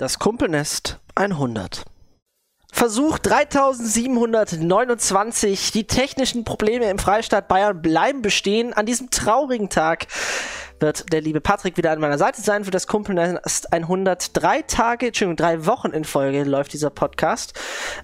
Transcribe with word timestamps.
Das 0.00 0.20
Kumpelnest 0.20 1.00
100. 1.16 1.82
Versuch 2.70 3.18
3729. 3.18 5.72
Die 5.72 5.88
technischen 5.88 6.44
Probleme 6.44 6.88
im 6.88 7.00
Freistaat 7.00 7.48
Bayern 7.48 7.82
bleiben 7.82 8.22
bestehen. 8.22 8.72
An 8.72 8.86
diesem 8.86 9.10
traurigen 9.10 9.70
Tag 9.70 10.06
wird 10.78 11.12
der 11.12 11.20
liebe 11.20 11.40
Patrick 11.40 11.76
wieder 11.76 11.90
an 11.90 11.98
meiner 11.98 12.16
Seite 12.16 12.40
sein 12.40 12.64
für 12.64 12.70
das 12.70 12.86
Kumpelnest 12.86 13.72
100. 13.72 14.40
Drei 14.40 14.62
Tage, 14.62 15.08
Entschuldigung, 15.08 15.34
drei 15.34 15.66
Wochen 15.66 15.90
in 15.90 16.04
Folge 16.04 16.44
läuft 16.44 16.72
dieser 16.72 16.90
Podcast. 16.90 17.58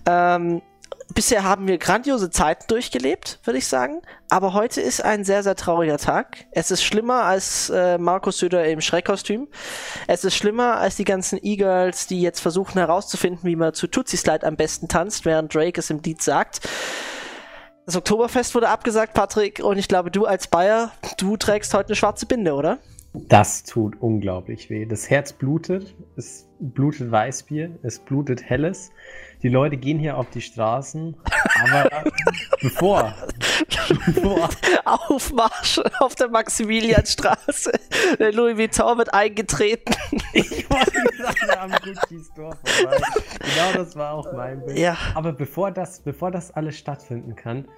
Ähm, 0.05 0.63
bisher 1.13 1.45
haben 1.45 1.67
wir 1.69 1.79
grandiose 1.79 2.31
Zeiten 2.31 2.65
durchgelebt, 2.69 3.41
würde 3.45 3.59
ich 3.59 3.67
sagen. 3.67 4.03
Aber 4.29 4.55
heute 4.55 4.81
ist 4.81 5.03
ein 5.05 5.25
sehr, 5.25 5.43
sehr 5.43 5.57
trauriger 5.57 5.99
Tag. 5.99 6.47
Es 6.53 6.71
ist 6.71 6.83
schlimmer 6.83 7.25
als 7.25 7.71
äh, 7.71 7.99
Markus 7.99 8.39
Söder 8.39 8.67
im 8.67 8.81
Schreckkostüm. 8.81 9.49
Es 10.07 10.25
ist 10.25 10.35
schlimmer 10.35 10.79
als 10.79 10.97
die 10.97 11.05
ganzen 11.05 11.39
E-Girls, 11.43 12.07
die 12.07 12.21
jetzt 12.21 12.41
versuchen 12.41 12.79
herauszufinden, 12.79 13.45
wie 13.45 13.57
man 13.57 13.75
zu 13.75 13.87
Tutsi 13.87 14.17
Slide 14.17 14.47
am 14.47 14.57
besten 14.57 14.89
tanzt, 14.89 15.25
während 15.25 15.55
Drake 15.55 15.79
es 15.79 15.91
im 15.91 16.01
Lied 16.01 16.23
sagt. 16.23 16.61
Das 17.87 17.97
Oktoberfest 17.97 18.55
wurde 18.55 18.71
abgesagt, 18.71 19.13
Patrick, 19.13 19.61
und 19.63 19.77
ich 19.77 19.89
glaube, 19.89 20.11
du 20.11 20.25
als 20.25 20.49
Bayer, 20.49 20.93
du 21.19 21.37
trägst 21.37 21.75
heute 21.75 21.89
eine 21.89 21.97
schwarze 21.97 22.25
Binde, 22.25 22.55
oder? 22.55 22.79
Das 23.15 23.63
tut 23.63 24.01
unglaublich 24.01 24.71
weh. 24.71 24.87
Das 24.87 25.09
Herz 25.09 25.33
blutet, 25.33 25.95
es 26.17 26.49
blutet 26.59 27.13
Weißbier, 27.13 27.71
es 27.83 28.01
blutet 28.01 28.43
Helles. 28.43 28.91
Die 29.45 29.51
Leute 29.51 29.77
gehen 29.77 29.99
hier 29.99 30.17
auf 30.17 30.31
die 30.31 30.41
Straßen, 30.41 31.15
aber 31.63 31.91
bevor, 32.63 33.15
bevor 34.07 34.49
Aufmarsch 34.87 35.81
auf 36.01 36.15
der 36.15 36.29
Maximilianstraße. 36.29 37.73
Der 38.19 38.33
Louis 38.33 38.57
Vuitton 38.57 38.97
wird 38.97 39.13
eingetreten. 39.13 39.95
Ich 40.33 40.69
wollte 40.71 40.93
sagen, 41.19 41.37
wir 41.47 41.61
haben 41.61 41.73
Gucci's 41.73 42.33
Tor 42.35 42.57
vorbei. 42.65 42.97
Genau 43.39 43.73
das 43.75 43.95
war 43.95 44.15
auch 44.15 44.33
mein 44.33 44.65
Bild. 44.65 44.79
Ja. 44.79 44.97
Aber 45.15 45.35
bevor 45.35 45.71
das, 45.71 46.01
bevor 46.01 46.31
das 46.31 46.51
alles 46.51 46.79
stattfinden 46.79 47.37
kann, 47.37 47.69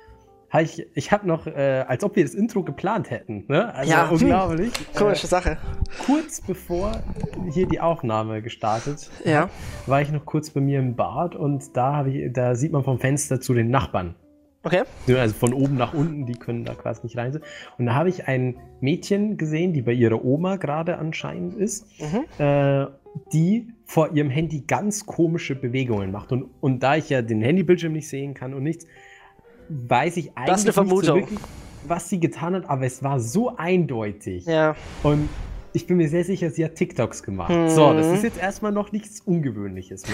hab 0.50 0.62
ich, 0.62 0.86
ich 0.94 1.12
habe 1.12 1.26
noch, 1.26 1.46
äh, 1.46 1.84
als 1.86 2.04
ob 2.04 2.16
wir 2.16 2.24
das 2.24 2.34
Intro 2.34 2.62
geplant 2.62 3.10
hätten. 3.10 3.44
Ne? 3.48 3.74
Also 3.74 3.92
ja, 3.92 4.08
unglaublich. 4.08 4.72
Hm. 4.76 4.94
Komische 4.94 5.26
äh, 5.26 5.30
Sache. 5.30 5.58
Kurz 6.04 6.40
bevor 6.40 6.92
hier 7.50 7.66
die 7.66 7.80
Aufnahme 7.80 8.42
gestartet, 8.42 9.10
ja. 9.24 9.48
war 9.86 10.00
ich 10.00 10.10
noch 10.10 10.24
kurz 10.24 10.50
bei 10.50 10.60
mir 10.60 10.78
im 10.78 10.96
Bad 10.96 11.34
und 11.34 11.76
da, 11.76 12.06
ich, 12.06 12.32
da 12.32 12.54
sieht 12.54 12.72
man 12.72 12.84
vom 12.84 12.98
Fenster 12.98 13.40
zu 13.40 13.54
den 13.54 13.70
Nachbarn. 13.70 14.14
Okay. 14.66 14.82
Also 15.08 15.34
von 15.34 15.52
oben 15.52 15.76
nach 15.76 15.94
unten, 15.94 16.26
die 16.26 16.34
können 16.34 16.64
da 16.64 16.74
quasi 16.74 17.02
nicht 17.04 17.16
rein. 17.16 17.38
Und 17.78 17.86
da 17.86 17.94
habe 17.94 18.08
ich 18.08 18.26
ein 18.26 18.56
Mädchen 18.80 19.36
gesehen, 19.36 19.72
die 19.72 19.82
bei 19.82 19.92
ihrer 19.92 20.24
Oma 20.24 20.56
gerade 20.56 20.98
anscheinend 20.98 21.54
ist, 21.54 21.86
mhm. 22.00 22.44
äh, 22.44 22.86
die 23.32 23.68
vor 23.84 24.10
ihrem 24.12 24.28
Handy 24.28 24.64
ganz 24.66 25.06
komische 25.06 25.54
Bewegungen 25.54 26.10
macht. 26.10 26.32
Und, 26.32 26.50
und 26.60 26.82
da 26.82 26.96
ich 26.96 27.10
ja 27.10 27.22
den 27.22 27.42
Handybildschirm 27.42 27.92
nicht 27.92 28.08
sehen 28.08 28.34
kann 28.34 28.54
und 28.54 28.64
nichts, 28.64 28.86
weiß 29.68 30.16
ich 30.16 30.36
eigentlich 30.36 30.64
nicht 30.64 30.74
so 30.74 31.14
wirklich, 31.14 31.38
was 31.86 32.08
sie 32.08 32.20
getan 32.20 32.54
hat, 32.54 32.68
aber 32.68 32.84
es 32.84 33.02
war 33.02 33.20
so 33.20 33.56
eindeutig. 33.56 34.46
Ja. 34.46 34.76
Und 35.02 35.28
ich 35.72 35.86
bin 35.86 35.98
mir 35.98 36.08
sehr 36.08 36.24
sicher, 36.24 36.50
sie 36.50 36.64
hat 36.64 36.74
TikToks 36.74 37.22
gemacht. 37.22 37.50
Mhm. 37.50 37.68
So, 37.68 37.92
das 37.92 38.06
ist 38.06 38.22
jetzt 38.22 38.38
erstmal 38.38 38.72
noch 38.72 38.92
nichts 38.92 39.20
Ungewöhnliches. 39.20 40.04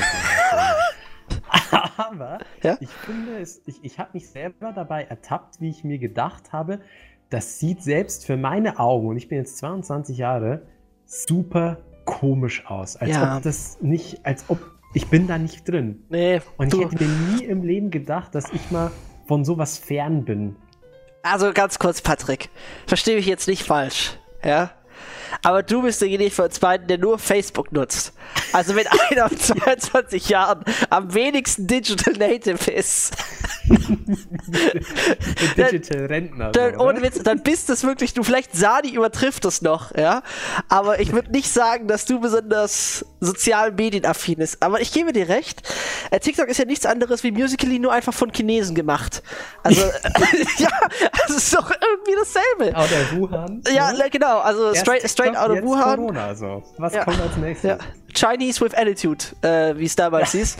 aber 1.96 2.38
ja? 2.62 2.76
ich 2.80 2.90
finde, 2.90 3.38
es, 3.38 3.62
ich, 3.66 3.76
ich 3.82 3.98
habe 3.98 4.10
mich 4.14 4.28
selber 4.28 4.72
dabei 4.72 5.04
ertappt, 5.04 5.60
wie 5.60 5.70
ich 5.70 5.84
mir 5.84 5.98
gedacht 5.98 6.52
habe, 6.52 6.80
das 7.30 7.58
sieht 7.58 7.82
selbst 7.82 8.26
für 8.26 8.36
meine 8.36 8.78
Augen, 8.78 9.08
und 9.08 9.16
ich 9.16 9.28
bin 9.28 9.38
jetzt 9.38 9.56
22 9.58 10.18
Jahre, 10.18 10.62
super 11.06 11.78
komisch 12.04 12.66
aus. 12.66 12.96
Als 12.96 13.10
ja. 13.10 13.36
ob 13.36 13.42
das 13.42 13.78
nicht, 13.80 14.26
als 14.26 14.44
ob 14.48 14.58
ich 14.94 15.08
bin 15.08 15.26
da 15.26 15.38
nicht 15.38 15.66
drin. 15.66 16.04
Nee. 16.10 16.42
Und 16.58 16.74
ich 16.74 16.80
hätte 16.80 17.02
mir 17.02 17.10
nie 17.34 17.44
im 17.44 17.62
Leben 17.62 17.90
gedacht, 17.90 18.34
dass 18.34 18.52
ich 18.52 18.70
mal 18.70 18.90
von 19.26 19.44
sowas 19.44 19.78
fern 19.78 20.24
bin. 20.24 20.56
Also 21.22 21.52
ganz 21.52 21.78
kurz, 21.78 22.00
Patrick. 22.00 22.48
Verstehe 22.86 23.16
mich 23.16 23.26
jetzt 23.26 23.48
nicht 23.48 23.62
falsch. 23.62 24.18
Ja? 24.44 24.72
Aber 25.42 25.62
du 25.62 25.82
bist 25.82 26.00
derjenige 26.00 26.30
von 26.30 26.46
uns 26.46 26.58
beiden, 26.58 26.86
der 26.88 26.98
nur 26.98 27.18
Facebook 27.18 27.72
nutzt. 27.72 28.12
Also 28.52 28.74
wenn 28.74 28.86
einer 29.10 29.26
auf 29.26 29.36
22 29.36 30.28
Jahren 30.28 30.64
am 30.90 31.14
wenigsten 31.14 31.66
Digital 31.66 32.14
Native 32.14 32.70
ist. 32.70 33.16
Digital 35.56 36.06
Rentner. 36.06 36.50
Dann, 36.52 36.74
so, 36.74 36.80
ohne 36.80 37.02
Witz, 37.02 37.22
dann 37.22 37.42
bist 37.42 37.70
es 37.70 37.84
wirklich, 37.84 38.14
du 38.14 38.22
vielleicht 38.22 38.54
Sani 38.56 38.90
übertrifft 38.90 39.44
es 39.44 39.62
noch, 39.62 39.94
ja. 39.94 40.22
Aber 40.68 41.00
ich 41.00 41.12
würde 41.12 41.30
nicht 41.30 41.52
sagen, 41.52 41.88
dass 41.88 42.04
du 42.04 42.20
besonders 42.20 43.04
sozial 43.20 43.72
medienaffin 43.72 44.38
ist. 44.40 44.62
Aber 44.62 44.80
ich 44.80 44.92
gebe 44.92 45.12
dir 45.12 45.28
recht. 45.28 45.62
Äh, 46.10 46.20
TikTok 46.20 46.48
ist 46.48 46.58
ja 46.58 46.64
nichts 46.64 46.86
anderes 46.86 47.22
wie 47.22 47.30
Musical.ly 47.30 47.78
nur 47.78 47.92
einfach 47.92 48.14
von 48.14 48.32
Chinesen 48.32 48.74
gemacht. 48.74 49.22
Also, 49.62 49.80
ja, 50.58 50.70
es 51.28 51.36
ist 51.36 51.54
doch 51.54 51.70
irgendwie 51.70 52.14
dasselbe. 52.18 52.76
Out 52.76 52.90
of 52.90 53.16
Wuhan. 53.16 53.62
Ja, 53.72 53.92
ne? 53.92 54.08
genau. 54.10 54.38
Also 54.40 54.74
straight, 54.74 55.08
straight 55.08 55.36
out 55.36 55.50
of 55.50 55.62
Wuhan. 55.62 55.96
Corona, 55.96 56.26
also. 56.26 56.62
Was 56.78 56.94
ja. 56.94 57.04
kommt 57.04 57.20
als 57.20 57.36
nächstes? 57.36 57.70
Ja. 57.70 57.78
Chinese 58.14 58.60
with 58.60 58.74
Attitude, 58.74 59.24
äh, 59.42 59.76
wie 59.76 59.86
es 59.86 59.96
damals 59.96 60.32
hieß. 60.32 60.56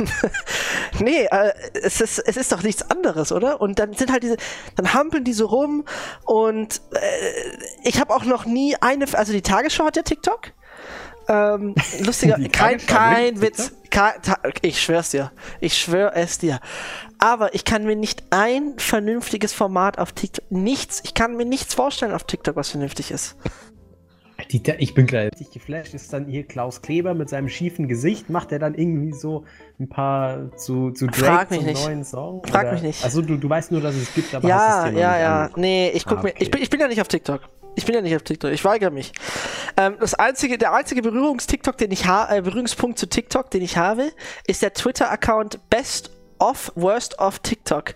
nee, 1.00 1.26
äh, 1.30 1.52
es, 1.74 2.00
ist, 2.00 2.18
es 2.18 2.36
ist 2.36 2.52
doch 2.52 2.62
nichts 2.62 2.90
anderes, 2.90 3.32
oder? 3.32 3.60
Und 3.60 3.78
dann 3.78 3.94
sind 3.94 4.12
halt 4.12 4.22
diese, 4.22 4.36
dann 4.76 4.92
hampeln 4.94 5.24
die 5.24 5.32
so 5.32 5.46
rum 5.46 5.84
und 6.24 6.80
äh, 6.92 6.98
ich 7.84 8.00
habe 8.00 8.14
auch 8.14 8.24
noch 8.24 8.44
nie 8.44 8.76
eine, 8.80 9.06
also 9.12 9.32
die 9.32 9.42
Tagesschau 9.42 9.86
hat 9.86 9.96
ja 9.96 10.02
TikTok. 10.02 10.52
Ähm, 11.28 11.74
lustiger, 12.00 12.36
kein, 12.50 12.78
kein 12.78 13.40
Witz. 13.40 13.72
Kein, 13.90 14.14
ich 14.62 14.82
schwör's 14.82 15.10
dir. 15.10 15.32
Ich 15.60 15.78
schwör 15.78 16.16
es 16.16 16.38
dir. 16.38 16.60
Aber 17.18 17.54
ich 17.54 17.64
kann 17.64 17.84
mir 17.84 17.94
nicht 17.94 18.24
ein 18.30 18.74
vernünftiges 18.78 19.52
Format 19.52 19.98
auf 19.98 20.12
TikTok, 20.12 20.50
nichts, 20.50 21.00
ich 21.04 21.14
kann 21.14 21.36
mir 21.36 21.44
nichts 21.44 21.74
vorstellen 21.74 22.12
auf 22.12 22.24
TikTok, 22.24 22.56
was 22.56 22.70
vernünftig 22.70 23.10
ist. 23.10 23.36
Die, 24.52 24.62
ich 24.78 24.92
bin 24.92 25.06
gleich 25.06 25.30
richtig 25.32 25.50
geflasht. 25.50 25.94
Ist 25.94 26.12
dann 26.12 26.26
hier 26.26 26.42
Klaus 26.46 26.82
Kleber 26.82 27.14
mit 27.14 27.30
seinem 27.30 27.48
schiefen 27.48 27.88
Gesicht? 27.88 28.28
Macht 28.28 28.52
er 28.52 28.58
dann 28.58 28.74
irgendwie 28.74 29.14
so 29.14 29.44
ein 29.80 29.88
paar 29.88 30.54
zu, 30.56 30.90
zu 30.90 31.06
Drake 31.06 31.56
zum 31.56 31.64
nicht. 31.64 31.82
neuen 31.82 32.04
Song? 32.04 32.42
Frag 32.44 32.64
oder? 32.64 32.72
mich 32.74 32.82
nicht. 32.82 33.04
Also 33.04 33.22
du, 33.22 33.36
du 33.36 33.48
weißt 33.48 33.72
nur, 33.72 33.80
dass 33.80 33.94
es 33.94 34.12
gibt, 34.14 34.34
aber 34.34 34.46
ja, 34.46 34.58
hast 34.58 34.92
es 34.92 35.00
Ja, 35.00 35.18
ja, 35.18 35.50
Nee, 35.56 35.90
ich 35.94 36.04
guck 36.04 36.18
ah, 36.18 36.20
okay. 36.20 36.34
mir. 36.36 36.42
Ich 36.42 36.50
bin, 36.50 36.60
ich 36.60 36.68
bin 36.68 36.80
ja 36.80 36.88
nicht 36.88 37.00
auf 37.00 37.08
TikTok. 37.08 37.48
Ich 37.76 37.86
bin 37.86 37.94
ja 37.94 38.02
nicht 38.02 38.14
auf 38.14 38.22
TikTok. 38.22 38.52
Ich 38.52 38.64
weigere 38.64 38.90
mich. 38.90 39.12
Ähm, 39.78 39.96
das 39.98 40.12
einzige, 40.12 40.58
der 40.58 40.74
einzige 40.74 41.00
Berührungs-TikTok, 41.00 41.78
den 41.78 41.90
ich 41.90 42.06
habe, 42.06 42.36
äh, 42.36 42.42
Berührungspunkt 42.42 42.98
zu 42.98 43.08
TikTok, 43.08 43.50
den 43.50 43.62
ich 43.62 43.78
habe, 43.78 44.12
ist 44.46 44.60
der 44.60 44.74
Twitter-Account 44.74 45.70
Best 45.70 46.10
of 46.38 46.70
Worst 46.74 47.18
of 47.18 47.38
TikTok. 47.38 47.94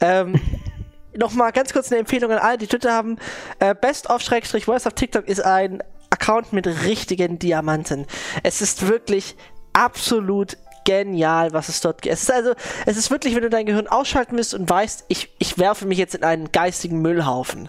Ähm, 0.00 0.38
nochmal 1.18 1.52
ganz 1.52 1.72
kurz 1.72 1.90
eine 1.90 2.00
Empfehlung 2.00 2.30
an 2.32 2.38
alle, 2.38 2.58
die 2.58 2.66
Twitter 2.66 2.92
haben. 2.92 3.16
Äh, 3.58 3.74
Best 3.74 4.10
of 4.10 4.22
Schrägstrich 4.22 4.68
Worst 4.68 4.86
of 4.86 4.94
TikTok 4.94 5.28
ist 5.28 5.40
ein 5.40 5.82
Account 6.10 6.52
mit 6.52 6.66
richtigen 6.66 7.38
Diamanten. 7.38 8.06
Es 8.42 8.60
ist 8.60 8.88
wirklich 8.88 9.36
absolut 9.72 10.56
genial, 10.86 11.52
was 11.52 11.68
es 11.68 11.80
dort 11.80 12.00
gibt. 12.00 12.14
Es 12.14 12.22
ist 12.22 12.32
also, 12.32 12.54
es 12.86 12.96
ist 12.96 13.10
wirklich, 13.10 13.34
wenn 13.34 13.42
du 13.42 13.50
dein 13.50 13.66
Gehirn 13.66 13.88
ausschalten 13.88 14.36
willst 14.36 14.54
und 14.54 14.70
weißt, 14.70 15.04
ich, 15.08 15.28
ich 15.38 15.58
werfe 15.58 15.84
mich 15.84 15.98
jetzt 15.98 16.14
in 16.14 16.22
einen 16.22 16.52
geistigen 16.52 17.02
Müllhaufen. 17.02 17.68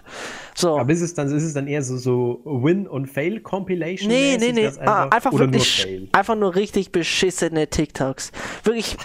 So. 0.54 0.78
Aber 0.78 0.90
ist 0.90 1.02
es 1.02 1.14
dann, 1.14 1.26
ist 1.26 1.42
es 1.42 1.52
dann 1.52 1.66
eher 1.66 1.82
so, 1.82 1.98
so 1.98 2.40
Win- 2.44 2.86
und 2.86 3.06
Fail-Compilation? 3.06 4.08
Nee, 4.08 4.38
nee, 4.38 4.52
nee. 4.52 4.66
Einfach, 4.66 4.86
ah, 4.86 5.08
einfach 5.10 5.32
wirklich, 5.32 5.86
nur 5.86 6.08
einfach 6.12 6.36
nur 6.36 6.54
richtig 6.54 6.92
beschissene 6.92 7.66
TikToks. 7.66 8.30
Wirklich, 8.62 8.96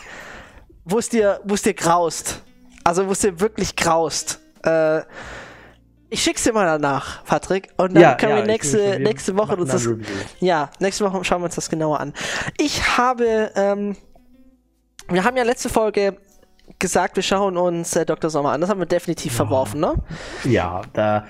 wo 0.85 0.99
es 0.99 1.09
dir, 1.09 1.41
wo 1.43 1.55
es 1.55 1.63
dir 1.63 1.73
graust. 1.73 2.43
Also, 2.83 3.07
wo 3.07 3.11
es 3.11 3.19
dir 3.19 3.39
wirklich 3.39 3.75
graust. 3.75 4.39
Äh, 4.63 5.01
ich 6.09 6.21
schick's 6.21 6.43
dir 6.43 6.53
mal 6.53 6.65
danach, 6.65 7.25
Patrick. 7.25 7.69
Und 7.77 7.95
dann 7.95 8.03
ja, 8.03 8.13
können 8.13 8.33
ja, 8.33 8.37
wir 8.37 8.45
nächste, 8.45 8.99
nächste 8.99 9.35
Woche 9.35 9.55
uns 9.55 9.71
das. 9.71 9.89
Ja, 10.39 10.69
nächste 10.79 11.05
Woche 11.05 11.23
schauen 11.23 11.41
wir 11.41 11.45
uns 11.45 11.55
das 11.55 11.69
genauer 11.69 11.99
an. 11.99 12.13
Ich 12.59 12.97
habe, 12.97 13.51
ähm, 13.55 13.95
wir 15.09 15.23
haben 15.23 15.35
ja 15.35 15.43
letzte 15.43 15.69
Folge 15.69 16.17
gesagt, 16.77 17.15
wir 17.15 17.23
schauen 17.23 17.57
uns 17.57 17.95
äh, 17.95 18.05
Dr. 18.05 18.29
Sommer 18.29 18.51
an. 18.51 18.61
Das 18.61 18.69
haben 18.69 18.79
wir 18.79 18.85
definitiv 18.85 19.31
ja. 19.31 19.37
verworfen, 19.37 19.79
ne? 19.79 19.95
Ja, 20.43 20.81
da. 20.93 21.25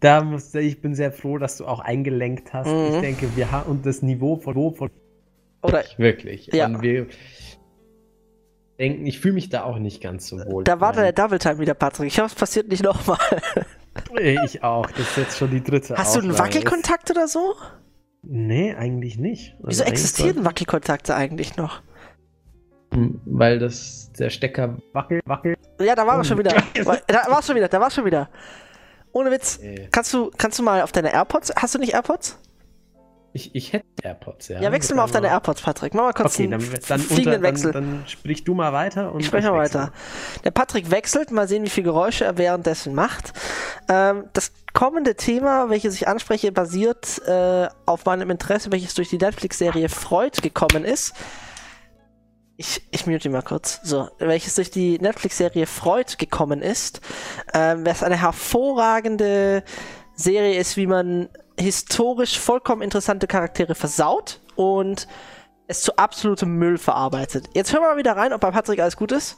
Da 0.00 0.22
muss, 0.22 0.54
ich 0.54 0.80
bin 0.80 0.94
sehr 0.94 1.10
froh, 1.10 1.38
dass 1.38 1.56
du 1.56 1.66
auch 1.66 1.80
eingelenkt 1.80 2.52
hast. 2.52 2.68
Mhm. 2.68 2.94
Ich 2.94 3.00
denke, 3.00 3.34
wir 3.34 3.50
haben 3.50 3.68
und 3.68 3.84
das 3.84 4.02
Niveau 4.02 4.36
von, 4.36 4.74
von 4.74 4.90
oder 5.62 5.84
wirklich. 5.96 6.48
Ja. 6.52 6.66
Und 6.66 6.82
wir, 6.82 7.06
denken, 8.78 9.06
ich 9.06 9.20
fühle 9.20 9.34
mich 9.34 9.48
da 9.48 9.64
auch 9.64 9.78
nicht 9.78 10.02
ganz 10.02 10.28
so 10.28 10.38
wohl. 10.38 10.64
Da 10.64 10.80
war 10.80 10.92
der 10.92 11.12
Double 11.12 11.38
Time 11.38 11.58
wieder, 11.58 11.74
Patrick. 11.74 12.08
Ich 12.08 12.18
hoffe, 12.18 12.28
es 12.28 12.34
passiert 12.34 12.68
nicht 12.68 12.82
nochmal. 12.82 13.18
ich 14.20 14.62
auch. 14.62 14.86
Das 14.90 15.00
ist 15.00 15.16
jetzt 15.16 15.38
schon 15.38 15.50
die 15.50 15.62
dritte. 15.62 15.96
Hast 15.96 16.16
Auflage. 16.16 16.28
du 16.28 16.32
einen 16.32 16.38
Wackelkontakt 16.38 17.10
oder 17.10 17.28
so? 17.28 17.54
Nee, 18.22 18.74
eigentlich 18.74 19.18
nicht. 19.18 19.54
Also 19.58 19.68
Wieso 19.68 19.84
existieren 19.84 20.44
Wackelkontakte 20.44 21.14
eigentlich 21.14 21.56
noch? 21.56 21.82
Hm, 22.92 23.20
weil 23.24 23.58
das 23.58 24.12
der 24.18 24.30
Stecker 24.30 24.78
wackelt, 24.92 25.22
wackelt. 25.26 25.58
Ja, 25.80 25.94
da 25.94 26.06
war 26.06 26.18
er 26.18 26.24
schon 26.24 26.38
wieder. 26.38 26.54
Da 26.74 27.26
war 27.28 27.42
schon 27.42 27.56
wieder, 27.56 27.68
da 27.68 27.80
war 27.80 27.90
schon 27.90 28.04
wieder. 28.04 28.28
Ohne 29.12 29.30
Witz. 29.30 29.58
Äh. 29.62 29.88
Kannst 29.90 30.12
du, 30.12 30.30
kannst 30.36 30.58
du 30.58 30.62
mal 30.62 30.82
auf 30.82 30.92
deine 30.92 31.12
AirPods, 31.12 31.52
hast 31.56 31.74
du 31.74 31.78
nicht 31.78 31.94
AirPods? 31.94 32.38
Ich, 33.32 33.54
ich 33.54 33.72
hätte 33.72 33.84
AirPods, 34.02 34.48
ja. 34.48 34.60
Ja, 34.60 34.72
wechsel 34.72 34.96
mal 34.96 35.04
auf 35.04 35.10
deine 35.10 35.28
AirPods, 35.28 35.60
Patrick. 35.60 35.92
Mach 35.94 36.04
mal 36.04 36.12
kurz 36.12 36.34
okay, 36.34 36.44
einen 36.44 36.52
dann, 36.52 36.80
dann, 36.88 36.98
fliegenden 36.98 37.34
unter, 37.34 37.48
Wechsel. 37.48 37.72
Dann, 37.72 37.90
dann 37.90 38.08
sprich 38.08 38.42
du 38.42 38.54
mal 38.54 38.72
weiter. 38.72 39.12
Und 39.12 39.20
ich 39.20 39.26
spreche 39.26 39.50
mal 39.50 39.58
weiter. 39.58 39.92
Der 40.44 40.50
Patrick 40.50 40.90
wechselt, 40.90 41.30
mal 41.30 41.46
sehen, 41.46 41.62
wie 41.64 41.68
viele 41.68 41.84
Geräusche 41.84 42.24
er 42.24 42.38
währenddessen 42.38 42.94
macht. 42.94 43.32
Ähm, 43.88 44.24
das 44.32 44.52
kommende 44.72 45.14
Thema, 45.14 45.68
welches 45.68 45.94
ich 45.94 46.08
anspreche, 46.08 46.52
basiert 46.52 47.20
äh, 47.26 47.68
auf 47.84 48.06
meinem 48.06 48.30
Interesse, 48.30 48.72
welches 48.72 48.94
durch 48.94 49.10
die 49.10 49.18
Netflix-Serie 49.18 49.88
Freud 49.90 50.40
gekommen 50.40 50.84
ist. 50.84 51.12
Ich, 52.56 52.82
ich 52.90 53.06
mute 53.06 53.28
ihn 53.28 53.32
mal 53.32 53.42
kurz. 53.42 53.80
So, 53.84 54.08
welches 54.18 54.54
durch 54.54 54.70
die 54.70 54.98
Netflix-Serie 54.98 55.66
Freud 55.66 56.14
gekommen 56.16 56.62
ist. 56.62 57.02
Ähm, 57.52 57.84
was 57.84 58.02
eine 58.02 58.20
hervorragende 58.20 59.62
Serie 60.14 60.58
ist, 60.58 60.76
wie 60.76 60.86
man 60.86 61.28
historisch 61.58 62.38
vollkommen 62.38 62.82
interessante 62.82 63.26
Charaktere 63.26 63.74
versaut 63.74 64.40
und 64.56 65.06
es 65.66 65.82
zu 65.82 65.96
absolutem 65.96 66.56
Müll 66.56 66.78
verarbeitet. 66.78 67.50
Jetzt 67.54 67.72
hören 67.72 67.82
wir 67.82 67.90
mal 67.90 67.96
wieder 67.98 68.16
rein, 68.16 68.32
ob 68.32 68.40
bei 68.40 68.50
Patrick 68.50 68.80
alles 68.80 68.96
gut 68.96 69.12
ist. 69.12 69.36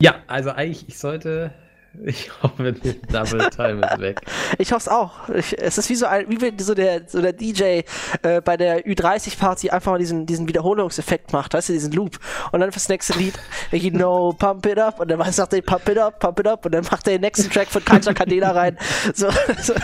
Ja, 0.00 0.16
also 0.26 0.50
eigentlich, 0.50 0.88
ich 0.88 0.98
sollte. 0.98 1.54
Ich 2.04 2.30
hoffe, 2.42 2.72
der 2.72 2.94
Double 2.94 3.50
Time 3.50 3.86
ist 3.86 4.00
weg. 4.00 4.20
Ich 4.58 4.72
hoffe 4.72 4.80
es 4.80 4.88
auch. 4.88 5.28
Ich, 5.28 5.58
es 5.58 5.78
ist 5.78 5.88
wie 5.90 5.94
so 5.94 6.06
ein, 6.06 6.28
wie 6.28 6.40
wenn 6.40 6.58
so 6.58 6.74
der, 6.74 7.02
so 7.06 7.20
der 7.20 7.32
DJ 7.32 7.82
äh, 8.22 8.40
bei 8.44 8.56
der 8.56 8.86
Ü30-Party 8.86 9.70
einfach 9.70 9.92
mal 9.92 9.98
diesen, 9.98 10.26
diesen 10.26 10.48
Wiederholungseffekt 10.48 11.32
macht, 11.32 11.54
weißt 11.54 11.68
du, 11.68 11.72
diesen 11.72 11.92
Loop. 11.92 12.18
Und 12.50 12.60
dann 12.60 12.72
fürs 12.72 12.88
nächste 12.88 13.18
Lied, 13.18 13.34
you 13.72 13.90
know, 13.90 14.32
pump 14.32 14.66
it 14.66 14.78
up. 14.78 15.00
Und 15.00 15.10
dann 15.10 15.32
sagt 15.32 15.52
er, 15.52 15.62
pump 15.62 15.88
it 15.88 15.98
up, 15.98 16.18
pump 16.18 16.40
it 16.40 16.46
up. 16.46 16.64
Und 16.64 16.72
dann 16.72 16.84
macht 16.84 17.06
er 17.06 17.14
den 17.14 17.22
nächsten 17.22 17.50
Track 17.50 17.68
von 17.68 17.84
Culture 17.84 18.14
Candela 18.14 18.50
rein. 18.52 18.78
So, 19.14 19.28
so, 19.60 19.74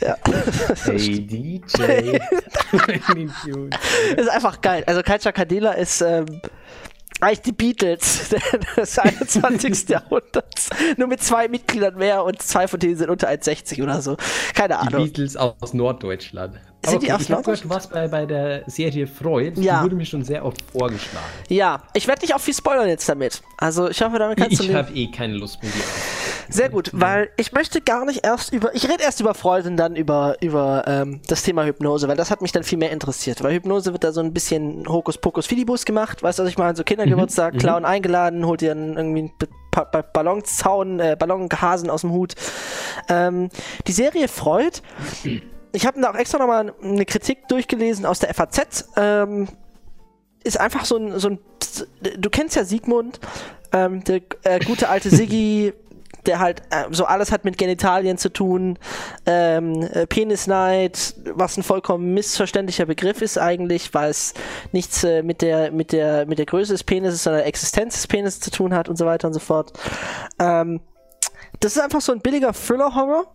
ja. 0.00 0.16
Hey 0.84 1.26
DJ. 1.26 2.18
ist 4.16 4.28
einfach 4.28 4.60
geil. 4.60 4.82
Also 4.86 5.02
Culture 5.02 5.32
Candela 5.32 5.72
ist, 5.72 6.00
ähm, 6.00 6.40
eigentlich 7.20 7.40
die 7.42 7.52
Beatles 7.52 8.34
des 8.76 8.98
21. 8.98 9.88
Jahrhunderts. 9.88 10.68
Nur 10.96 11.08
mit 11.08 11.22
zwei 11.22 11.48
Mitgliedern 11.48 11.96
mehr 11.96 12.24
und 12.24 12.42
zwei 12.42 12.68
von 12.68 12.78
denen 12.80 12.96
sind 12.96 13.10
unter 13.10 13.28
1,60 13.28 13.82
oder 13.82 14.02
so. 14.02 14.16
Keine 14.54 14.78
Ahnung. 14.78 15.04
Die 15.04 15.10
Beatles 15.10 15.36
aus 15.36 15.72
Norddeutschland. 15.74 16.60
Sind 16.90 17.02
die 17.02 17.12
aus 17.12 17.22
ich 17.22 17.28
Norddeutschland? 17.28 17.64
Du 17.64 17.74
warst 17.74 17.92
bei, 17.92 18.08
bei 18.08 18.26
der 18.26 18.62
Serie 18.66 19.06
Freud. 19.06 19.60
Ja. 19.60 19.78
Die 19.78 19.84
wurde 19.84 19.96
mir 19.96 20.06
schon 20.06 20.24
sehr 20.24 20.44
oft 20.44 20.62
vorgeschlagen. 20.72 21.26
Ja, 21.48 21.82
ich 21.94 22.06
werde 22.06 22.20
dich 22.20 22.34
auch 22.34 22.40
viel 22.40 22.54
spoilern 22.54 22.88
jetzt 22.88 23.08
damit. 23.08 23.42
Also 23.56 23.88
ich 23.88 24.00
hoffe, 24.02 24.18
damit 24.18 24.38
kannst 24.38 24.52
ich 24.52 24.58
du... 24.58 24.64
Ich 24.64 24.74
habe 24.74 24.92
eh 24.92 25.10
keine 25.10 25.34
Lust 25.34 25.62
mehr. 25.62 25.72
Sehr 26.48 26.68
gut, 26.68 26.90
weil 26.92 27.30
ich 27.36 27.52
möchte 27.52 27.80
gar 27.80 28.04
nicht 28.04 28.24
erst 28.24 28.52
über... 28.52 28.74
Ich 28.74 28.84
rede 28.84 29.02
erst 29.02 29.20
über 29.20 29.34
Freud 29.34 29.66
und 29.66 29.76
dann 29.76 29.96
über, 29.96 30.36
über 30.40 30.84
ähm, 30.86 31.20
das 31.26 31.42
Thema 31.42 31.64
Hypnose, 31.64 32.06
weil 32.06 32.16
das 32.16 32.30
hat 32.30 32.40
mich 32.40 32.52
dann 32.52 32.62
viel 32.62 32.78
mehr 32.78 32.92
interessiert. 32.92 33.42
Weil 33.42 33.54
Hypnose 33.54 33.92
wird 33.92 34.04
da 34.04 34.12
so 34.12 34.20
ein 34.20 34.32
bisschen 34.32 34.88
Hokuspokus 34.88 35.46
Fidibus 35.46 35.84
gemacht. 35.84 36.22
Weißt 36.22 36.38
du, 36.38 36.44
was 36.44 36.50
ich 36.50 36.58
meine? 36.58 36.76
So 36.76 36.84
Kindergeburtstag, 36.84 37.54
Mhm, 37.54 37.58
Clown 37.58 37.84
eingeladen, 37.84 38.46
holt 38.46 38.60
dir 38.60 38.72
einen, 38.72 38.96
irgendwie 38.96 39.20
einen 39.20 39.32
ba 39.72 39.84
ba 39.84 40.02
Ballonzaun, 40.02 41.00
äh, 41.00 41.16
Ballonhasen 41.18 41.90
aus 41.90 42.02
dem 42.02 42.12
Hut. 42.12 42.34
Ähm, 43.08 43.48
die 43.86 43.92
Serie 43.92 44.28
Freud... 44.28 44.82
Ich 45.76 45.84
habe 45.84 46.00
da 46.00 46.10
auch 46.10 46.14
extra 46.14 46.38
nochmal 46.38 46.72
eine 46.82 47.04
Kritik 47.04 47.48
durchgelesen 47.48 48.06
aus 48.06 48.18
der 48.18 48.32
FAZ. 48.32 48.88
Ähm, 48.96 49.46
ist 50.42 50.58
einfach 50.58 50.86
so 50.86 50.96
ein, 50.96 51.18
so 51.18 51.28
ein. 51.28 51.38
Du 52.18 52.30
kennst 52.30 52.56
ja 52.56 52.64
Sigmund, 52.64 53.20
ähm, 53.72 54.02
der 54.04 54.22
äh, 54.44 54.58
gute 54.60 54.88
alte 54.88 55.10
Siggi, 55.10 55.74
der 56.24 56.38
halt 56.38 56.62
äh, 56.70 56.84
so 56.92 57.04
alles 57.04 57.30
hat 57.30 57.44
mit 57.44 57.58
Genitalien 57.58 58.16
zu 58.16 58.32
tun. 58.32 58.78
Ähm, 59.26 59.82
äh, 59.82 60.06
Penisneid, 60.06 61.14
was 61.34 61.58
ein 61.58 61.62
vollkommen 61.62 62.14
missverständlicher 62.14 62.86
Begriff 62.86 63.20
ist 63.20 63.36
eigentlich, 63.36 63.92
weil 63.92 64.08
es 64.08 64.32
nichts 64.72 65.04
äh, 65.04 65.22
mit 65.22 65.42
der 65.42 65.72
mit 65.72 65.92
der 65.92 66.24
mit 66.24 66.38
der 66.38 66.46
Größe 66.46 66.72
des 66.72 66.84
Penises, 66.84 67.22
sondern 67.22 67.40
der 67.40 67.48
Existenz 67.48 67.96
des 67.96 68.06
Penises 68.06 68.40
zu 68.40 68.50
tun 68.50 68.72
hat 68.72 68.88
und 68.88 68.96
so 68.96 69.04
weiter 69.04 69.28
und 69.28 69.34
so 69.34 69.40
fort. 69.40 69.74
Ähm, 70.38 70.80
das 71.60 71.76
ist 71.76 71.82
einfach 71.82 72.00
so 72.00 72.12
ein 72.12 72.20
billiger 72.20 72.54
Thriller-Horror 72.54 73.26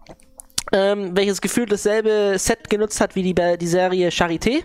ähm, 0.72 1.16
welches 1.16 1.42
Gefühl 1.42 1.66
dasselbe 1.66 2.36
Set 2.38 2.69
genutzt 2.69 3.02
hat 3.02 3.16
wie 3.16 3.24
die, 3.24 3.58
die 3.58 3.68
Serie 3.68 4.10
Charité. 4.10 4.63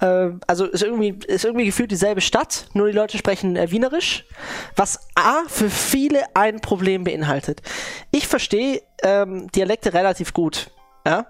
Ähm, 0.00 0.40
also 0.46 0.66
ist 0.66 0.82
irgendwie, 0.82 1.18
ist 1.26 1.44
irgendwie 1.44 1.66
gefühlt 1.66 1.90
dieselbe 1.90 2.20
Stadt, 2.20 2.66
nur 2.74 2.86
die 2.86 2.92
Leute 2.92 3.18
sprechen 3.18 3.56
äh, 3.56 3.70
Wienerisch, 3.70 4.24
was 4.76 5.00
A 5.14 5.42
für 5.48 5.70
viele 5.70 6.24
ein 6.34 6.60
Problem 6.60 7.04
beinhaltet. 7.04 7.62
Ich 8.10 8.28
verstehe 8.28 8.82
ähm, 9.02 9.50
Dialekte 9.52 9.94
relativ 9.94 10.32
gut. 10.32 10.70
Ja? 11.06 11.26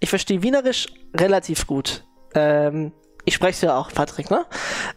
Ich 0.00 0.10
verstehe 0.10 0.42
Wienerisch 0.42 0.86
relativ 1.14 1.66
gut. 1.66 2.04
Ähm, 2.34 2.92
ich 3.24 3.34
spreche 3.34 3.66
ja 3.66 3.76
auch, 3.76 3.92
Patrick, 3.92 4.30
ne? 4.30 4.46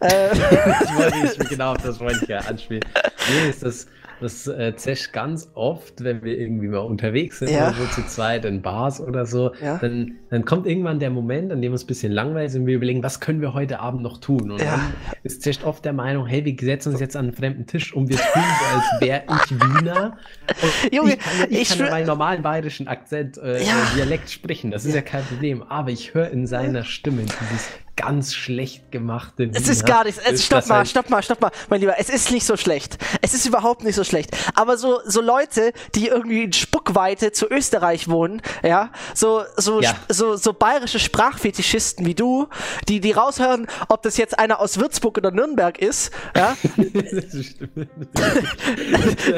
ich 0.00 0.96
wollte 0.96 1.18
nicht 1.18 1.38
genau 1.50 1.72
auf 1.72 1.82
das 1.82 2.00
wollte 2.00 2.20
ich 2.22 2.28
ja 2.28 2.38
anspielen. 2.38 2.84
Nee, 3.28 3.50
ist 3.50 3.62
das 3.62 3.86
das 4.22 4.46
äh, 4.46 4.74
zischt 4.76 5.12
ganz 5.12 5.50
oft, 5.54 6.02
wenn 6.02 6.22
wir 6.24 6.38
irgendwie 6.38 6.68
mal 6.68 6.78
unterwegs 6.78 7.40
sind 7.40 7.50
Ja. 7.50 7.68
oder 7.68 7.76
so 7.76 7.86
zu 8.02 8.06
zweit 8.06 8.44
in 8.44 8.62
Bars 8.62 9.00
oder 9.00 9.26
so, 9.26 9.52
Ja. 9.62 9.78
dann, 9.78 10.14
dann 10.30 10.44
kommt 10.44 10.66
irgendwann 10.66 10.98
der 11.00 11.10
Moment, 11.10 11.52
an 11.52 11.60
dem 11.60 11.72
uns 11.72 11.84
ein 11.84 11.86
bisschen 11.88 12.12
langweilig 12.12 12.52
ist 12.52 12.56
und 12.56 12.66
wir 12.66 12.76
überlegen, 12.76 13.02
was 13.02 13.20
können 13.20 13.40
wir 13.40 13.52
heute 13.52 13.80
Abend 13.80 14.02
noch 14.02 14.18
tun? 14.18 14.50
Und 14.52 14.60
Ja. 14.60 14.72
dann 14.76 14.80
ist 15.22 15.42
zischt 15.42 15.64
oft 15.64 15.84
der 15.84 15.92
Meinung, 15.92 16.26
hey, 16.26 16.44
wir 16.44 16.56
setzen 16.58 16.92
uns 16.92 17.00
jetzt 17.00 17.16
an 17.16 17.26
einen 17.26 17.34
fremden 17.34 17.66
Tisch 17.66 17.92
und 17.94 18.08
wir 18.08 18.16
tun 18.16 18.42
so, 18.42 18.64
als 18.76 19.00
wäre 19.00 19.22
ich 19.44 19.50
Wiener. 19.50 20.16
Und 20.62 20.92
Junge, 20.94 21.12
ich 21.14 21.18
kann, 21.18 21.46
ich 21.50 21.60
ich 21.72 21.78
meinen 21.90 22.06
normalen 22.06 22.42
bayerischen 22.42 22.88
Akzent, 22.88 23.36
äh, 23.38 23.60
äh, 23.60 23.64
Dialekt 23.96 24.30
sprechen, 24.30 24.70
das 24.70 24.84
ist 24.84 24.94
ja. 24.94 25.02
kein 25.02 25.24
Problem. 25.24 25.62
Aber 25.62 25.90
ich 25.90 26.14
höre 26.14 26.30
in 26.30 26.46
seiner 26.46 26.84
Stimme 26.84 27.22
dieses 27.22 27.68
ganz 27.96 28.34
schlecht 28.34 28.90
gemachte 28.90 29.50
Es 29.52 29.68
ist 29.68 29.82
Wiener, 29.82 29.88
gar 29.94 30.04
nichts. 30.04 30.20
Es, 30.24 30.44
stopp 30.46 30.66
mal, 30.66 30.78
halt- 30.78 30.88
stopp 30.88 31.10
mal, 31.10 31.22
stopp 31.22 31.40
mal, 31.40 31.50
mein 31.68 31.80
Lieber. 31.80 31.94
Es 31.98 32.08
ist 32.08 32.30
nicht 32.30 32.46
so 32.46 32.56
schlecht. 32.56 32.96
Es 33.20 33.34
ist 33.34 33.44
überhaupt 33.46 33.84
nicht 33.84 33.94
so 33.94 34.02
schlecht. 34.04 34.30
Aber 34.54 34.76
so, 34.78 35.00
so 35.04 35.20
Leute, 35.20 35.72
die 35.94 36.08
irgendwie 36.08 36.44
in 36.44 36.52
Spuckweite 36.52 37.32
zu 37.32 37.46
Österreich 37.50 38.08
wohnen, 38.08 38.40
ja, 38.62 38.90
so, 39.14 39.42
so, 39.56 39.80
Ja. 39.82 39.94
so, 40.08 40.36
so 40.36 40.52
bayerische 40.54 40.98
Sprachfetischisten 40.98 42.06
wie 42.06 42.14
du, 42.14 42.48
die, 42.88 43.00
die 43.00 43.12
raushören, 43.12 43.66
ob 43.88 44.02
das 44.02 44.16
jetzt 44.16 44.38
einer 44.38 44.60
aus 44.60 44.78
Würzburg 44.78 45.18
oder 45.18 45.30
Nürnberg 45.30 45.78
ist, 45.78 46.10
ja. 46.36 46.56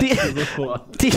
Die- 0.00 0.14
Sofort. 0.38 1.00
die, 1.00 1.12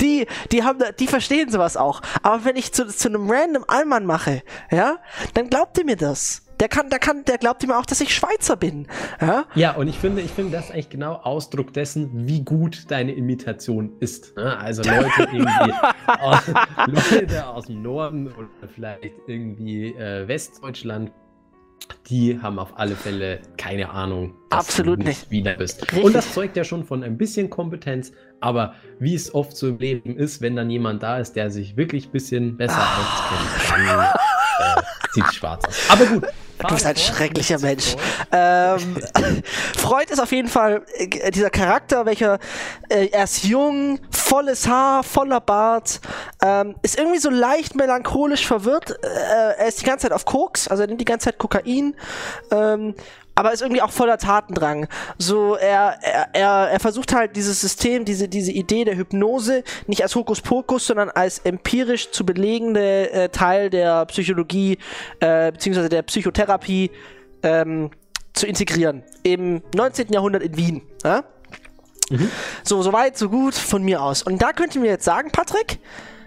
die, 0.00 0.26
die 0.52 0.62
haben, 0.64 0.78
da- 0.78 0.92
die 0.92 1.06
verstehen 1.06 1.50
sowas 1.50 1.76
auch. 1.76 2.00
Aber 2.22 2.44
wenn 2.44 2.56
ich 2.56 2.72
zu, 2.72 2.86
zu 2.86 3.08
einem 3.08 3.30
random 3.30 3.64
Allmann 3.68 4.06
mache, 4.06 4.42
ja, 4.70 4.98
dann 5.34 5.48
glaubt 5.50 5.76
ihr 5.78 5.84
mir 5.84 5.96
das. 5.96 6.42
Der 6.60 6.68
kann, 6.68 6.90
der 6.90 6.98
kann, 6.98 7.24
der 7.24 7.38
glaubt 7.38 7.66
mir 7.66 7.78
auch, 7.78 7.86
dass 7.86 8.00
ich 8.02 8.14
Schweizer 8.14 8.56
bin, 8.56 8.86
ja. 9.20 9.46
Ja, 9.54 9.72
und 9.76 9.88
ich 9.88 9.98
finde, 9.98 10.20
ich 10.20 10.30
finde 10.30 10.52
das 10.52 10.66
ist 10.66 10.72
eigentlich 10.72 10.90
genau 10.90 11.14
Ausdruck 11.14 11.72
dessen, 11.72 12.26
wie 12.28 12.42
gut 12.44 12.90
deine 12.90 13.12
Imitation 13.12 13.94
ist. 14.00 14.36
ne? 14.36 14.58
Also 14.58 14.82
Leute 14.82 15.08
irgendwie 15.32 15.72
aus, 16.06 16.42
Leute 16.86 17.46
aus 17.46 17.66
dem 17.66 17.82
Norden 17.82 18.28
oder 18.28 18.48
vielleicht 18.74 19.04
irgendwie 19.26 19.94
äh, 19.94 20.28
Westdeutschland, 20.28 21.12
die 22.08 22.38
haben 22.40 22.58
auf 22.58 22.78
alle 22.78 22.94
Fälle 22.94 23.40
keine 23.56 23.90
Ahnung, 23.90 24.34
dass 24.50 24.66
Absolut 24.66 25.00
du 25.00 25.04
nicht. 25.04 25.30
Wiener 25.30 25.54
bist. 25.54 25.82
Richtig. 25.82 26.04
Und 26.04 26.14
das 26.14 26.34
zeugt 26.34 26.56
ja 26.56 26.64
schon 26.64 26.84
von 26.84 27.02
ein 27.02 27.16
bisschen 27.16 27.48
Kompetenz, 27.48 28.12
aber 28.40 28.74
wie 28.98 29.14
es 29.14 29.34
oft 29.34 29.56
so 29.56 29.68
im 29.68 29.78
Leben 29.78 30.16
ist, 30.16 30.42
wenn 30.42 30.56
dann 30.56 30.68
jemand 30.68 31.02
da 31.02 31.18
ist, 31.18 31.36
der 31.36 31.50
sich 31.50 31.76
wirklich 31.78 32.08
ein 32.08 32.12
bisschen 32.12 32.56
besser 32.58 32.82
auskennt, 32.82 33.88
dann 33.88 34.08
äh, 34.60 34.82
sieht 35.12 35.34
schwarz 35.34 35.64
aus. 35.66 35.76
Aber 35.88 36.06
gut. 36.06 36.26
Du 36.58 36.74
bist 36.74 36.84
ein 36.84 36.96
schrecklicher 36.96 37.58
Mensch. 37.58 37.96
Ähm, 38.32 38.98
Freud 39.78 40.10
ist 40.10 40.20
auf 40.20 40.30
jeden 40.30 40.48
Fall 40.48 40.82
äh, 40.94 41.30
dieser 41.30 41.48
Charakter, 41.50 42.04
welcher 42.04 42.38
äh, 42.90 43.06
er 43.06 43.24
ist 43.24 43.44
jung, 43.44 43.98
volles 44.10 44.68
Haar, 44.68 45.02
voller 45.02 45.40
Bart, 45.40 46.00
ähm, 46.42 46.74
ist 46.82 46.98
irgendwie 46.98 47.18
so 47.18 47.30
leicht 47.30 47.76
melancholisch 47.76 48.46
verwirrt. 48.46 48.90
Äh, 49.02 49.54
er 49.58 49.66
ist 49.66 49.80
die 49.80 49.86
ganze 49.86 50.08
Zeit 50.08 50.12
auf 50.12 50.26
Koks, 50.26 50.68
also 50.68 50.82
er 50.82 50.88
nimmt 50.88 51.00
die 51.00 51.06
ganze 51.06 51.24
Zeit 51.24 51.38
Kokain. 51.38 51.96
Ähm, 52.50 52.94
aber 53.40 53.54
ist 53.54 53.62
irgendwie 53.62 53.80
auch 53.80 53.90
voller 53.90 54.18
Tatendrang. 54.18 54.86
So, 55.16 55.54
er, 55.54 55.98
er, 56.02 56.28
er, 56.34 56.70
er 56.72 56.80
versucht 56.80 57.14
halt 57.14 57.36
dieses 57.36 57.58
System, 57.58 58.04
diese, 58.04 58.28
diese 58.28 58.52
Idee 58.52 58.84
der 58.84 58.98
Hypnose 58.98 59.64
nicht 59.86 60.02
als 60.02 60.14
Hokuspokus, 60.14 60.86
sondern 60.86 61.08
als 61.08 61.38
empirisch 61.38 62.10
zu 62.10 62.26
belegende 62.26 63.10
äh, 63.10 63.28
Teil 63.30 63.70
der 63.70 64.04
Psychologie, 64.04 64.76
äh, 65.20 65.52
beziehungsweise 65.52 65.88
der 65.88 66.02
Psychotherapie 66.02 66.90
ähm, 67.42 67.90
zu 68.34 68.46
integrieren. 68.46 69.04
Im 69.22 69.62
19. 69.74 70.12
Jahrhundert 70.12 70.42
in 70.42 70.56
Wien. 70.58 70.82
Ja? 71.02 71.24
So, 72.62 72.82
so 72.82 72.92
weit, 72.92 73.16
so 73.16 73.30
gut 73.30 73.54
von 73.54 73.82
mir 73.82 74.02
aus. 74.02 74.22
Und 74.22 74.42
da 74.42 74.52
könnt 74.52 74.74
ihr 74.74 74.82
mir 74.82 74.88
jetzt 74.88 75.06
sagen, 75.06 75.30
Patrick, 75.30 75.78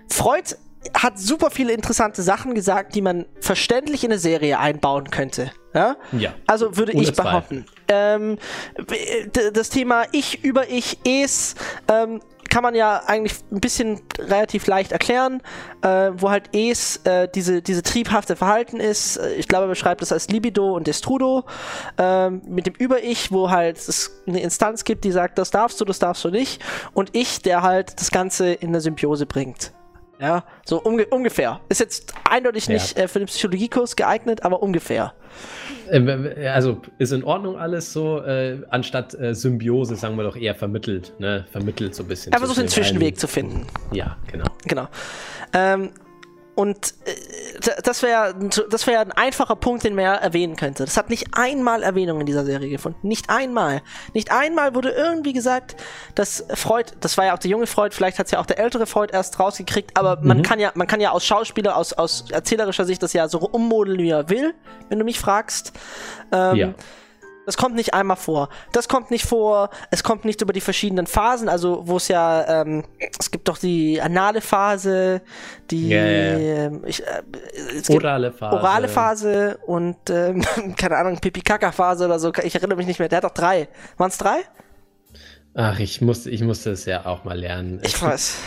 Freud 0.09 0.55
hat 0.97 1.19
super 1.19 1.51
viele 1.51 1.73
interessante 1.73 2.23
Sachen 2.23 2.55
gesagt, 2.55 2.95
die 2.95 3.01
man 3.01 3.27
verständlich 3.39 4.03
in 4.03 4.11
eine 4.11 4.19
Serie 4.19 4.57
einbauen 4.57 5.11
könnte. 5.11 5.51
Ja? 5.73 5.95
Ja. 6.11 6.33
Also 6.47 6.77
würde 6.77 6.93
ich 6.93 7.13
behaupten. 7.13 7.65
Ähm, 7.87 8.37
das 9.53 9.69
Thema 9.69 10.05
Ich 10.11 10.43
über 10.43 10.69
Ich, 10.69 10.99
Es, 11.05 11.55
ähm, 11.87 12.21
kann 12.53 12.61
man 12.61 12.75
ja 12.75 13.01
eigentlich 13.07 13.33
ein 13.51 13.61
bisschen 13.61 14.01
relativ 14.19 14.67
leicht 14.67 14.91
erklären, 14.91 15.41
äh, 15.81 16.11
wo 16.13 16.29
halt 16.29 16.53
Es 16.53 16.97
äh, 16.97 17.27
diese, 17.33 17.63
diese 17.63 17.81
triebhafte 17.81 18.35
Verhalten 18.35 18.79
ist. 18.79 19.19
Ich 19.39 19.47
glaube, 19.47 19.65
er 19.65 19.69
beschreibt 19.69 20.03
das 20.03 20.11
als 20.11 20.29
Libido 20.29 20.75
und 20.75 20.85
Destrudo 20.85 21.45
äh, 21.97 22.29
mit 22.29 22.67
dem 22.67 22.75
Über-Ich, 22.75 23.31
wo 23.31 23.49
halt 23.49 23.77
es 23.77 24.21
eine 24.27 24.41
Instanz 24.41 24.83
gibt, 24.83 25.03
die 25.03 25.11
sagt, 25.11 25.39
das 25.39 25.49
darfst 25.49 25.81
du, 25.81 25.85
das 25.85 25.97
darfst 25.97 26.23
du 26.25 26.29
nicht. 26.29 26.63
Und 26.93 27.09
ich, 27.13 27.41
der 27.41 27.63
halt 27.63 27.99
das 27.99 28.11
Ganze 28.11 28.53
in 28.53 28.67
eine 28.67 28.81
Symbiose 28.81 29.25
bringt. 29.25 29.71
Ja, 30.23 30.45
so 30.63 30.81
unge 30.81 31.05
ungefähr. 31.07 31.59
Ist 31.67 31.81
jetzt 31.81 32.13
eindeutig 32.23 32.67
ja. 32.67 32.75
nicht 32.75 32.97
äh, 32.97 33.09
für 33.09 33.19
den 33.19 33.25
Psychologiekurs 33.25 33.97
geeignet, 33.97 34.45
aber 34.45 34.63
ungefähr. 34.63 35.13
Ähm, 35.91 36.29
also 36.47 36.81
ist 36.97 37.11
in 37.11 37.25
Ordnung 37.25 37.57
alles 37.57 37.91
so, 37.91 38.21
äh, 38.21 38.59
anstatt 38.69 39.19
äh, 39.19 39.35
Symbiose, 39.35 39.97
sagen 39.97 40.15
wir 40.15 40.23
doch 40.23 40.37
eher 40.37 40.55
vermittelt, 40.55 41.11
ne? 41.19 41.45
Vermittelt 41.51 41.93
so 41.93 42.03
ein 42.03 42.07
bisschen. 42.07 42.31
Er 42.31 42.39
versucht 42.39 42.57
den 42.57 42.69
Zwischenweg 42.69 43.19
zu 43.19 43.27
finden. 43.27 43.67
Ja, 43.91 44.15
genau. 44.31 44.45
Genau. 44.65 44.87
Ähm, 45.51 45.89
und 46.55 46.93
äh, 47.05 47.81
das 47.83 48.03
wäre 48.03 48.35
das 48.69 48.87
wär 48.87 48.99
ein 48.99 49.11
einfacher 49.11 49.55
Punkt, 49.55 49.83
den 49.83 49.95
man 49.95 50.05
ja 50.05 50.15
erwähnen 50.15 50.55
könnte. 50.55 50.85
Das 50.85 50.97
hat 50.97 51.09
nicht 51.09 51.27
einmal 51.33 51.83
Erwähnung 51.83 52.19
in 52.19 52.25
dieser 52.25 52.45
Serie 52.45 52.69
gefunden. 52.69 53.07
Nicht 53.07 53.29
einmal. 53.29 53.81
Nicht 54.13 54.31
einmal 54.31 54.75
wurde 54.75 54.89
irgendwie 54.89 55.33
gesagt, 55.33 55.75
dass 56.15 56.45
Freud, 56.53 56.91
das 56.99 57.17
war 57.17 57.25
ja 57.25 57.33
auch 57.33 57.39
der 57.39 57.51
junge 57.51 57.67
Freud, 57.67 57.95
vielleicht 57.95 58.19
hat 58.19 58.27
es 58.27 58.31
ja 58.31 58.39
auch 58.39 58.45
der 58.45 58.59
ältere 58.59 58.85
Freud 58.85 59.11
erst 59.11 59.39
rausgekriegt, 59.39 59.97
aber 59.97 60.17
mhm. 60.17 60.27
man 60.27 60.41
kann 60.43 60.59
ja, 60.59 60.71
man 60.75 60.87
kann 60.87 61.01
ja 61.01 61.11
aus 61.11 61.25
Schauspieler, 61.25 61.75
aus, 61.75 61.93
aus 61.93 62.25
erzählerischer 62.31 62.85
Sicht 62.85 63.01
das 63.01 63.13
ja 63.13 63.27
so 63.27 63.39
ummodeln, 63.39 63.99
wie 63.99 64.09
er 64.09 64.29
will, 64.29 64.53
wenn 64.89 64.99
du 64.99 65.05
mich 65.05 65.19
fragst. 65.19 65.73
Ähm, 66.31 66.55
ja. 66.55 66.73
Das 67.45 67.57
kommt 67.57 67.75
nicht 67.75 67.93
einmal 67.93 68.17
vor. 68.17 68.49
Das 68.71 68.87
kommt 68.87 69.11
nicht 69.11 69.25
vor. 69.25 69.69
Es 69.91 70.03
kommt 70.03 70.23
nicht 70.23 70.41
über 70.41 70.53
die 70.53 70.61
verschiedenen 70.61 71.07
Phasen. 71.07 71.49
Also, 71.49 71.87
wo 71.87 71.97
es 71.97 72.07
ja, 72.07 72.61
ähm, 72.61 72.83
es 73.19 73.31
gibt 73.31 73.47
doch 73.47 73.57
die 73.57 74.01
anale 74.01 74.41
Phase, 74.41 75.21
die 75.69 75.89
ja. 75.89 76.03
Ähm, 76.03 76.83
ich, 76.85 77.03
äh, 77.03 77.93
orale 77.93 78.31
Phase. 78.31 78.55
Orale 78.55 78.87
Phase 78.87 79.57
und, 79.65 80.09
ähm, 80.09 80.43
keine 80.77 80.97
Ahnung, 80.97 81.19
Pipi-Kaka-Phase 81.19 82.05
oder 82.05 82.19
so. 82.19 82.31
Ich 82.43 82.55
erinnere 82.55 82.77
mich 82.77 82.87
nicht 82.87 82.99
mehr. 82.99 83.09
Der 83.09 83.17
hat 83.17 83.23
doch 83.25 83.31
drei. 83.31 83.67
Waren 83.97 84.09
es 84.09 84.17
drei? 84.17 84.37
Ach, 85.55 85.79
ich 85.79 86.01
musste, 86.01 86.29
ich 86.29 86.41
musste 86.41 86.71
es 86.71 86.85
ja 86.85 87.05
auch 87.05 87.25
mal 87.25 87.37
lernen. 87.37 87.79
Ich 87.83 87.95
es 87.95 88.01
weiß. 88.01 88.37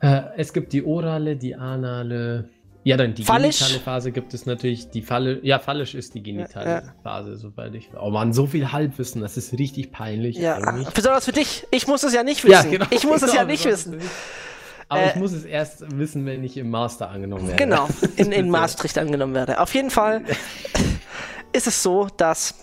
Gibt, 0.00 0.04
äh, 0.04 0.22
es 0.36 0.52
gibt 0.52 0.72
die 0.72 0.84
orale, 0.84 1.36
die 1.36 1.54
anale. 1.54 2.48
Ja, 2.86 2.96
dann 2.96 3.14
die 3.14 3.24
Fallisch. 3.24 3.58
genitale 3.58 3.80
Phase 3.80 4.12
gibt 4.12 4.32
es 4.32 4.46
natürlich. 4.46 4.90
Die 4.90 5.02
Falle, 5.02 5.40
ja, 5.42 5.58
fallisch 5.58 5.96
ist 5.96 6.14
die 6.14 6.22
genitale 6.22 6.66
ja, 6.66 6.78
ja. 6.82 6.94
Phase, 7.02 7.34
soweit 7.34 7.74
ich. 7.74 7.90
Oh 8.00 8.10
man, 8.10 8.32
so 8.32 8.46
viel 8.46 8.70
Halbwissen, 8.70 9.20
das 9.20 9.36
ist 9.36 9.52
richtig 9.54 9.90
peinlich. 9.90 10.36
Ja, 10.36 10.58
eigentlich. 10.58 10.90
besonders 10.90 11.24
für 11.24 11.32
dich. 11.32 11.66
Ich 11.72 11.88
muss 11.88 12.04
es 12.04 12.14
ja 12.14 12.22
nicht 12.22 12.44
wissen. 12.44 12.52
Ja, 12.52 12.62
genau, 12.62 12.86
ich 12.90 13.02
muss 13.02 13.22
genau, 13.22 13.32
es 13.32 13.34
ja 13.34 13.44
nicht 13.44 13.64
wissen. 13.64 13.98
Aber 14.88 15.02
äh, 15.02 15.08
ich 15.08 15.16
muss 15.16 15.32
es 15.32 15.44
erst 15.44 15.98
wissen, 15.98 16.26
wenn 16.26 16.44
ich 16.44 16.56
im 16.58 16.70
Master 16.70 17.10
angenommen 17.10 17.48
werde. 17.48 17.60
Genau, 17.60 17.88
in, 18.14 18.30
in 18.30 18.50
Maastricht 18.50 18.96
angenommen 18.98 19.34
werde. 19.34 19.58
Auf 19.58 19.74
jeden 19.74 19.90
Fall 19.90 20.22
ist 21.52 21.66
es 21.66 21.82
so, 21.82 22.06
dass 22.16 22.54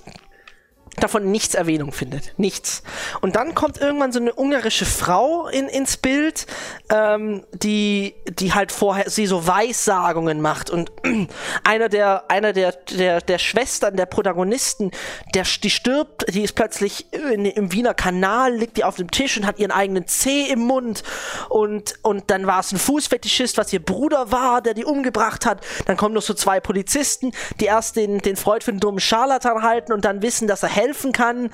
davon 0.97 1.31
nichts 1.31 1.55
Erwähnung 1.55 1.91
findet. 1.91 2.33
Nichts. 2.37 2.83
Und 3.21 3.35
dann 3.35 3.55
kommt 3.55 3.79
irgendwann 3.79 4.11
so 4.11 4.19
eine 4.19 4.33
ungarische 4.33 4.85
Frau 4.85 5.47
in, 5.47 5.67
ins 5.67 5.97
Bild, 5.97 6.45
ähm, 6.89 7.43
die, 7.51 8.13
die 8.29 8.53
halt 8.53 8.71
vorher 8.71 9.09
sie 9.09 9.25
so 9.25 9.47
Weissagungen 9.47 10.41
macht. 10.41 10.69
Und 10.69 10.91
einer 11.63 11.89
der, 11.89 12.29
einer 12.29 12.53
der, 12.53 12.73
der, 12.91 13.21
der 13.21 13.37
Schwestern, 13.39 13.95
der 13.95 14.05
Protagonisten, 14.05 14.91
der, 15.33 15.45
die 15.63 15.69
stirbt, 15.69 16.25
die 16.33 16.43
ist 16.43 16.53
plötzlich 16.53 17.11
in, 17.13 17.45
im 17.45 17.71
Wiener 17.71 17.93
Kanal, 17.93 18.53
liegt 18.53 18.77
die 18.77 18.83
auf 18.83 18.95
dem 18.95 19.09
Tisch 19.09 19.37
und 19.37 19.45
hat 19.45 19.59
ihren 19.59 19.71
eigenen 19.71 20.07
Zeh 20.07 20.49
im 20.49 20.59
Mund. 20.59 21.03
Und, 21.49 21.95
und 22.03 22.29
dann 22.29 22.45
war 22.45 22.59
es 22.59 22.71
ein 22.71 22.79
Fußfetischist, 22.79 23.57
was 23.57 23.73
ihr 23.73 23.83
Bruder 23.83 24.31
war, 24.31 24.61
der 24.61 24.73
die 24.73 24.85
umgebracht 24.85 25.45
hat. 25.45 25.61
Dann 25.85 25.97
kommen 25.97 26.13
noch 26.13 26.21
so 26.21 26.33
zwei 26.33 26.59
Polizisten, 26.59 27.31
die 27.59 27.65
erst 27.65 27.95
den, 27.95 28.19
den 28.19 28.35
Freud 28.35 28.63
für 28.63 28.71
einen 28.71 28.79
dummen 28.79 28.99
Scharlatan 28.99 29.63
halten 29.63 29.91
und 29.91 30.05
dann 30.05 30.21
wissen, 30.21 30.47
dass 30.47 30.63
er 30.63 30.69
helfen 30.83 31.11
kann. 31.11 31.49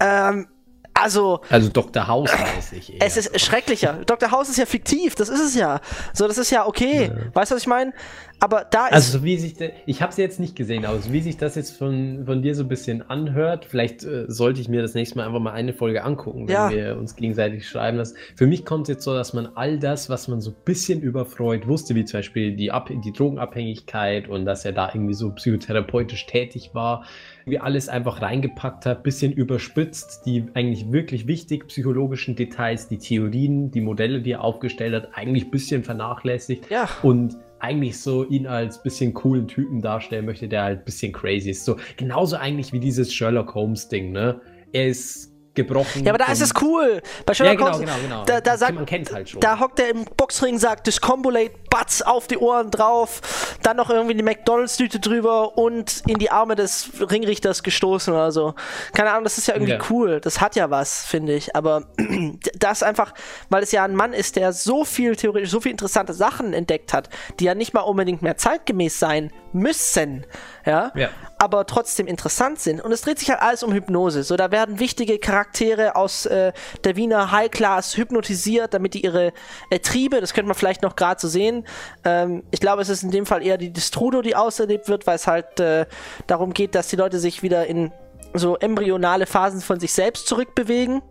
Ähm, 0.00 0.48
also. 0.94 1.40
Also 1.50 1.70
Dr. 1.70 2.06
House 2.06 2.30
weiß 2.30 2.72
ich. 2.72 2.94
Eher. 2.94 2.98
Es 3.00 3.16
ist 3.16 3.38
schrecklicher. 3.40 4.00
Dr. 4.06 4.30
House 4.30 4.48
ist 4.48 4.58
ja 4.58 4.64
fiktiv, 4.64 5.16
das 5.16 5.28
ist 5.28 5.40
es 5.40 5.54
ja. 5.56 5.80
So, 6.12 6.28
das 6.28 6.38
ist 6.38 6.50
ja 6.50 6.66
okay. 6.66 7.06
Ja. 7.06 7.34
Weißt 7.34 7.50
du, 7.50 7.56
was 7.56 7.62
ich 7.62 7.68
meine? 7.68 7.92
Aber 8.38 8.64
da 8.70 8.86
ist. 8.86 8.92
Also, 8.94 9.24
wie 9.24 9.36
sich. 9.36 9.54
Ich 9.86 10.02
habe 10.02 10.12
es 10.12 10.16
jetzt 10.18 10.38
nicht 10.38 10.54
gesehen, 10.54 10.84
aber 10.84 10.98
so 11.00 11.12
wie 11.12 11.20
sich 11.20 11.36
das 11.36 11.56
jetzt 11.56 11.76
von, 11.76 12.24
von 12.26 12.42
dir 12.42 12.54
so 12.54 12.62
ein 12.62 12.68
bisschen 12.68 13.02
anhört, 13.10 13.64
vielleicht 13.64 14.04
äh, 14.04 14.26
sollte 14.28 14.60
ich 14.60 14.68
mir 14.68 14.82
das 14.82 14.94
nächste 14.94 15.18
Mal 15.18 15.26
einfach 15.26 15.40
mal 15.40 15.52
eine 15.52 15.72
Folge 15.72 16.04
angucken, 16.04 16.46
wenn 16.46 16.54
ja. 16.54 16.70
wir 16.70 16.96
uns 16.96 17.16
gegenseitig 17.16 17.68
schreiben 17.68 17.98
lassen. 17.98 18.16
Für 18.36 18.46
mich 18.46 18.64
kommt 18.64 18.82
es 18.82 18.94
jetzt 18.94 19.04
so, 19.04 19.14
dass 19.14 19.32
man 19.32 19.48
all 19.56 19.78
das, 19.78 20.08
was 20.08 20.28
man 20.28 20.40
so 20.40 20.50
ein 20.50 20.56
bisschen 20.64 21.00
über 21.00 21.26
Freud 21.26 21.66
wusste, 21.66 21.94
wie 21.96 22.04
zum 22.04 22.18
Beispiel 22.18 22.54
die, 22.54 22.70
Ab 22.70 22.90
die 22.90 23.12
Drogenabhängigkeit 23.12 24.28
und 24.28 24.44
dass 24.44 24.64
er 24.64 24.72
da 24.72 24.90
irgendwie 24.92 25.14
so 25.14 25.30
psychotherapeutisch 25.30 26.26
tätig 26.26 26.70
war, 26.72 27.04
wie 27.46 27.58
alles 27.58 27.88
einfach 27.88 28.22
reingepackt 28.22 28.86
hat, 28.86 29.02
bisschen 29.02 29.32
überspitzt, 29.32 30.22
die 30.26 30.44
eigentlich 30.54 30.90
wirklich 30.90 31.26
wichtig 31.26 31.68
psychologischen 31.68 32.36
Details, 32.36 32.88
die 32.88 32.98
Theorien, 32.98 33.70
die 33.70 33.80
Modelle, 33.80 34.22
die 34.22 34.32
er 34.32 34.42
aufgestellt 34.42 34.94
hat, 34.94 35.10
eigentlich 35.14 35.44
ein 35.46 35.50
bisschen 35.50 35.84
vernachlässigt. 35.84 36.70
Ja. 36.70 36.88
Und 37.02 37.36
eigentlich 37.58 37.98
so 37.98 38.24
ihn 38.24 38.46
als 38.46 38.82
bisschen 38.82 39.14
coolen 39.14 39.48
Typen 39.48 39.80
darstellen 39.80 40.26
möchte, 40.26 40.48
der 40.48 40.62
halt 40.62 40.78
ein 40.80 40.84
bisschen 40.84 41.12
crazy 41.12 41.50
ist. 41.50 41.64
So 41.64 41.76
genauso 41.96 42.36
eigentlich 42.36 42.72
wie 42.72 42.80
dieses 42.80 43.12
Sherlock 43.12 43.54
Holmes 43.54 43.88
Ding, 43.88 44.12
ne? 44.12 44.40
Er 44.72 44.88
ist 44.88 45.33
gebrochen. 45.54 46.04
Ja, 46.04 46.12
aber 46.12 46.18
da 46.18 46.32
ist 46.32 46.42
es 46.42 46.52
cool. 46.60 47.02
Bei 47.26 47.34
Sherlock 47.34 47.60
ja, 47.60 47.66
genau, 47.66 47.78
Holmes, 47.78 47.90
genau, 47.90 48.02
genau. 48.02 48.24
Da, 48.24 48.40
da 48.40 48.56
sagt, 48.56 48.74
man 48.74 48.86
kennt 48.86 49.12
halt 49.12 49.28
schon. 49.28 49.40
Da 49.40 49.58
hockt 49.58 49.80
er 49.80 49.90
im 49.90 50.04
Boxring, 50.16 50.58
sagt 50.58 50.86
Discombulate, 50.86 51.52
Batz 51.70 52.02
auf 52.02 52.26
die 52.26 52.38
Ohren 52.38 52.70
drauf, 52.70 53.56
dann 53.62 53.76
noch 53.76 53.90
irgendwie 53.90 54.14
die 54.14 54.22
McDonalds-Tüte 54.22 55.00
drüber 55.00 55.56
und 55.56 56.02
in 56.06 56.18
die 56.18 56.30
Arme 56.30 56.54
des 56.54 56.90
Ringrichters 57.00 57.62
gestoßen 57.62 58.12
oder 58.12 58.32
so. 58.32 58.54
Keine 58.92 59.10
Ahnung, 59.10 59.24
das 59.24 59.38
ist 59.38 59.48
ja 59.48 59.54
irgendwie 59.54 59.72
ja. 59.72 59.78
cool. 59.90 60.20
Das 60.20 60.40
hat 60.40 60.56
ja 60.56 60.70
was, 60.70 61.04
finde 61.04 61.34
ich. 61.34 61.54
Aber 61.56 61.86
das 62.58 62.82
einfach, 62.82 63.14
weil 63.48 63.62
es 63.62 63.72
ja 63.72 63.84
ein 63.84 63.94
Mann 63.94 64.12
ist, 64.12 64.36
der 64.36 64.52
so 64.52 64.84
viel 64.84 65.16
theoretisch, 65.16 65.50
so 65.50 65.60
viel 65.60 65.72
interessante 65.72 66.12
Sachen 66.12 66.52
entdeckt 66.52 66.92
hat, 66.92 67.08
die 67.40 67.44
ja 67.44 67.54
nicht 67.54 67.74
mal 67.74 67.80
unbedingt 67.80 68.22
mehr 68.22 68.36
zeitgemäß 68.36 68.98
sein 68.98 69.32
müssen, 69.54 70.26
ja, 70.66 70.92
ja. 70.94 71.08
aber 71.38 71.66
trotzdem 71.66 72.06
interessant 72.06 72.60
sind. 72.60 72.80
Und 72.80 72.92
es 72.92 73.02
dreht 73.02 73.18
sich 73.18 73.30
halt 73.30 73.40
alles 73.40 73.62
um 73.62 73.72
Hypnose. 73.72 74.22
So, 74.22 74.36
da 74.36 74.50
werden 74.50 74.78
wichtige 74.78 75.18
Charaktere 75.18 75.96
aus 75.96 76.26
äh, 76.26 76.52
der 76.84 76.96
Wiener 76.96 77.30
High 77.30 77.50
Class 77.50 77.96
hypnotisiert, 77.96 78.74
damit 78.74 78.94
die 78.94 79.04
ihre 79.04 79.32
äh, 79.70 79.78
Triebe, 79.78 80.20
das 80.20 80.34
könnte 80.34 80.48
man 80.48 80.56
vielleicht 80.56 80.82
noch 80.82 80.96
gerade 80.96 81.20
so 81.20 81.28
sehen. 81.28 81.66
Ähm, 82.04 82.42
ich 82.50 82.60
glaube, 82.60 82.82
es 82.82 82.88
ist 82.88 83.02
in 83.02 83.10
dem 83.10 83.26
Fall 83.26 83.44
eher 83.44 83.56
die 83.56 83.72
Destrudo, 83.72 84.20
die 84.22 84.36
auserlebt 84.36 84.88
wird, 84.88 85.06
weil 85.06 85.16
es 85.16 85.26
halt 85.26 85.60
äh, 85.60 85.86
darum 86.26 86.52
geht, 86.52 86.74
dass 86.74 86.88
die 86.88 86.96
Leute 86.96 87.18
sich 87.18 87.42
wieder 87.42 87.66
in 87.66 87.92
so 88.34 88.56
embryonale 88.56 89.26
Phasen 89.26 89.60
von 89.60 89.78
sich 89.78 89.92
selbst 89.92 90.26
zurückbewegen. 90.26 91.02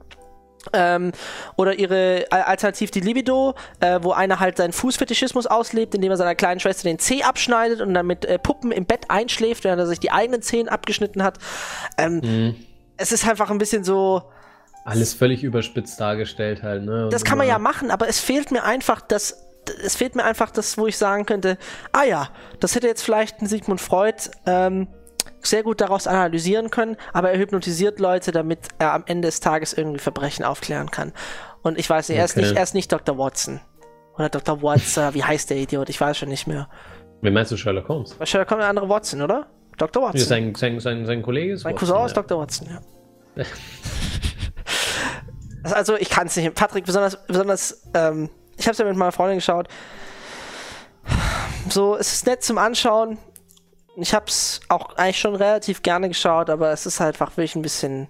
Ähm, 0.71 1.11
oder 1.55 1.77
ihre 1.77 2.25
alternativ 2.29 2.91
die 2.91 3.01
Libido, 3.01 3.55
äh, 3.79 3.99
wo 4.01 4.11
einer 4.11 4.39
halt 4.39 4.57
seinen 4.57 4.73
Fußfetischismus 4.73 5.45
auslebt, 5.47 5.93
indem 5.95 6.11
er 6.11 6.17
seiner 6.17 6.35
kleinen 6.35 6.59
Schwester 6.59 6.83
den 6.83 6.99
Zeh 6.99 7.23
abschneidet 7.23 7.81
und 7.81 7.93
dann 7.93 8.07
mit 8.07 8.25
äh, 8.25 8.39
Puppen 8.39 8.71
im 8.71 8.85
Bett 8.85 9.05
einschläft, 9.09 9.63
während 9.63 9.79
er 9.79 9.87
sich 9.87 9.99
die 9.99 10.11
eigenen 10.11 10.41
Zehen 10.41 10.69
abgeschnitten 10.69 11.23
hat. 11.23 11.37
Ähm, 11.97 12.21
mhm. 12.23 12.55
Es 12.97 13.11
ist 13.11 13.27
einfach 13.27 13.49
ein 13.49 13.57
bisschen 13.57 13.83
so. 13.83 14.23
Alles 14.85 15.13
völlig 15.13 15.43
überspitzt 15.43 15.99
dargestellt 15.99 16.61
halt, 16.61 16.83
ne? 16.83 17.05
Und 17.05 17.13
das 17.13 17.23
kann 17.23 17.37
man 17.37 17.47
ja 17.47 17.57
machen, 17.57 17.89
aber 17.89 18.07
es 18.07 18.19
fehlt 18.19 18.51
mir 18.51 18.63
einfach 18.63 19.01
das. 19.01 19.47
Es 19.81 19.95
fehlt 19.95 20.15
mir 20.15 20.25
einfach 20.25 20.51
das, 20.51 20.77
wo 20.77 20.87
ich 20.87 20.97
sagen 20.97 21.25
könnte, 21.25 21.57
ah 21.93 22.03
ja, 22.03 22.29
das 22.59 22.75
hätte 22.75 22.87
jetzt 22.87 23.01
vielleicht 23.01 23.41
ein 23.41 23.47
Sigmund 23.47 23.79
Freud 23.79 24.17
ähm, 24.45 24.89
sehr 25.41 25.63
gut 25.63 25.81
daraus 25.81 26.07
analysieren 26.07 26.69
können, 26.69 26.97
aber 27.11 27.31
er 27.31 27.39
hypnotisiert 27.39 27.99
Leute, 27.99 28.31
damit 28.31 28.59
er 28.79 28.93
am 28.93 29.03
Ende 29.05 29.27
des 29.27 29.39
Tages 29.39 29.73
irgendwie 29.73 29.99
Verbrechen 29.99 30.45
aufklären 30.45 30.91
kann. 30.91 31.13
Und 31.61 31.77
ich 31.77 31.89
weiß 31.89 32.09
nicht, 32.09 32.17
er, 32.17 32.25
ist, 32.25 32.37
nicht 32.37 32.55
er 32.55 32.63
ist 32.63 32.73
nicht 32.73 32.91
Dr. 32.91 33.17
Watson. 33.17 33.61
Oder 34.15 34.29
Dr. 34.29 34.61
Watson, 34.61 35.13
wie 35.13 35.23
heißt 35.23 35.49
der 35.49 35.57
Idiot? 35.57 35.89
Ich 35.89 35.99
weiß 35.99 36.17
schon 36.17 36.29
nicht 36.29 36.47
mehr. 36.47 36.69
Wie 37.21 37.31
meinst 37.31 37.51
du 37.51 37.57
Sherlock 37.57 37.87
Holmes? 37.87 38.13
Bei 38.13 38.25
Sherlock 38.25 38.51
Holmes 38.51 38.63
der 38.63 38.69
andere 38.69 38.89
Watson, 38.89 39.21
oder? 39.21 39.47
Dr. 39.77 40.03
Watson. 40.03 40.19
Ja, 40.19 40.25
sein, 40.25 40.55
sein, 40.55 40.79
sein, 40.79 41.05
sein 41.05 41.21
Kollege 41.21 41.53
ist 41.53 41.63
Mein 41.63 41.75
Cousin 41.75 41.95
ja. 41.95 42.05
ist 42.05 42.17
Dr. 42.17 42.39
Watson, 42.39 42.67
ja. 42.69 43.43
also 45.63 45.95
ich 45.95 46.09
kann 46.09 46.27
es 46.27 46.35
nicht. 46.35 46.53
Patrick, 46.53 46.85
besonders, 46.85 47.25
besonders, 47.25 47.89
ähm, 47.93 48.29
ich 48.57 48.65
habe 48.65 48.73
es 48.73 48.77
ja 48.77 48.85
mit 48.85 48.95
meiner 48.95 49.11
Freundin 49.11 49.37
geschaut. 49.37 49.67
So, 51.69 51.95
es 51.95 52.13
ist 52.13 52.27
nett 52.27 52.43
zum 52.43 52.57
Anschauen 52.57 53.17
ich 53.95 54.13
habe 54.13 54.25
es 54.27 54.61
auch 54.69 54.95
eigentlich 54.95 55.19
schon 55.19 55.35
relativ 55.35 55.81
gerne 55.83 56.07
geschaut, 56.07 56.49
aber 56.49 56.71
es 56.71 56.85
ist 56.85 56.99
halt 56.99 57.15
einfach 57.15 57.35
wirklich 57.37 57.55
ein 57.55 57.61
bisschen 57.61 58.07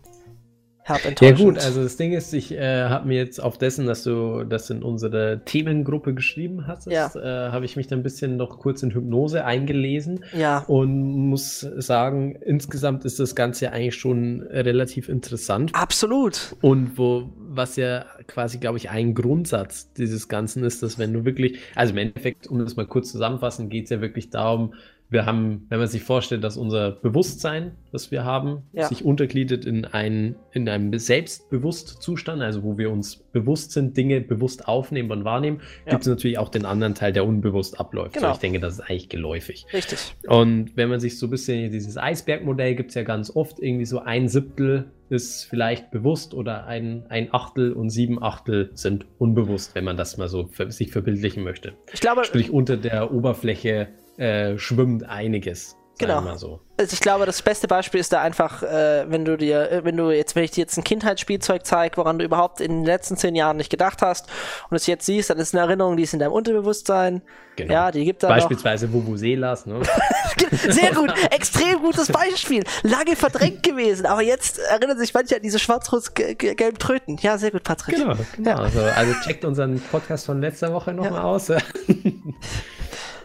herb 0.83 1.05
enttäuschend. 1.05 1.39
Ja 1.39 1.45
gut, 1.45 1.57
also 1.59 1.81
das 1.81 1.97
Ding 1.97 2.13
ist, 2.13 2.33
ich 2.33 2.51
äh, 2.51 2.83
habe 2.83 3.07
mir 3.07 3.17
jetzt 3.17 3.41
auf 3.41 3.57
dessen, 3.57 3.85
dass 3.85 4.03
du 4.03 4.43
das 4.43 4.69
in 4.69 4.83
unsere 4.83 5.41
Themengruppe 5.45 6.13
geschrieben 6.13 6.67
hast, 6.67 6.87
ja. 6.87 7.07
äh, 7.15 7.51
habe 7.51 7.65
ich 7.65 7.75
mich 7.75 7.87
dann 7.87 7.99
ein 7.99 8.03
bisschen 8.03 8.37
noch 8.37 8.59
kurz 8.59 8.83
in 8.83 8.91
Hypnose 8.91 9.45
eingelesen 9.45 10.25
ja. 10.37 10.59
und 10.67 11.29
muss 11.29 11.61
sagen, 11.61 12.35
insgesamt 12.35 13.05
ist 13.05 13.19
das 13.19 13.35
Ganze 13.35 13.65
ja 13.65 13.71
eigentlich 13.71 13.95
schon 13.95 14.41
relativ 14.43 15.09
interessant. 15.09 15.71
Absolut. 15.73 16.55
Und 16.61 16.97
wo 16.97 17.29
was 17.55 17.75
ja 17.75 18.05
quasi, 18.27 18.57
glaube 18.57 18.77
ich, 18.77 18.89
ein 18.89 19.13
Grundsatz 19.13 19.93
dieses 19.93 20.27
Ganzen 20.27 20.63
ist, 20.63 20.81
dass 20.81 20.97
wenn 20.97 21.13
du 21.13 21.23
wirklich, 21.23 21.59
also 21.75 21.93
im 21.93 21.99
Endeffekt, 21.99 22.47
um 22.47 22.57
das 22.57 22.75
mal 22.75 22.87
kurz 22.87 23.11
zusammenfassen, 23.11 23.69
geht 23.69 23.85
es 23.85 23.89
ja 23.91 24.01
wirklich 24.01 24.31
darum, 24.31 24.73
wir 25.13 25.25
haben, 25.25 25.65
wenn 25.69 25.79
man 25.79 25.87
sich 25.87 26.03
vorstellt, 26.03 26.43
dass 26.43 26.57
unser 26.57 26.91
Bewusstsein, 26.91 27.73
das 27.91 28.11
wir 28.11 28.25
haben, 28.25 28.63
ja. 28.73 28.87
sich 28.87 29.05
untergliedert 29.05 29.63
in, 29.63 29.85
ein, 29.85 30.35
in 30.51 30.67
einem 30.67 30.97
Selbstbewusstzustand, 30.97 32.41
also 32.41 32.63
wo 32.63 32.77
wir 32.77 32.91
uns 32.91 33.17
bewusst 33.17 33.71
sind, 33.71 33.95
Dinge 33.95 34.21
bewusst 34.21 34.67
aufnehmen 34.67 35.11
und 35.11 35.23
wahrnehmen, 35.23 35.61
ja. 35.85 35.91
gibt 35.91 36.01
es 36.01 36.07
natürlich 36.07 36.39
auch 36.39 36.49
den 36.49 36.65
anderen 36.65 36.95
Teil, 36.95 37.13
der 37.13 37.25
unbewusst 37.25 37.79
abläuft. 37.79 38.15
Genau. 38.15 38.29
So, 38.29 38.33
ich 38.33 38.39
denke, 38.39 38.59
das 38.59 38.73
ist 38.73 38.79
eigentlich 38.81 39.09
geläufig. 39.09 39.67
Richtig. 39.71 40.15
Und 40.27 40.75
wenn 40.75 40.89
man 40.89 40.99
sich 40.99 41.19
so 41.19 41.27
ein 41.27 41.29
bisschen 41.29 41.71
dieses 41.71 41.97
Eisbergmodell 41.97 42.75
gibt 42.75 42.89
es 42.89 42.95
ja 42.95 43.03
ganz 43.03 43.29
oft 43.33 43.59
irgendwie 43.59 43.85
so 43.85 43.99
ein 43.99 44.27
Siebtel 44.27 44.91
ist 45.09 45.43
vielleicht 45.43 45.91
bewusst 45.91 46.33
oder 46.33 46.65
ein, 46.65 47.05
ein 47.09 47.31
Achtel 47.33 47.73
und 47.73 47.91
sieben 47.91 48.23
Achtel 48.23 48.71
sind 48.73 49.05
unbewusst, 49.19 49.75
wenn 49.75 49.83
man 49.83 49.95
das 49.95 50.17
mal 50.17 50.27
so 50.27 50.47
für, 50.47 50.71
sich 50.71 50.91
verbildlichen 50.91 51.43
möchte. 51.43 51.73
Ich 51.93 52.01
glaube, 52.01 52.23
sprich 52.23 52.49
unter 52.51 52.77
der 52.77 53.13
Oberfläche 53.13 53.89
äh, 54.17 54.57
schwimmt 54.57 55.03
einiges. 55.03 55.75
Genau. 55.99 56.35
So. 56.35 56.59
Also 56.77 56.93
ich 56.93 57.01
glaube, 57.01 57.25
das 57.27 57.41
beste 57.43 57.67
Beispiel 57.67 57.99
ist 57.99 58.11
da 58.11 58.21
einfach, 58.21 58.63
äh, 58.63 59.05
wenn 59.07 59.25
du 59.25 59.37
dir, 59.37 59.71
äh, 59.71 59.85
wenn 59.85 59.95
du 59.95 60.09
jetzt, 60.09 60.35
wenn 60.35 60.43
ich 60.43 60.51
dir 60.51 60.61
jetzt 60.61 60.75
ein 60.75 60.83
Kindheitsspielzeug 60.83 61.65
zeige, 61.65 61.97
woran 61.97 62.17
du 62.17 62.25
überhaupt 62.25 62.61
in 62.61 62.71
den 62.71 62.83
letzten 62.83 63.15
zehn 63.15 63.35
Jahren 63.35 63.57
nicht 63.57 63.69
gedacht 63.69 64.01
hast 64.01 64.27
und 64.69 64.75
es 64.75 64.87
jetzt 64.87 65.05
siehst, 65.05 65.29
dann 65.29 65.37
ist 65.37 65.53
eine 65.53 65.63
Erinnerung, 65.65 65.95
die 65.95 66.03
ist 66.03 66.13
in 66.13 66.19
deinem 66.19 66.31
Unterbewusstsein. 66.31 67.21
Genau. 67.55 67.71
Ja, 67.71 67.91
die 67.91 68.05
gibt 68.05 68.23
da 68.23 68.27
Beispielsweise 68.27 68.91
Vuvuzelas, 68.91 69.67
ne? 69.67 69.81
Sehr 70.51 70.93
gut, 70.93 71.13
extrem 71.29 71.79
gutes 71.79 72.11
Beispiel. 72.11 72.63
Lange 72.81 73.15
verdrängt 73.15 73.61
gewesen, 73.61 74.07
aber 74.07 74.23
jetzt 74.23 74.57
erinnern 74.57 74.97
sich 74.97 75.13
manche 75.13 75.35
an 75.35 75.43
diese 75.43 75.59
schwarz-rot-gelben 75.59 76.79
Tröten. 76.79 77.17
Ja, 77.21 77.37
sehr 77.37 77.51
gut, 77.51 77.63
Patrick. 77.63 77.95
Genau, 77.95 78.15
genau. 78.35 78.49
Ja. 78.49 78.55
Also, 78.57 78.81
also 78.81 79.13
checkt 79.23 79.45
unseren 79.45 79.79
Podcast 79.79 80.25
von 80.25 80.41
letzter 80.41 80.73
Woche 80.73 80.93
nochmal 80.93 81.13
ja. 81.13 81.23
aus. 81.23 81.51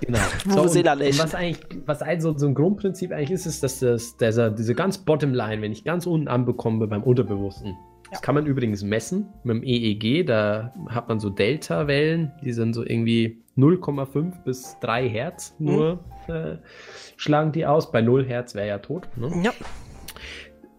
Genau. 0.09 0.19
So, 0.49 0.63
und, 0.63 0.69
und 0.71 1.19
was 1.19 1.35
eigentlich, 1.35 1.61
was 1.85 2.01
ein, 2.01 2.19
so, 2.23 2.37
so, 2.37 2.47
ein 2.47 2.55
Grundprinzip 2.55 3.13
eigentlich 3.13 3.31
ist, 3.31 3.45
ist, 3.45 3.63
dass 3.63 3.81
das, 3.81 4.17
dieser, 4.17 4.51
diese 4.51 4.75
ganz 4.75 4.97
Bottomline, 4.97 5.61
wenn 5.61 5.71
ich 5.71 5.85
ganz 5.85 6.07
unten 6.07 6.29
anbekomme 6.29 6.87
beim 6.87 7.03
Unterbewussten, 7.03 7.77
das 8.11 8.23
kann 8.23 8.35
man 8.35 8.47
übrigens 8.47 8.83
messen 8.83 9.27
mit 9.45 9.57
dem 9.57 9.63
EEG. 9.63 10.27
Da 10.27 10.73
hat 10.89 11.11
man 11.11 11.21
so 11.21 11.29
Delta-Wellen, 11.29 12.33
die 12.43 12.53
sind 12.53 12.73
so 12.73 12.83
irgendwie 12.83 13.43
0,5 13.59 14.45
bis 14.45 14.79
3 14.81 15.11
Hertz 15.11 15.55
nur 15.59 16.01
mhm. 16.27 16.35
äh, 16.35 16.57
schlagen 17.19 17.53
die 17.53 17.67
aus. 17.67 17.93
Bei 17.93 18.01
0 18.01 18.25
Hertz 18.25 18.55
wäre 18.55 18.67
ja 18.67 18.79
tot. 18.79 19.09
Ne? 19.17 19.31
Ja 19.45 19.53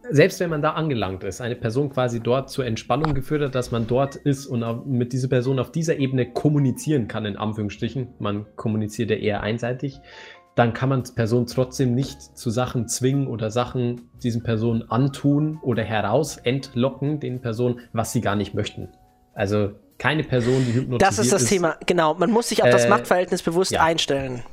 selbst 0.10 0.40
wenn 0.40 0.50
man 0.50 0.62
da 0.62 0.72
angelangt 0.72 1.24
ist, 1.24 1.42
eine 1.42 1.56
Person 1.56 1.90
quasi 1.90 2.20
dort 2.20 2.50
zur 2.50 2.66
Entspannung 2.66 3.14
geführt 3.14 3.42
hat, 3.42 3.56
dass 3.56 3.72
man 3.72 3.88
dort 3.88 4.16
ist 4.16 4.46
und 4.46 4.88
mit 4.88 5.14
dieser 5.14 5.28
Person 5.28 5.60
auf 5.60 5.72
dieser 5.72 5.98
Ebene 5.98 6.32
kommunizieren 6.32 7.08
kann, 7.08 7.26
in 7.26 7.38
Anführungsstrichen, 7.38 8.10
man 8.20 8.46
kommuniziert 8.56 9.10
ja 9.10 9.18
eher 9.18 9.42
einseitig, 9.42 10.00
dann 10.56 10.74
kann 10.74 10.90
man 10.90 11.04
Person 11.16 11.46
trotzdem 11.46 11.96
nicht 11.96 12.22
zu 12.22 12.50
Sachen 12.50 12.88
zwingen 12.88 13.28
oder 13.28 13.50
Sachen 13.50 14.10
diesen 14.22 14.44
Personen 14.44 14.84
antun 14.90 15.60
oder 15.62 15.84
heraus 15.84 16.38
entlocken, 16.38 17.20
den 17.20 17.40
Personen, 17.42 17.80
was 17.94 18.12
sie 18.12 18.22
gar 18.22 18.36
nicht 18.36 18.54
möchten. 18.54 18.90
Also 19.34 19.72
keine 19.98 20.24
Person, 20.24 20.66
die 20.66 20.74
hypnotisiert 20.74 21.12
ist. 21.12 21.18
Das 21.18 21.26
ist 21.26 21.34
das 21.34 21.44
ist, 21.44 21.50
Thema, 21.50 21.78
genau. 21.86 22.16
Man 22.16 22.32
muss 22.32 22.50
sich 22.50 22.62
auf 22.62 22.70
äh, 22.70 22.72
das 22.72 22.90
Machtverhältnis 22.90 23.42
bewusst 23.42 23.72
ja. 23.72 23.84
einstellen. 23.84 24.44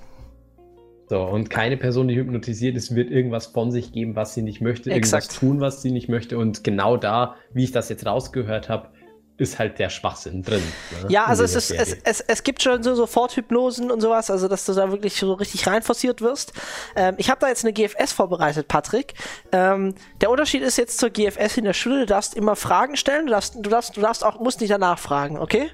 So, 1.08 1.22
und 1.22 1.50
keine 1.50 1.76
Person, 1.76 2.08
die 2.08 2.16
hypnotisiert 2.16 2.76
ist, 2.76 2.94
wird 2.94 3.10
irgendwas 3.10 3.46
von 3.46 3.70
sich 3.70 3.92
geben, 3.92 4.16
was 4.16 4.34
sie 4.34 4.42
nicht 4.42 4.60
möchte, 4.60 4.90
Exakt. 4.90 5.24
irgendwas 5.24 5.40
tun, 5.40 5.60
was 5.60 5.82
sie 5.82 5.92
nicht 5.92 6.08
möchte. 6.08 6.36
Und 6.36 6.64
genau 6.64 6.96
da, 6.96 7.36
wie 7.52 7.64
ich 7.64 7.72
das 7.72 7.88
jetzt 7.88 8.06
rausgehört 8.06 8.68
habe, 8.68 8.90
ist 9.38 9.58
halt 9.58 9.78
der 9.78 9.90
Schwachsinn 9.90 10.42
drin. 10.42 10.62
Ne? 11.02 11.10
Ja, 11.10 11.26
also 11.26 11.44
es, 11.44 11.54
ist, 11.54 11.70
es, 11.70 11.92
es, 12.04 12.20
es 12.20 12.42
gibt 12.42 12.62
schon 12.62 12.82
so 12.82 12.94
Soforthypnosen 12.94 13.90
und 13.90 14.00
sowas, 14.00 14.30
also 14.30 14.48
dass 14.48 14.64
du 14.64 14.72
da 14.72 14.90
wirklich 14.90 15.16
so 15.16 15.34
richtig 15.34 15.66
reinforciert 15.66 16.22
wirst. 16.22 16.52
Ähm, 16.96 17.16
ich 17.18 17.28
habe 17.28 17.40
da 17.40 17.48
jetzt 17.48 17.64
eine 17.64 17.74
GFS 17.74 18.12
vorbereitet, 18.12 18.66
Patrick. 18.66 19.14
Ähm, 19.52 19.94
der 20.22 20.30
Unterschied 20.30 20.62
ist 20.62 20.78
jetzt 20.78 20.98
zur 20.98 21.10
GFS 21.10 21.58
in 21.58 21.64
der 21.64 21.74
Schule, 21.74 22.00
du 22.00 22.06
darfst 22.06 22.34
immer 22.34 22.56
Fragen 22.56 22.96
stellen, 22.96 23.26
du 23.26 23.32
darfst, 23.32 23.54
du 23.56 23.68
darfst, 23.68 23.96
du 23.96 24.00
darfst 24.00 24.24
auch, 24.24 24.40
musst 24.40 24.60
nicht 24.60 24.70
danach 24.70 24.98
fragen, 24.98 25.38
okay? 25.38 25.70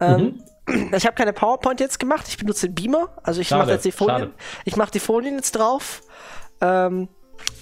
Ähm, 0.00 0.20
mhm. 0.20 0.42
Ich 0.96 1.06
habe 1.06 1.14
keine 1.14 1.32
PowerPoint 1.32 1.80
jetzt 1.80 1.98
gemacht, 1.98 2.26
ich 2.28 2.36
benutze 2.36 2.68
den 2.68 2.74
Beamer. 2.74 3.08
Also 3.22 3.40
ich 3.40 3.50
mache 3.50 3.72
jetzt 3.72 3.84
die 3.84 3.92
Folien. 3.92 4.20
Schade. 4.20 4.32
Ich 4.64 4.76
mache 4.76 4.90
die 4.90 5.00
Folien 5.00 5.36
jetzt 5.36 5.52
drauf. 5.52 6.02
Ähm, 6.60 7.08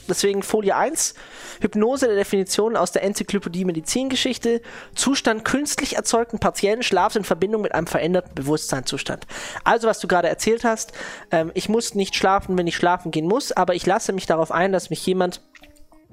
deswegen 0.08 0.42
Folie 0.42 0.74
1. 0.74 1.14
Hypnose 1.60 2.06
der 2.06 2.16
Definition 2.16 2.76
aus 2.76 2.92
der 2.92 3.02
Enzyklopädie 3.02 3.64
Medizingeschichte. 3.64 4.60
Zustand 4.94 5.44
künstlich 5.44 5.96
erzeugten 5.96 6.38
partiellen 6.38 6.82
Schlafs 6.82 7.16
in 7.16 7.24
Verbindung 7.24 7.62
mit 7.62 7.74
einem 7.74 7.86
veränderten 7.86 8.34
Bewusstseinszustand. 8.34 9.26
Also, 9.64 9.88
was 9.88 10.00
du 10.00 10.08
gerade 10.08 10.28
erzählt 10.28 10.64
hast, 10.64 10.92
ähm, 11.30 11.50
ich 11.54 11.68
muss 11.68 11.94
nicht 11.94 12.14
schlafen, 12.14 12.56
wenn 12.58 12.66
ich 12.66 12.76
schlafen 12.76 13.10
gehen 13.10 13.26
muss, 13.26 13.52
aber 13.52 13.74
ich 13.74 13.86
lasse 13.86 14.12
mich 14.12 14.26
darauf 14.26 14.50
ein, 14.50 14.72
dass 14.72 14.90
mich 14.90 15.04
jemand 15.06 15.42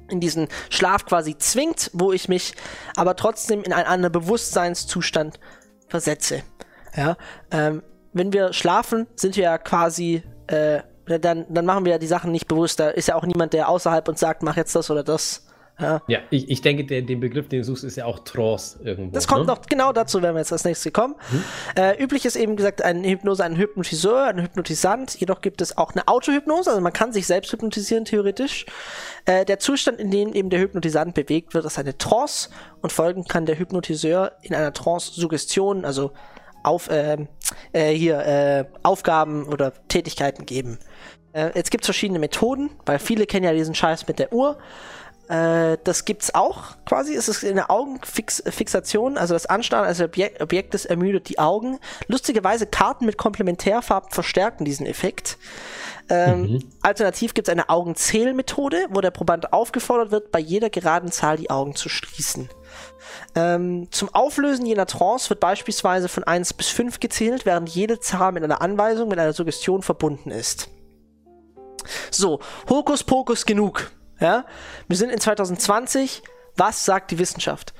in 0.09 0.19
diesen 0.19 0.47
Schlaf 0.69 1.05
quasi 1.05 1.37
zwingt, 1.37 1.89
wo 1.93 2.11
ich 2.11 2.27
mich 2.27 2.53
aber 2.95 3.15
trotzdem 3.15 3.63
in 3.63 3.73
einen 3.73 3.87
anderen 3.87 4.11
Bewusstseinszustand 4.11 5.39
versetze. 5.87 6.43
Ja, 6.95 7.17
ähm, 7.51 7.83
wenn 8.13 8.31
wir 8.31 8.53
schlafen, 8.53 9.07
sind 9.15 9.35
wir 9.35 9.43
ja 9.43 9.57
quasi, 9.57 10.23
äh, 10.47 10.79
dann, 11.05 11.45
dann 11.49 11.65
machen 11.65 11.85
wir 11.85 11.93
ja 11.93 11.97
die 11.97 12.07
Sachen 12.07 12.31
nicht 12.31 12.47
bewusst. 12.47 12.79
Da 12.79 12.89
ist 12.89 13.07
ja 13.07 13.15
auch 13.15 13.25
niemand, 13.25 13.53
der 13.53 13.69
außerhalb 13.69 14.07
uns 14.07 14.19
sagt, 14.19 14.43
mach 14.43 14.55
jetzt 14.55 14.75
das 14.75 14.89
oder 14.89 15.03
das. 15.03 15.45
Ja, 15.79 16.01
ja 16.07 16.19
ich, 16.29 16.49
ich 16.49 16.61
denke, 16.61 16.85
der, 16.85 17.01
den 17.01 17.19
Begriff, 17.19 17.49
den 17.49 17.59
du 17.59 17.65
suchst, 17.65 17.83
ist 17.83 17.95
ja 17.95 18.05
auch 18.05 18.19
Trance 18.19 18.79
irgendwo. 18.83 19.11
Das 19.11 19.27
kommt 19.27 19.41
ne? 19.41 19.47
noch, 19.47 19.61
genau 19.63 19.91
dazu 19.91 20.21
werden 20.21 20.35
wir 20.35 20.39
jetzt 20.39 20.51
als 20.51 20.63
nächstes 20.65 20.93
kommen. 20.93 21.15
Mhm. 21.31 21.43
Äh, 21.75 22.03
üblich 22.03 22.25
ist 22.25 22.35
eben 22.35 22.55
gesagt 22.55 22.83
ein 22.83 23.03
Hypnose, 23.03 23.43
ein 23.43 23.57
Hypnotiseur, 23.57 24.25
ein 24.25 24.41
Hypnotisant. 24.41 25.19
Jedoch 25.19 25.41
gibt 25.41 25.61
es 25.61 25.77
auch 25.77 25.91
eine 25.93 26.07
Autohypnose, 26.07 26.69
also 26.69 26.81
man 26.81 26.93
kann 26.93 27.11
sich 27.11 27.25
selbst 27.25 27.51
hypnotisieren, 27.51 28.05
theoretisch. 28.05 28.65
Äh, 29.25 29.45
der 29.45 29.57
Zustand, 29.57 29.99
in 29.99 30.11
dem 30.11 30.33
eben 30.33 30.51
der 30.51 30.59
Hypnotisant 30.59 31.15
bewegt 31.15 31.55
wird, 31.55 31.65
ist 31.65 31.79
eine 31.79 31.97
Trance 31.97 32.49
und 32.81 32.91
folgen 32.91 33.23
kann 33.25 33.47
der 33.47 33.57
Hypnotiseur 33.57 34.33
in 34.41 34.53
einer 34.53 34.73
Trance-Suggestion, 34.73 35.85
also 35.85 36.11
auf, 36.63 36.89
äh, 36.89 37.17
äh, 37.71 37.91
hier 37.93 38.19
äh, 38.19 38.65
Aufgaben 38.83 39.45
oder 39.45 39.73
Tätigkeiten 39.87 40.45
geben. 40.45 40.79
Äh, 41.33 41.51
jetzt 41.55 41.71
gibt 41.71 41.83
es 41.83 41.87
verschiedene 41.87 42.19
Methoden, 42.19 42.69
weil 42.85 42.99
viele 42.99 43.25
kennen 43.25 43.45
ja 43.45 43.53
diesen 43.53 43.75
Scheiß 43.75 44.07
mit 44.07 44.19
der 44.19 44.33
Uhr. 44.33 44.57
Äh, 45.29 45.77
das 45.83 46.05
gibt's 46.05 46.35
auch 46.35 46.75
quasi. 46.85 47.15
Es 47.15 47.27
ist 47.27 47.43
eine 47.43 47.69
Augenfixation, 47.69 49.17
also 49.17 49.33
das 49.33 49.45
Anstarren 49.45 49.85
eines 49.85 50.01
Objek 50.01 50.41
Objektes 50.41 50.85
ermüdet 50.85 51.29
die 51.29 51.39
Augen. 51.39 51.79
Lustigerweise 52.07 52.67
Karten 52.67 53.05
mit 53.05 53.17
Komplementärfarben 53.17 54.11
verstärken 54.11 54.65
diesen 54.65 54.85
Effekt. 54.85 55.37
Ähm, 56.09 56.41
mhm. 56.41 56.59
Alternativ 56.81 57.33
gibt 57.33 57.47
es 57.47 57.51
eine 57.51 57.69
Augenzählmethode, 57.69 58.87
wo 58.89 59.01
der 59.01 59.11
Proband 59.11 59.53
aufgefordert 59.53 60.11
wird, 60.11 60.31
bei 60.31 60.39
jeder 60.39 60.69
geraden 60.69 61.11
Zahl 61.11 61.37
die 61.37 61.49
Augen 61.49 61.75
zu 61.75 61.89
schließen. 61.89 62.49
Ähm, 63.35 63.87
zum 63.91 64.13
Auflösen 64.13 64.65
jener 64.65 64.85
Trance 64.85 65.29
wird 65.29 65.39
beispielsweise 65.39 66.09
von 66.09 66.23
1 66.23 66.53
bis 66.53 66.69
5 66.69 66.99
gezählt, 66.99 67.45
während 67.45 67.69
jede 67.69 67.99
Zahl 67.99 68.31
mit 68.31 68.43
einer 68.43 68.61
Anweisung, 68.61 69.09
mit 69.09 69.19
einer 69.19 69.33
Suggestion 69.33 69.81
verbunden 69.81 70.31
ist. 70.31 70.69
So, 72.11 72.39
Hokuspokus 72.69 73.45
genug. 73.45 73.91
Ja? 74.19 74.45
Wir 74.87 74.97
sind 74.97 75.09
in 75.09 75.19
2020. 75.19 76.23
Was 76.55 76.85
sagt 76.85 77.11
die 77.11 77.17
Wissenschaft? 77.17 77.73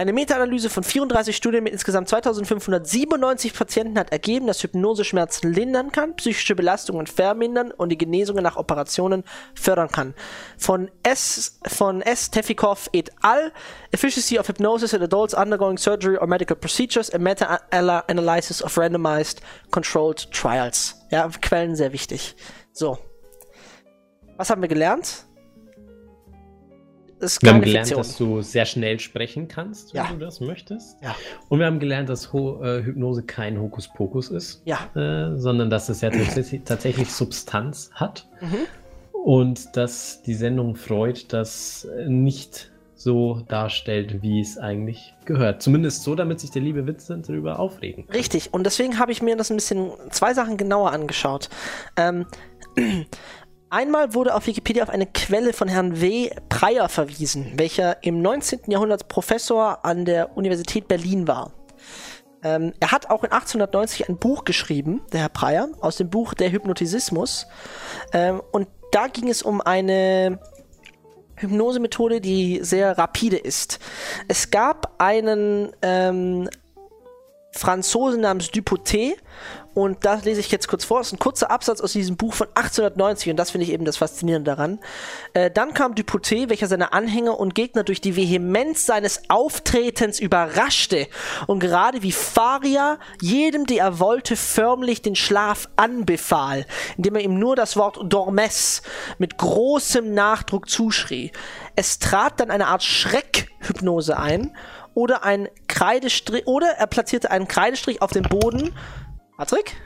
Eine 0.00 0.12
Meta-Analyse 0.12 0.70
von 0.70 0.84
34 0.84 1.36
Studien 1.36 1.64
mit 1.64 1.72
insgesamt 1.72 2.08
2597 2.08 3.52
Patienten 3.52 3.98
hat 3.98 4.12
ergeben, 4.12 4.46
dass 4.46 4.62
Hypnose 4.62 5.04
Schmerzen 5.04 5.52
lindern 5.52 5.90
kann, 5.90 6.14
psychische 6.14 6.54
Belastungen 6.54 7.08
vermindern 7.08 7.72
und 7.72 7.88
die 7.88 7.98
Genesungen 7.98 8.44
nach 8.44 8.56
Operationen 8.56 9.24
fördern 9.56 9.88
kann. 9.88 10.14
Von 10.56 10.88
S. 11.02 11.58
von 11.66 12.00
S. 12.00 12.30
Tefikov 12.30 12.88
et 12.92 13.10
al. 13.22 13.52
Efficiency 13.90 14.38
of 14.38 14.46
Hypnosis 14.46 14.92
in 14.92 15.02
Adults 15.02 15.34
Undergoing 15.34 15.78
Surgery 15.78 16.16
or 16.16 16.28
Medical 16.28 16.56
Procedures, 16.56 17.12
a 17.12 17.18
Meta-Analysis 17.18 18.62
of 18.62 18.78
Randomized 18.78 19.40
Controlled 19.72 20.30
Trials. 20.30 20.94
Ja, 21.10 21.28
Quellen 21.42 21.74
sehr 21.74 21.92
wichtig. 21.92 22.36
So. 22.72 22.98
Was 24.36 24.48
haben 24.48 24.62
wir 24.62 24.68
gelernt? 24.68 25.27
Ist 27.20 27.42
wir 27.42 27.52
haben 27.52 27.60
gelernt, 27.60 27.88
Fiktion. 27.88 28.06
dass 28.06 28.16
du 28.16 28.42
sehr 28.42 28.66
schnell 28.66 28.98
sprechen 29.00 29.48
kannst, 29.48 29.94
wenn 29.94 30.04
ja. 30.04 30.10
du 30.10 30.18
das 30.18 30.40
möchtest. 30.40 30.96
Ja. 31.02 31.14
Und 31.48 31.58
wir 31.58 31.66
haben 31.66 31.78
gelernt, 31.78 32.08
dass 32.08 32.32
Ho 32.32 32.62
äh, 32.62 32.82
Hypnose 32.82 33.22
kein 33.22 33.60
Hokuspokus 33.60 34.30
ist, 34.30 34.62
ja. 34.64 34.78
äh, 34.94 35.38
sondern 35.38 35.70
dass 35.70 35.88
es 35.88 36.00
ja 36.00 36.10
tatsächlich 36.64 37.12
Substanz 37.12 37.90
hat. 37.94 38.26
Mhm. 38.40 38.66
Und 39.24 39.76
dass 39.76 40.22
die 40.22 40.34
Sendung 40.34 40.76
Freud 40.76 41.24
das 41.28 41.86
nicht 42.06 42.70
so 42.98 43.42
darstellt, 43.48 44.22
wie 44.22 44.40
es 44.40 44.58
eigentlich 44.58 45.14
gehört. 45.24 45.62
Zumindest 45.62 46.02
so, 46.02 46.14
damit 46.14 46.40
sich 46.40 46.50
der 46.50 46.62
liebe 46.62 46.86
Vincent 46.86 47.28
darüber 47.28 47.58
aufregen 47.60 48.06
kann. 48.06 48.16
Richtig, 48.16 48.52
und 48.52 48.64
deswegen 48.64 48.98
habe 48.98 49.12
ich 49.12 49.22
mir 49.22 49.36
das 49.36 49.50
ein 49.50 49.56
bisschen 49.56 49.92
zwei 50.10 50.34
Sachen 50.34 50.56
genauer 50.56 50.90
angeschaut. 50.90 51.48
Ähm, 51.96 52.26
Einmal 53.70 54.14
wurde 54.14 54.34
auf 54.34 54.46
Wikipedia 54.46 54.82
auf 54.82 54.88
eine 54.88 55.06
Quelle 55.06 55.52
von 55.52 55.68
Herrn 55.68 56.00
W. 56.00 56.30
Preyer 56.48 56.88
verwiesen, 56.88 57.52
welcher 57.56 58.02
im 58.02 58.22
19. 58.22 58.60
Jahrhundert 58.68 59.08
Professor 59.08 59.84
an 59.84 60.06
der 60.06 60.36
Universität 60.38 60.88
Berlin 60.88 61.28
war. 61.28 61.52
Ähm, 62.42 62.72
er 62.80 62.92
hat 62.92 63.10
auch 63.10 63.24
in 63.24 63.32
1890 63.32 64.08
ein 64.08 64.16
Buch 64.16 64.44
geschrieben, 64.44 65.02
der 65.12 65.20
Herr 65.20 65.28
Preyer, 65.28 65.68
aus 65.80 65.96
dem 65.96 66.08
Buch 66.08 66.32
Der 66.32 66.50
Hypnotisismus. 66.50 67.46
Ähm, 68.14 68.40
und 68.52 68.68
da 68.90 69.08
ging 69.08 69.28
es 69.28 69.42
um 69.42 69.60
eine 69.60 70.38
Hypnosemethode, 71.36 72.22
die 72.22 72.60
sehr 72.62 72.96
rapide 72.96 73.36
ist. 73.36 73.80
Es 74.28 74.50
gab 74.50 74.94
einen 74.98 75.72
ähm, 75.82 76.48
Franzosen 77.52 78.22
namens 78.22 78.50
Dupotet 78.50 79.18
und 79.78 80.04
das 80.04 80.24
lese 80.24 80.40
ich 80.40 80.50
jetzt 80.50 80.66
kurz 80.66 80.84
vor. 80.84 80.98
Das 80.98 81.06
ist 81.06 81.12
ein 81.12 81.20
kurzer 81.20 81.52
Absatz 81.52 81.80
aus 81.80 81.92
diesem 81.92 82.16
Buch 82.16 82.34
von 82.34 82.48
1890 82.48 83.30
und 83.30 83.36
das 83.36 83.52
finde 83.52 83.64
ich 83.64 83.72
eben 83.72 83.84
das 83.84 83.96
Faszinierende 83.96 84.50
daran. 84.50 84.80
Äh, 85.34 85.52
dann 85.52 85.72
kam 85.72 85.94
Dupotet, 85.94 86.50
welcher 86.50 86.66
seine 86.66 86.92
Anhänger 86.92 87.38
und 87.38 87.54
Gegner 87.54 87.84
durch 87.84 88.00
die 88.00 88.16
Vehemenz 88.16 88.86
seines 88.86 89.30
Auftretens 89.30 90.18
überraschte 90.18 91.06
und 91.46 91.60
gerade 91.60 92.02
wie 92.02 92.10
Faria 92.10 92.98
jedem, 93.20 93.66
der 93.66 93.84
er 93.84 94.00
wollte, 94.00 94.34
förmlich 94.34 95.00
den 95.00 95.14
Schlaf 95.14 95.68
anbefahl, 95.76 96.66
indem 96.96 97.14
er 97.14 97.22
ihm 97.22 97.38
nur 97.38 97.54
das 97.54 97.76
Wort 97.76 98.00
Dormes 98.02 98.82
mit 99.18 99.38
großem 99.38 100.12
Nachdruck 100.12 100.68
zuschrie. 100.68 101.30
Es 101.76 102.00
trat 102.00 102.40
dann 102.40 102.50
eine 102.50 102.66
Art 102.66 102.82
Schreckhypnose 102.82 104.18
ein 104.18 104.56
oder 104.94 105.22
ein 105.22 105.48
Kreidestrich 105.68 106.48
oder 106.48 106.66
er 106.70 106.88
platzierte 106.88 107.30
einen 107.30 107.46
Kreidestrich 107.46 108.02
auf 108.02 108.10
dem 108.10 108.24
Boden 108.24 108.74
Patrick? 109.38 109.76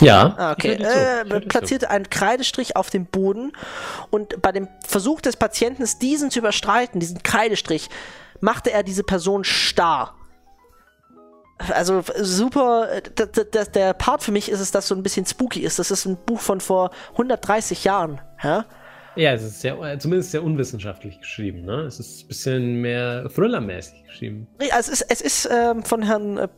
Ja. 0.00 0.34
Ah, 0.38 0.52
okay. 0.52 0.74
Äh, 0.74 1.40
platzierte 1.40 1.90
einen 1.90 2.08
Kreidestrich 2.08 2.76
auf 2.76 2.90
dem 2.90 3.06
Boden 3.06 3.52
und 4.10 4.40
bei 4.40 4.52
dem 4.52 4.68
Versuch 4.86 5.20
des 5.20 5.36
Patienten, 5.36 5.84
diesen 6.00 6.30
zu 6.30 6.38
überstreiten, 6.38 7.00
diesen 7.00 7.24
Kreidestrich, 7.24 7.90
machte 8.40 8.70
er 8.70 8.84
diese 8.84 9.02
Person 9.02 9.42
starr. 9.42 10.14
Also 11.74 12.04
super, 12.20 12.86
der 13.74 13.94
Part 13.94 14.22
für 14.22 14.30
mich 14.30 14.48
ist 14.48 14.60
es, 14.60 14.70
dass 14.70 14.86
so 14.86 14.94
ein 14.94 15.02
bisschen 15.02 15.26
spooky 15.26 15.58
ist. 15.60 15.80
Das 15.80 15.90
ist 15.90 16.06
ein 16.06 16.16
Buch 16.16 16.38
von 16.38 16.60
vor 16.60 16.92
130 17.12 17.82
Jahren. 17.82 18.20
Ja, 18.44 18.64
ja 19.16 19.32
es 19.32 19.42
ist 19.42 19.60
sehr, 19.60 19.98
zumindest 19.98 20.30
sehr 20.30 20.44
unwissenschaftlich 20.44 21.18
geschrieben. 21.18 21.62
Ne? 21.62 21.80
Es 21.80 21.98
ist 21.98 22.22
ein 22.22 22.28
bisschen 22.28 22.80
mehr 22.80 23.28
Thriller-mäßig 23.34 24.04
geschrieben. 24.04 24.46
Ja, 24.62 24.78
es 24.78 24.88
ist, 24.88 25.04
es 25.08 25.20
ist 25.20 25.48
ähm, 25.50 25.82
von 25.82 26.02
Herrn 26.02 26.38
äh, 26.38 26.48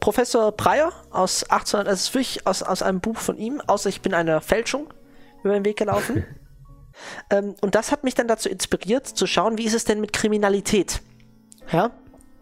Professor 0.00 0.52
Breyer 0.52 0.92
aus 1.10 1.44
1800, 1.44 1.88
also 1.88 1.94
es 1.94 2.08
ist 2.08 2.14
wirklich 2.14 2.46
aus, 2.46 2.62
aus 2.62 2.82
einem 2.82 3.00
Buch 3.00 3.18
von 3.18 3.38
ihm, 3.38 3.60
außer 3.66 3.88
ich 3.88 4.00
bin 4.00 4.14
einer 4.14 4.40
Fälschung 4.40 4.92
über 5.42 5.54
den 5.54 5.64
Weg 5.64 5.76
gelaufen. 5.76 6.24
ähm, 7.30 7.54
und 7.60 7.74
das 7.74 7.92
hat 7.92 8.04
mich 8.04 8.14
dann 8.14 8.28
dazu 8.28 8.48
inspiriert, 8.48 9.06
zu 9.06 9.26
schauen, 9.26 9.58
wie 9.58 9.64
ist 9.64 9.74
es 9.74 9.84
denn 9.84 10.00
mit 10.00 10.12
Kriminalität? 10.12 11.02
Ja? 11.70 11.90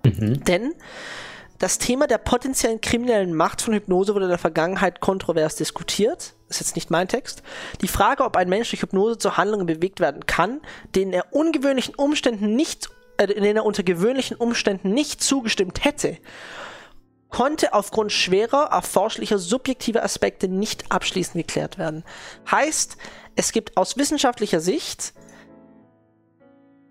Mhm. 0.05 0.45
Denn 0.45 0.75
das 1.59 1.79
Thema 1.79 2.07
der 2.07 2.19
potenziellen 2.19 2.81
kriminellen 2.81 3.35
Macht 3.35 3.61
von 3.61 3.75
Hypnose 3.75 4.15
wurde 4.15 4.25
in 4.25 4.31
der 4.31 4.39
Vergangenheit 4.39 5.01
kontrovers 5.01 5.57
diskutiert. 5.57 6.35
Das 6.49 6.61
ist 6.61 6.69
jetzt 6.69 6.75
nicht 6.75 6.91
mein 6.91 7.07
Text. 7.07 7.43
Die 7.83 7.89
Frage, 7.89 8.25
ob 8.25 8.37
ein 8.37 8.49
Mensch 8.49 8.71
durch 8.71 8.83
Hypnose 8.83 9.19
zu 9.19 9.37
Handlungen 9.37 9.67
bewegt 9.67 10.01
werden 10.01 10.25
kann, 10.25 10.61
denen 10.95 11.13
er 11.13 11.33
ungewöhnlichen 11.35 11.95
Umständen 11.95 12.57
nicht, 12.57 12.89
äh, 13.19 13.25
in 13.25 13.43
denen 13.43 13.59
er 13.59 13.67
unter 13.67 13.83
gewöhnlichen 13.83 14.39
Umständen 14.39 14.95
nicht 14.95 15.23
zugestimmt 15.23 15.85
hätte 15.85 16.17
konnte 17.31 17.73
aufgrund 17.73 18.13
schwerer, 18.13 18.69
erforschlicher, 18.71 19.39
subjektiver 19.39 20.05
Aspekte 20.05 20.49
nicht 20.49 20.91
abschließend 20.91 21.47
geklärt 21.47 21.79
werden. 21.79 22.05
Heißt, 22.51 22.97
es 23.37 23.53
gibt 23.53 23.77
aus 23.77 23.97
wissenschaftlicher 23.97 24.61
Sicht 24.61 25.15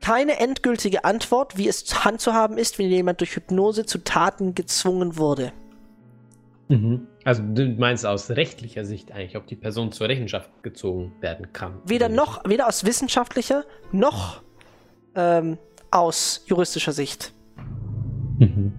keine 0.02 0.40
endgültige 0.40 1.04
Antwort, 1.04 1.58
wie 1.58 1.68
es 1.68 2.06
handzuhaben 2.06 2.58
ist, 2.58 2.80
wenn 2.80 2.90
jemand 2.90 3.20
durch 3.20 3.36
Hypnose 3.36 3.86
zu 3.86 4.00
Taten 4.00 4.56
gezwungen 4.56 5.18
wurde. 5.18 5.52
Mhm. 6.70 7.08
Also 7.26 7.44
du 7.44 7.68
meinst 7.78 8.06
aus 8.06 8.30
rechtlicher 8.32 8.86
Sicht 8.86 9.12
eigentlich, 9.12 9.36
ob 9.36 9.48
die 9.48 9.56
Person 9.56 9.92
zur 9.92 10.08
Rechenschaft 10.08 10.50
gezogen 10.64 11.14
werden 11.20 11.52
kann? 11.52 11.82
Weder 11.84 12.08
noch, 12.08 12.44
weder 12.48 12.68
aus 12.68 12.86
wissenschaftlicher 12.86 13.66
noch 13.92 14.42
ähm, 15.16 15.58
aus 15.92 16.44
juristischer 16.46 16.94
Sicht. 16.94 17.34
Mhm. 18.38 18.74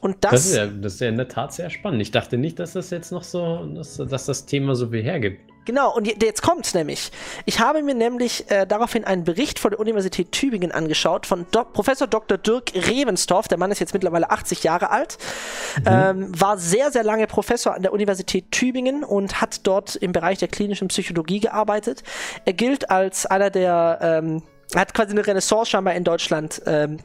Und 0.00 0.16
das, 0.20 0.30
das, 0.30 0.46
ist 0.46 0.56
ja, 0.56 0.66
das 0.66 0.94
ist 0.94 1.00
ja 1.00 1.08
in 1.08 1.16
der 1.16 1.28
Tat 1.28 1.52
sehr 1.52 1.70
spannend. 1.70 2.00
Ich 2.02 2.10
dachte 2.10 2.38
nicht, 2.38 2.58
dass 2.58 2.72
das 2.72 2.90
jetzt 2.90 3.10
noch 3.10 3.24
so, 3.24 3.66
dass, 3.74 3.96
dass 3.96 4.26
das 4.26 4.46
Thema 4.46 4.74
so 4.74 4.88
viel 4.88 5.02
hergibt. 5.02 5.40
Genau, 5.68 5.94
und 5.94 6.06
jetzt 6.22 6.40
kommt's 6.40 6.72
nämlich. 6.72 7.12
Ich 7.44 7.60
habe 7.60 7.82
mir 7.82 7.94
nämlich 7.94 8.50
äh, 8.50 8.66
daraufhin 8.66 9.04
einen 9.04 9.24
Bericht 9.24 9.58
von 9.58 9.70
der 9.70 9.78
Universität 9.78 10.32
Tübingen 10.32 10.72
angeschaut 10.72 11.26
von 11.26 11.44
Do 11.50 11.62
Professor 11.62 12.06
Dr. 12.06 12.38
Dirk 12.38 12.72
Revenstorf. 12.74 13.48
Der 13.48 13.58
Mann 13.58 13.70
ist 13.70 13.78
jetzt 13.78 13.92
mittlerweile 13.92 14.30
80 14.30 14.62
Jahre 14.62 14.88
alt, 14.88 15.18
mhm. 15.80 15.84
ähm, 15.86 16.40
war 16.40 16.56
sehr, 16.56 16.90
sehr 16.90 17.04
lange 17.04 17.26
Professor 17.26 17.74
an 17.74 17.82
der 17.82 17.92
Universität 17.92 18.50
Tübingen 18.50 19.04
und 19.04 19.42
hat 19.42 19.66
dort 19.66 19.94
im 19.94 20.12
Bereich 20.12 20.38
der 20.38 20.48
klinischen 20.48 20.88
Psychologie 20.88 21.40
gearbeitet. 21.40 22.02
Er 22.46 22.54
gilt 22.54 22.90
als 22.90 23.26
einer 23.26 23.50
der, 23.50 23.98
ähm, 24.00 24.42
hat 24.74 24.94
quasi 24.94 25.10
eine 25.10 25.26
Renaissance 25.26 25.70
scheinbar 25.70 25.92
in 25.92 26.04
Deutschland 26.04 26.62
ähm, 26.64 26.96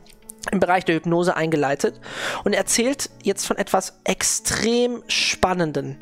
im 0.52 0.60
Bereich 0.60 0.86
der 0.86 0.96
Hypnose 0.96 1.36
eingeleitet 1.36 2.00
und 2.44 2.54
erzählt 2.54 3.10
jetzt 3.24 3.46
von 3.46 3.58
etwas 3.58 4.00
extrem 4.04 5.04
Spannenden. 5.08 5.98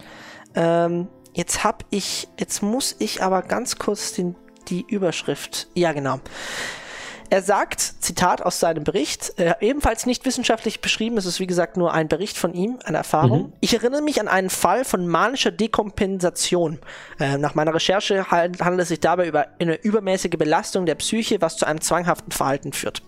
Ähm, 0.55 1.07
jetzt 1.33 1.63
hab 1.63 1.85
ich, 1.89 2.27
jetzt 2.39 2.61
muss 2.61 2.95
ich 2.99 3.21
aber 3.21 3.41
ganz 3.41 3.77
kurz 3.77 4.13
den, 4.13 4.35
die 4.67 4.85
Überschrift, 4.87 5.67
ja 5.73 5.93
genau. 5.93 6.19
Er 7.31 7.41
sagt, 7.41 7.79
Zitat 7.79 8.41
aus 8.41 8.59
seinem 8.59 8.83
Bericht, 8.83 9.39
äh, 9.39 9.53
ebenfalls 9.61 10.05
nicht 10.05 10.25
wissenschaftlich 10.25 10.81
beschrieben, 10.81 11.17
es 11.17 11.25
ist 11.25 11.39
wie 11.39 11.47
gesagt 11.47 11.77
nur 11.77 11.93
ein 11.93 12.09
Bericht 12.09 12.37
von 12.37 12.53
ihm, 12.53 12.79
eine 12.83 12.97
Erfahrung. 12.97 13.43
Mhm. 13.43 13.53
Ich 13.61 13.73
erinnere 13.73 14.01
mich 14.01 14.19
an 14.19 14.27
einen 14.27 14.49
Fall 14.49 14.83
von 14.83 15.07
manischer 15.07 15.49
Dekompensation. 15.49 16.79
Äh, 17.21 17.37
nach 17.37 17.55
meiner 17.55 17.73
Recherche 17.73 18.29
handelt 18.29 18.81
es 18.81 18.89
sich 18.89 18.99
dabei 18.99 19.29
über 19.29 19.47
eine 19.61 19.81
übermäßige 19.81 20.31
Belastung 20.31 20.85
der 20.85 20.95
Psyche, 20.95 21.39
was 21.39 21.55
zu 21.55 21.65
einem 21.65 21.79
zwanghaften 21.79 22.33
Verhalten 22.33 22.73
führt. 22.73 23.01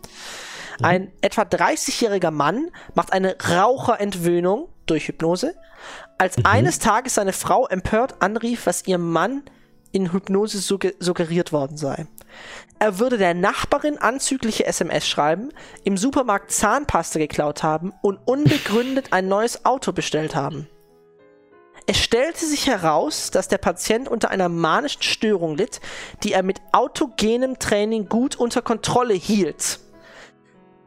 Mhm. 0.80 0.86
Ein 0.86 1.12
etwa 1.22 1.44
30-jähriger 1.44 2.32
Mann 2.32 2.70
macht 2.96 3.14
eine 3.14 3.36
Raucherentwöhnung 3.40 4.70
durch 4.86 5.08
Hypnose, 5.08 5.56
als 6.18 6.38
mhm. 6.38 6.46
eines 6.46 6.80
Tages 6.80 7.16
seine 7.16 7.34
Frau 7.34 7.68
empört 7.68 8.22
anrief, 8.22 8.66
was 8.66 8.88
ihrem 8.88 9.12
Mann 9.12 9.44
in 9.92 10.12
Hypnose 10.12 10.60
suggeriert 10.60 11.52
worden 11.52 11.78
sei. 11.78 12.08
Er 12.80 13.00
würde 13.00 13.18
der 13.18 13.36
Nachbarin 13.36 14.00
anzügliche 14.00 14.66
SMS 14.66 15.08
schreiben, 15.08 15.50
im 15.84 15.98
Supermarkt 15.98 16.52
Zahnpasta 16.52 17.20
geklaut 17.20 17.62
haben 17.62 17.94
und 18.02 18.20
unbegründet 18.26 19.14
ein 19.14 19.28
neues 19.28 19.66
Auto 19.66 19.92
bestellt 19.92 20.36
haben. 20.36 20.68
Es 21.86 21.98
stellte 21.98 22.46
sich 22.46 22.68
heraus, 22.68 23.30
dass 23.30 23.50
der 23.50 23.58
Patient 23.58 24.08
unter 24.08 24.32
einer 24.32 24.50
manischen 24.50 25.04
Störung 25.04 25.58
litt, 25.58 25.82
die 26.24 26.32
er 26.32 26.42
mit 26.42 26.62
autogenem 26.72 27.60
Training 27.60 28.08
gut 28.08 28.36
unter 28.36 28.62
Kontrolle 28.62 29.14
hielt. 29.14 29.80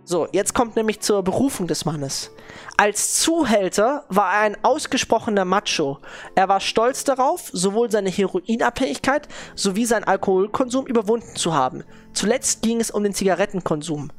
So, 0.08 0.28
jetzt 0.30 0.54
kommt 0.54 0.76
nämlich 0.76 1.00
zur 1.00 1.24
Berufung 1.24 1.66
des 1.66 1.84
Mannes. 1.84 2.30
Als 2.76 3.14
Zuhälter 3.14 4.04
war 4.08 4.34
er 4.34 4.40
ein 4.42 4.56
ausgesprochener 4.62 5.44
Macho. 5.44 5.98
Er 6.36 6.48
war 6.48 6.60
stolz 6.60 7.02
darauf, 7.02 7.50
sowohl 7.52 7.90
seine 7.90 8.10
Heroinabhängigkeit 8.10 9.26
sowie 9.56 9.84
seinen 9.84 10.04
Alkoholkonsum 10.04 10.86
überwunden 10.86 11.34
zu 11.34 11.54
haben. 11.54 11.82
Zuletzt 12.12 12.62
ging 12.62 12.80
es 12.80 12.92
um 12.92 13.02
den 13.02 13.14
Zigarettenkonsum. 13.14 14.12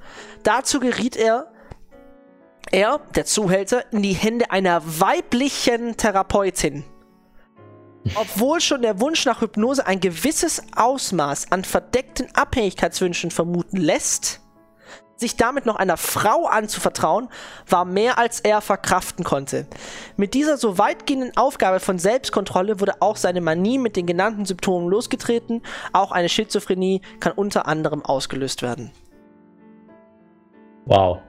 Dazu 0.43 0.81
geriet 0.81 1.15
er, 1.15 1.53
er, 2.69 2.99
der 3.15 3.23
Zuhälter, 3.23 3.89
in 3.93 4.01
die 4.01 4.11
Hände 4.11 4.51
einer 4.51 4.81
weiblichen 4.83 5.95
Therapeutin. 5.95 6.83
Obwohl 8.15 8.59
schon 8.59 8.81
der 8.81 8.99
Wunsch 8.99 9.25
nach 9.25 9.39
Hypnose 9.39 9.87
ein 9.87 10.01
gewisses 10.01 10.61
Ausmaß 10.75 11.49
an 11.53 11.63
verdeckten 11.63 12.27
Abhängigkeitswünschen 12.35 13.31
vermuten 13.31 13.77
lässt, 13.77 14.41
sich 15.17 15.35
damit 15.35 15.65
noch 15.65 15.75
einer 15.75 15.97
Frau 15.97 16.45
anzuvertrauen, 16.45 17.29
war 17.67 17.85
mehr 17.85 18.17
als 18.17 18.39
er 18.39 18.61
verkraften 18.61 19.25
konnte. 19.25 19.65
Mit 20.15 20.33
dieser 20.33 20.57
so 20.57 20.77
weitgehenden 20.77 21.35
Aufgabe 21.35 21.79
von 21.79 21.99
Selbstkontrolle 21.99 22.79
wurde 22.79 22.93
auch 23.01 23.17
seine 23.17 23.41
Manie 23.41 23.77
mit 23.77 23.95
den 23.95 24.05
genannten 24.05 24.45
Symptomen 24.45 24.87
losgetreten. 24.89 25.61
Auch 25.93 26.11
eine 26.11 26.29
Schizophrenie 26.29 27.01
kann 27.19 27.33
unter 27.33 27.67
anderem 27.67 28.05
ausgelöst 28.05 28.61
werden. 28.61 28.91
Wow. 30.85 31.19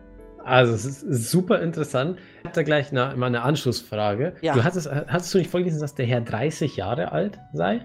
Also 0.45 0.73
es 0.73 0.85
ist 0.85 1.31
super 1.31 1.61
interessant. 1.61 2.19
Ich 2.39 2.45
habe 2.45 2.55
da 2.55 2.63
gleich 2.63 2.91
eine, 2.91 3.15
mal 3.17 3.27
eine 3.27 3.43
Anschlussfrage. 3.43 4.37
Ja. 4.41 4.55
Du 4.55 4.65
hattest, 4.65 4.91
hattest 4.91 5.35
du 5.35 5.39
nicht 5.39 5.51
vorgelesen, 5.51 5.81
dass 5.81 5.95
der 5.95 6.07
Herr 6.07 6.23
30 6.23 6.77
Jahre 6.77 7.13
alt 7.13 7.39
sei? 7.53 7.85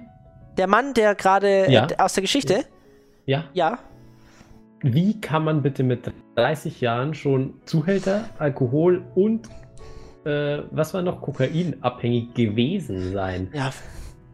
Der 0.57 0.67
Mann, 0.67 0.93
der 0.93 1.15
gerade 1.15 1.69
ja. 1.69 1.87
äh, 1.87 1.97
aus 1.97 2.13
der 2.13 2.21
Geschichte? 2.21 2.63
Ja. 3.25 3.45
Ja. 3.53 3.79
Wie 4.83 5.19
kann 5.21 5.43
man 5.45 5.61
bitte 5.61 5.81
mit 5.83 6.11
30 6.35 6.81
Jahren 6.81 7.13
schon 7.13 7.53
Zuhälter, 7.65 8.25
Alkohol 8.37 9.03
und 9.15 9.47
äh, 10.25 10.59
was 10.71 10.93
war 10.93 11.01
noch, 11.01 11.21
Kokain 11.21 11.75
abhängig 11.81 12.33
gewesen 12.33 13.11
sein? 13.13 13.49
Ja. 13.53 13.71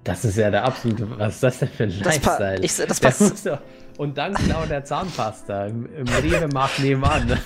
Das 0.03 0.25
ist 0.25 0.37
ja 0.37 0.49
der 0.49 0.63
absolute. 0.65 1.07
Was 1.19 1.35
ist 1.35 1.43
das 1.43 1.59
denn 1.59 1.67
für 1.69 1.83
ein 1.83 1.99
Lifestyle? 1.99 2.59
ich- 2.61 2.75
das 2.77 2.99
passt- 2.99 3.45
doch- 3.45 3.59
Und 3.97 4.17
dann 4.17 4.33
klaut 4.33 4.69
der 4.69 4.83
Zahnpasta 4.83 5.67
im, 5.67 5.85
im 5.93 6.07
Rewe-Markt 6.07 6.79
nebenan. 6.79 7.37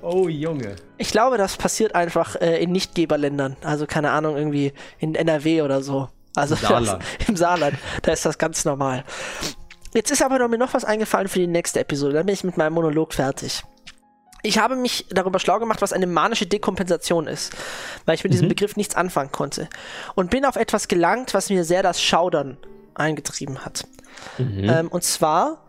Oh, 0.00 0.28
Junge. 0.28 0.76
Ich 0.96 1.10
glaube, 1.10 1.38
das 1.38 1.56
passiert 1.56 1.94
einfach 1.96 2.36
äh, 2.36 2.62
in 2.62 2.70
Nichtgeberländern. 2.70 3.56
Also 3.64 3.84
keine 3.86 4.10
Ahnung, 4.12 4.36
irgendwie 4.36 4.72
in 5.00 5.16
NRW 5.16 5.62
oder 5.62 5.82
so. 5.82 6.08
Also 6.36 6.54
Saarland. 6.54 7.02
Das, 7.18 7.28
im 7.28 7.36
Saarland. 7.36 7.74
Da 8.02 8.12
ist 8.12 8.24
das 8.24 8.38
ganz 8.38 8.64
normal. 8.64 9.02
Jetzt 9.98 10.12
ist 10.12 10.22
aber 10.22 10.38
noch, 10.38 10.46
mir 10.46 10.58
noch 10.58 10.74
was 10.74 10.84
eingefallen 10.84 11.26
für 11.26 11.40
die 11.40 11.48
nächste 11.48 11.80
Episode. 11.80 12.12
Dann 12.12 12.24
bin 12.26 12.32
ich 12.32 12.44
mit 12.44 12.56
meinem 12.56 12.74
Monolog 12.74 13.12
fertig. 13.14 13.64
Ich 14.44 14.56
habe 14.56 14.76
mich 14.76 15.06
darüber 15.10 15.40
schlau 15.40 15.58
gemacht, 15.58 15.82
was 15.82 15.92
eine 15.92 16.06
manische 16.06 16.46
Dekompensation 16.46 17.26
ist, 17.26 17.52
weil 18.06 18.14
ich 18.14 18.22
mit 18.22 18.32
diesem 18.32 18.46
Begriff 18.48 18.76
nichts 18.76 18.94
anfangen 18.94 19.32
konnte. 19.32 19.68
Und 20.14 20.30
bin 20.30 20.44
auf 20.44 20.54
etwas 20.54 20.86
gelangt, 20.86 21.34
was 21.34 21.50
mir 21.50 21.64
sehr 21.64 21.82
das 21.82 22.00
Schaudern 22.00 22.58
eingetrieben 22.94 23.64
hat. 23.64 23.88
Ähm, 24.38 24.86
und 24.86 25.02
zwar 25.02 25.64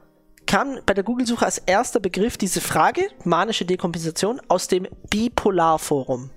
kam 0.45 0.77
bei 0.85 0.93
der 0.93 1.03
Google-Suche 1.03 1.45
als 1.45 1.57
erster 1.57 1.99
Begriff 1.99 2.37
diese 2.37 2.61
Frage, 2.61 3.07
manische 3.23 3.65
Dekompensation, 3.65 4.39
aus 4.47 4.67
dem 4.67 4.87
Bipolar-Forum, 5.09 6.29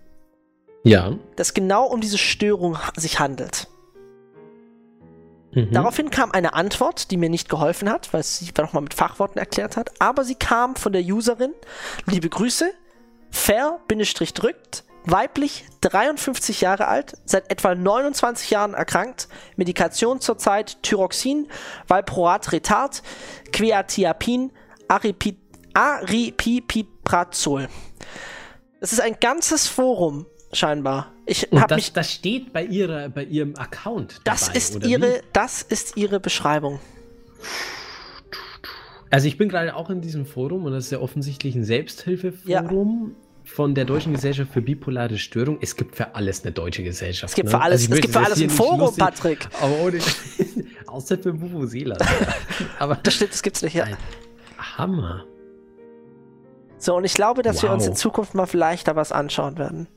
Ja. 0.82 1.12
das 1.36 1.52
genau 1.52 1.84
um 1.88 2.00
diese 2.00 2.16
Störung 2.16 2.78
sich 2.96 3.20
handelt. 3.20 3.68
Mhm. 5.52 5.70
Daraufhin 5.72 6.10
kam 6.10 6.32
eine 6.32 6.54
Antwort, 6.54 7.10
die 7.10 7.16
mir 7.16 7.28
nicht 7.28 7.48
geholfen 7.48 7.90
hat, 7.90 8.12
weil 8.12 8.22
sie 8.22 8.50
nochmal 8.56 8.82
mit 8.82 8.94
Fachworten 8.94 9.38
erklärt 9.38 9.76
hat, 9.76 9.90
aber 10.00 10.24
sie 10.24 10.34
kam 10.34 10.76
von 10.76 10.92
der 10.92 11.02
Userin, 11.02 11.52
liebe 12.06 12.28
Grüße, 12.28 12.72
fair-drückt, 13.30 14.84
weiblich, 15.04 15.66
53 15.82 16.60
Jahre 16.60 16.88
alt, 16.88 17.16
seit 17.24 17.50
etwa 17.50 17.74
29 17.74 18.50
Jahren 18.50 18.74
erkrankt, 18.74 19.28
Medikation 19.56 20.20
zurzeit 20.20 20.82
Thyroxin, 20.82 21.48
Valproat 21.86 22.52
Retard, 22.52 23.02
Quetiapin, 23.52 24.52
Aripi- 24.88 25.36
Aripiprazol. 25.74 27.68
Es 28.80 28.92
ist 28.92 29.00
ein 29.00 29.16
ganzes 29.20 29.66
Forum, 29.68 30.26
scheinbar. 30.52 31.12
Ich 31.26 31.50
Und 31.52 31.60
habe 31.60 31.68
das, 31.70 31.76
mich 31.76 31.92
das 31.92 32.12
steht 32.12 32.52
bei, 32.52 32.64
ihrer, 32.64 33.08
bei 33.08 33.24
ihrem 33.24 33.54
Account. 33.56 34.20
das 34.24 34.46
dabei, 34.46 34.58
ist 34.58 34.76
oder 34.76 34.86
ihre, 34.86 35.02
wie? 35.14 35.20
das 35.32 35.62
ist 35.62 35.96
ihre 35.96 36.20
Beschreibung. 36.20 36.80
Also 39.10 39.28
ich 39.28 39.36
bin 39.36 39.48
gerade 39.48 39.74
auch 39.76 39.90
in 39.90 40.00
diesem 40.00 40.24
Forum 40.24 40.64
und 40.64 40.72
das 40.72 40.86
ist 40.86 40.90
ja 40.90 40.98
offensichtlich 41.00 41.54
ein 41.54 41.64
Selbsthilfeforum 41.64 43.14
von 43.44 43.74
der 43.74 43.84
Deutschen 43.84 44.14
Gesellschaft 44.14 44.52
für 44.52 44.62
bipolare 44.62 45.18
Störung. 45.18 45.58
Es 45.60 45.76
gibt 45.76 45.96
für 45.96 46.14
alles 46.14 46.42
eine 46.44 46.52
deutsche 46.52 46.82
Gesellschaft. 46.82 47.30
Es 47.32 47.34
gibt 47.34 47.46
ne? 47.46 47.50
für 47.50 47.60
alles, 47.60 47.82
Also 47.82 47.94
es 47.94 48.00
gibt 48.00 48.14
für 48.14 48.20
das 48.20 48.28
alles 48.28 48.40
ein 48.42 48.50
Forum, 48.50 48.80
lustig- 48.80 48.98
Patrick. 49.04 49.48
Aber 49.60 49.76
ohne, 49.80 49.98
außer 50.86 51.18
für 51.18 51.38
Vuvuzela. 51.38 51.96
Aber 52.78 52.96
Das 53.02 53.14
stimmt, 53.14 53.32
das 53.32 53.42
gibt's 53.42 53.62
nicht, 53.62 53.74
ja. 53.74 53.86
Hammer. 54.78 55.24
So, 56.78 56.96
und 56.96 57.04
ich 57.04 57.14
glaube, 57.14 57.42
dass 57.42 57.62
wir 57.62 57.70
uns 57.70 57.82
Wow. 57.84 57.90
in 57.90 57.96
Zukunft 57.96 58.34
mal 58.34 58.46
vielleicht 58.46 58.88
da 58.88 58.96
was 58.96 59.12
anschauen 59.12 59.58
werden. 59.58 59.88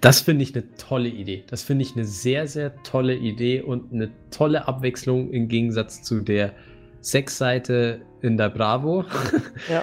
Das 0.00 0.20
finde 0.20 0.42
ich 0.44 0.54
eine 0.54 0.64
tolle 0.76 1.08
Idee. 1.08 1.44
Das 1.48 1.62
finde 1.62 1.82
ich 1.84 1.94
eine 1.94 2.04
sehr, 2.04 2.46
sehr 2.46 2.74
tolle 2.82 3.14
Idee 3.14 3.62
und 3.62 3.92
eine 3.92 4.10
tolle 4.30 4.66
Abwechslung 4.68 5.30
im 5.30 5.48
Gegensatz 5.48 6.02
zu 6.02 6.20
der 6.20 6.52
Sexseite 7.00 8.00
in 8.22 8.36
der 8.36 8.48
Bravo. 8.50 9.04
Ja. 9.70 9.82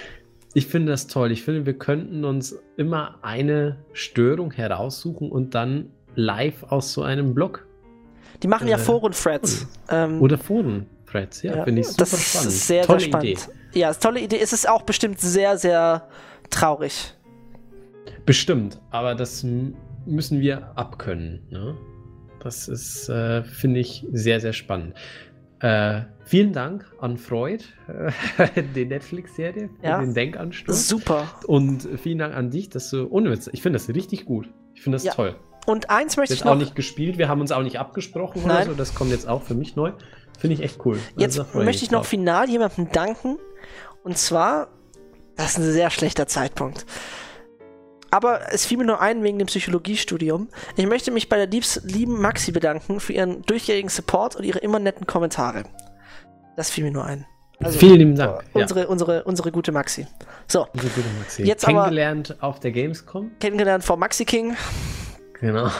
Ich 0.53 0.67
finde 0.67 0.93
das 0.93 1.07
toll. 1.07 1.31
Ich 1.33 1.43
finde, 1.43 1.65
wir 1.65 1.77
könnten 1.77 2.23
uns 2.23 2.57
immer 2.77 3.19
eine 3.21 3.77
Störung 3.91 4.51
heraussuchen 4.51 5.29
und 5.29 5.53
dann 5.53 5.89
live 6.15 6.63
aus 6.63 6.93
so 6.93 7.03
einem 7.03 7.33
Blog 7.33 7.65
Die 8.41 8.47
machen 8.47 8.69
ja 8.69 8.77
Äh, 8.77 8.79
Foren-Threads. 8.79 9.67
Ähm, 9.89 10.21
oder 10.21 10.37
Foren-Threads. 10.37 11.41
Ja, 11.43 11.57
ja, 11.57 11.63
finde 11.65 11.81
ich 11.81 11.87
super 11.87 11.99
das 12.03 12.29
spannend. 12.29 12.47
ist 12.47 12.67
sehr, 12.67 12.83
tolle 12.85 12.99
sehr 13.01 13.07
spannend. 13.09 13.27
Idee. 13.29 13.79
Ja, 13.79 13.89
ist 13.89 14.01
tolle 14.01 14.21
Idee. 14.21 14.39
Es 14.41 14.53
ist 14.53 14.69
auch 14.69 14.83
bestimmt 14.83 15.19
sehr, 15.19 15.57
sehr 15.57 16.07
traurig. 16.49 17.13
Bestimmt, 18.25 18.79
aber 18.91 19.13
das 19.13 19.45
müssen 20.05 20.39
wir 20.41 20.77
abkönnen. 20.77 21.41
Ne? 21.49 21.75
Das 22.41 22.67
ist, 22.67 23.09
äh, 23.09 23.43
finde 23.43 23.79
ich, 23.79 24.05
sehr, 24.11 24.39
sehr 24.39 24.53
spannend. 24.53 24.95
Äh, 25.61 26.01
vielen 26.25 26.53
Dank 26.53 26.85
an 26.99 27.17
Freud, 27.17 27.63
äh, 27.87 28.61
die 28.75 28.85
Netflix-Serie, 28.85 29.69
Ja. 29.81 29.99
den 29.99 30.13
Denkanstoß. 30.13 30.87
Super. 30.87 31.27
Und 31.47 31.87
vielen 31.97 32.19
Dank 32.19 32.35
an 32.35 32.51
dich, 32.51 32.69
dass 32.69 32.89
du, 32.89 33.07
ohne 33.09 33.31
Witz, 33.31 33.49
ich 33.51 33.61
finde 33.61 33.77
das 33.79 33.89
richtig 33.89 34.25
gut. 34.25 34.49
Ich 34.73 34.81
finde 34.81 34.97
das 34.97 35.05
Ja. 35.05 35.13
toll. 35.13 35.35
Und 35.65 35.89
eins 35.89 36.17
möchte 36.17 36.33
Jetzt 36.33 36.41
ich 36.41 36.45
noch. 36.45 36.51
auch 36.51 36.57
nicht 36.57 36.75
gespielt, 36.75 37.17
wir 37.17 37.27
haben 37.29 37.41
uns 37.41 37.51
auch 37.51 37.63
nicht 37.63 37.79
abgesprochen 37.79 38.43
oder 38.43 38.53
Nein. 38.55 38.67
so, 38.67 38.73
das 38.73 38.93
kommt 38.93 39.09
jetzt 39.11 39.27
auch 39.27 39.41
für 39.41 39.55
mich 39.55 39.75
neu. 39.75 39.93
Finde 40.37 40.53
ich 40.55 40.61
echt 40.61 40.85
cool. 40.85 40.99
Jetzt 41.17 41.39
Also 41.39 41.43
da 41.43 41.49
freue 41.49 41.65
möchte 41.65 41.83
ich 41.85 41.89
noch 41.91 42.01
drauf. 42.01 42.07
final 42.09 42.49
jemandem 42.49 42.91
danken. 42.91 43.37
Und 44.03 44.17
zwar, 44.17 44.67
das 45.37 45.51
ist 45.53 45.57
ein 45.59 45.63
sehr 45.71 45.89
schlechter 45.89 46.27
Zeitpunkt. 46.27 46.85
Aber 48.15 48.53
es 48.53 48.65
fiel 48.65 48.77
mir 48.77 48.85
nur 48.85 49.01
ein 49.01 49.23
wegen 49.23 49.39
dem 49.39 49.47
Psychologiestudium. 49.47 50.47
Ich 50.77 50.87
möchte 50.87 51.11
mich 51.11 51.27
bei 51.27 51.35
der 51.35 51.47
liebs, 51.47 51.81
lieben 51.83 52.21
Maxi 52.21 52.53
bedanken 52.53 53.01
für 53.01 53.11
ihren 53.11 53.41
durchjährigen 53.41 53.89
Support 53.89 54.37
und 54.37 54.45
ihre 54.45 54.59
immer 54.59 54.79
netten 54.79 55.05
Kommentare. 55.05 55.63
Das 56.55 56.69
fiel 56.69 56.85
mir 56.85 56.91
nur 56.91 57.03
ein. 57.03 57.25
Also, 57.61 57.77
Vielen 57.77 57.97
lieben 57.97 58.15
Dank. 58.15 58.45
Ja. 58.53 58.61
Unsere, 58.61 58.87
unsere, 58.87 59.23
unsere 59.25 59.51
gute 59.51 59.73
Maxi. 59.73 60.07
So, 60.47 60.65
Unsere 60.73 60.93
gute 60.93 61.07
Maxi. 61.19 61.43
Jetzt 61.43 61.65
aber- 61.65 61.73
Kennengelernt 61.73 62.37
auf 62.41 62.61
der 62.61 62.71
Gamescom. 62.71 63.31
kennengelernt 63.41 63.83
vor 63.83 63.97
Maxi 63.97 64.23
King. 64.23 64.55
Genau. 65.41 65.69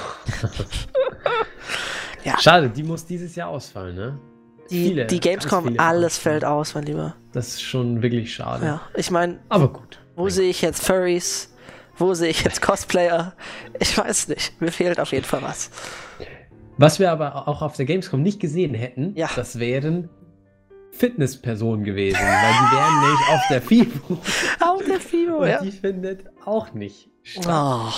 Ja. 2.24 2.40
Schade, 2.40 2.70
die 2.72 2.82
muss 2.82 3.06
dieses 3.06 3.36
Jahr 3.36 3.50
ausfallen, 3.50 3.96
ne? 3.96 4.20
Die, 4.72 4.88
Viele, 4.88 5.06
die 5.06 5.20
Gamescom, 5.20 5.76
alles 5.78 6.18
fällt 6.18 6.44
aus, 6.44 6.74
mein 6.74 6.84
Lieber. 6.86 7.16
Das 7.34 7.50
ist 7.50 7.62
schon 7.62 8.02
wirklich 8.02 8.34
schade. 8.34 8.66
Ja, 8.66 8.82
ich 8.96 9.12
meine, 9.12 9.40
Aber 9.48 9.68
gut. 9.72 10.00
wo 10.16 10.28
sehe 10.30 10.50
ich 10.50 10.64
jetzt 10.64 10.84
Furries? 10.84 11.55
Wo 11.98 12.14
sehe 12.14 12.30
ich 12.30 12.44
jetzt 12.44 12.62
Cosplayer? 12.62 13.34
Ich 13.80 13.98
weiß 13.98 14.28
nicht. 14.30 14.60
Mir 14.62 14.72
fehlt 14.72 15.00
auf 15.00 15.12
jeden 15.12 15.26
Fall 15.26 15.42
was. 15.42 15.70
Was 16.78 17.00
wir 17.00 17.12
aber 17.12 17.48
auch 17.48 17.62
auf 17.62 17.76
der 17.78 17.86
Gamescom 17.86 18.22
nicht 18.22 18.40
gesehen 18.40 18.74
hätten, 18.74 19.14
Ja. 19.16 19.30
das 19.36 19.60
wären 19.60 20.10
Fitnesspersonen 20.92 21.84
gewesen, 21.86 22.20
weil 22.20 22.54
die 22.54 22.76
wären 22.76 23.02
nämlich 23.02 23.30
auf 23.30 23.42
der 23.50 23.62
FIBO 23.62 24.14
Auf 24.62 24.84
der 24.86 25.00
FIBO, 25.00 25.38
und 25.40 25.48
ja. 25.50 25.62
die 25.62 25.72
findet 25.72 26.26
auch 26.46 26.74
nicht 26.74 27.10
statt. 27.24 27.48
Oh, 27.50 27.90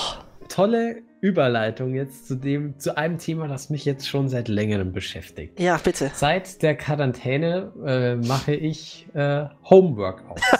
Tolle 0.48 1.02
Überleitung 1.22 1.94
jetzt 1.96 2.28
zu 2.28 2.36
dem, 2.36 2.78
zu 2.80 2.96
einem 2.98 3.18
Thema, 3.18 3.48
das 3.48 3.70
mich 3.72 3.84
jetzt 3.86 4.08
schon 4.08 4.30
seit 4.30 4.48
längerem 4.48 4.94
beschäftigt. 4.94 5.60
ja, 5.60 5.78
bitte. 5.84 6.12
Seit 6.14 6.62
der 6.62 6.76
Quarantäne 6.76 7.72
äh, 7.86 8.16
mache 8.16 8.54
ich 8.54 9.08
äh, 9.16 9.46
Homeworkouts. 9.70 10.42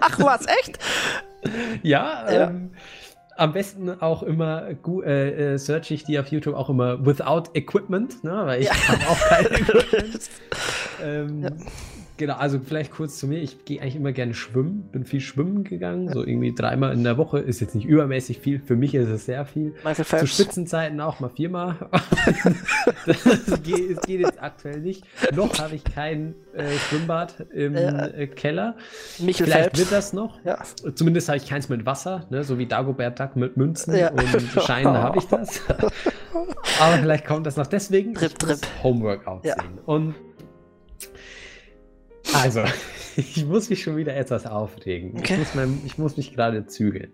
Ach 0.00 0.18
was, 0.20 0.46
echt? 0.46 0.78
Ja, 1.82 2.30
Ja. 2.32 2.50
Ähm, 2.50 2.70
am 3.36 3.52
besten 3.52 3.88
auch 4.02 4.24
immer 4.24 4.64
äh, 5.04 5.54
äh, 5.54 5.58
search 5.58 5.92
ich 5.92 6.02
die 6.02 6.18
auf 6.18 6.26
YouTube 6.26 6.56
auch 6.56 6.68
immer 6.70 7.06
without 7.06 7.44
equipment, 7.54 8.24
ne? 8.24 8.42
weil 8.46 8.62
ich 8.62 8.66
Ja. 8.66 8.74
habe 8.88 9.08
auch 9.08 9.20
kein 9.28 9.46
Equipment. 9.62 10.30
ähm, 11.00 11.42
Ja. 11.44 11.50
Genau, 12.18 12.34
also 12.34 12.58
vielleicht 12.58 12.90
kurz 12.92 13.16
zu 13.18 13.26
mir. 13.28 13.38
Ich 13.40 13.64
gehe 13.64 13.80
eigentlich 13.80 13.96
immer 13.96 14.12
gerne 14.12 14.34
schwimmen, 14.34 14.88
bin 14.92 15.04
viel 15.04 15.20
schwimmen 15.20 15.62
gegangen, 15.64 16.12
so 16.12 16.24
irgendwie 16.24 16.52
dreimal 16.52 16.92
in 16.92 17.04
der 17.04 17.16
Woche. 17.16 17.38
Ist 17.38 17.60
jetzt 17.60 17.74
nicht 17.76 17.86
übermäßig 17.86 18.40
viel, 18.40 18.60
für 18.60 18.76
mich 18.76 18.94
ist 18.94 19.08
es 19.08 19.24
sehr 19.24 19.46
viel. 19.46 19.72
Michael 19.84 19.94
Zu 19.94 20.04
Phelps. 20.04 20.34
Spitzenzeiten 20.34 21.00
auch 21.00 21.20
mal 21.20 21.30
viermal. 21.30 21.76
das 23.06 23.62
geht, 23.62 23.90
es 23.90 24.00
geht 24.02 24.20
jetzt 24.20 24.42
aktuell 24.42 24.80
nicht. 24.80 25.04
Noch 25.34 25.58
habe 25.58 25.74
ich 25.76 25.84
kein 25.84 26.34
äh, 26.54 26.68
Schwimmbad 26.88 27.46
im 27.52 27.74
äh, 27.76 28.26
Keller. 28.26 28.74
Michael 29.20 29.46
Vielleicht 29.46 29.62
Phelps. 29.64 29.78
wird 29.78 29.92
das 29.92 30.12
noch. 30.12 30.44
Ja. 30.44 30.58
Zumindest 30.94 31.28
habe 31.28 31.38
ich 31.38 31.48
keins 31.48 31.68
mit 31.68 31.86
Wasser, 31.86 32.26
ne? 32.30 32.42
so 32.44 32.58
wie 32.58 32.66
Dagobert 32.66 33.20
Duck 33.20 33.36
mit 33.36 33.56
Münzen 33.56 33.94
Ja. 33.94 34.10
und 34.10 34.22
Scheinen 34.66 34.92
habe 34.94 35.18
ich 35.18 35.24
das. 35.28 35.60
Aber 36.80 36.98
vielleicht 37.00 37.26
kommt 37.26 37.46
das 37.46 37.56
noch. 37.56 37.66
Deswegen 37.66 38.12
ich 38.12 38.20
muss 38.22 38.34
drip. 38.34 38.58
Homeworkout 38.82 39.44
Ja. 39.44 39.54
sehen. 39.54 39.78
Und 39.86 40.14
also, 42.34 42.62
ich 43.16 43.44
muss 43.46 43.70
mich 43.70 43.82
schon 43.82 43.96
wieder 43.96 44.16
etwas 44.16 44.46
aufregen. 44.46 45.12
Okay. 45.18 45.34
Ich, 45.34 45.38
muss 45.38 45.54
mein, 45.54 45.80
ich 45.86 45.98
muss 45.98 46.16
mich 46.16 46.34
gerade 46.34 46.66
zügeln. 46.66 47.12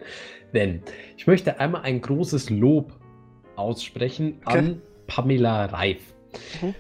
Denn 0.53 0.83
ich 1.17 1.27
möchte 1.27 1.61
einmal 1.61 1.83
ein 1.83 2.01
großes 2.01 2.51
Lob 2.51 2.93
aussprechen 3.57 4.41
Okay. 4.45 4.59
an 4.59 4.83
Pamela 5.07 5.67
Reif. 5.67 6.01
Mhm. 6.63 6.75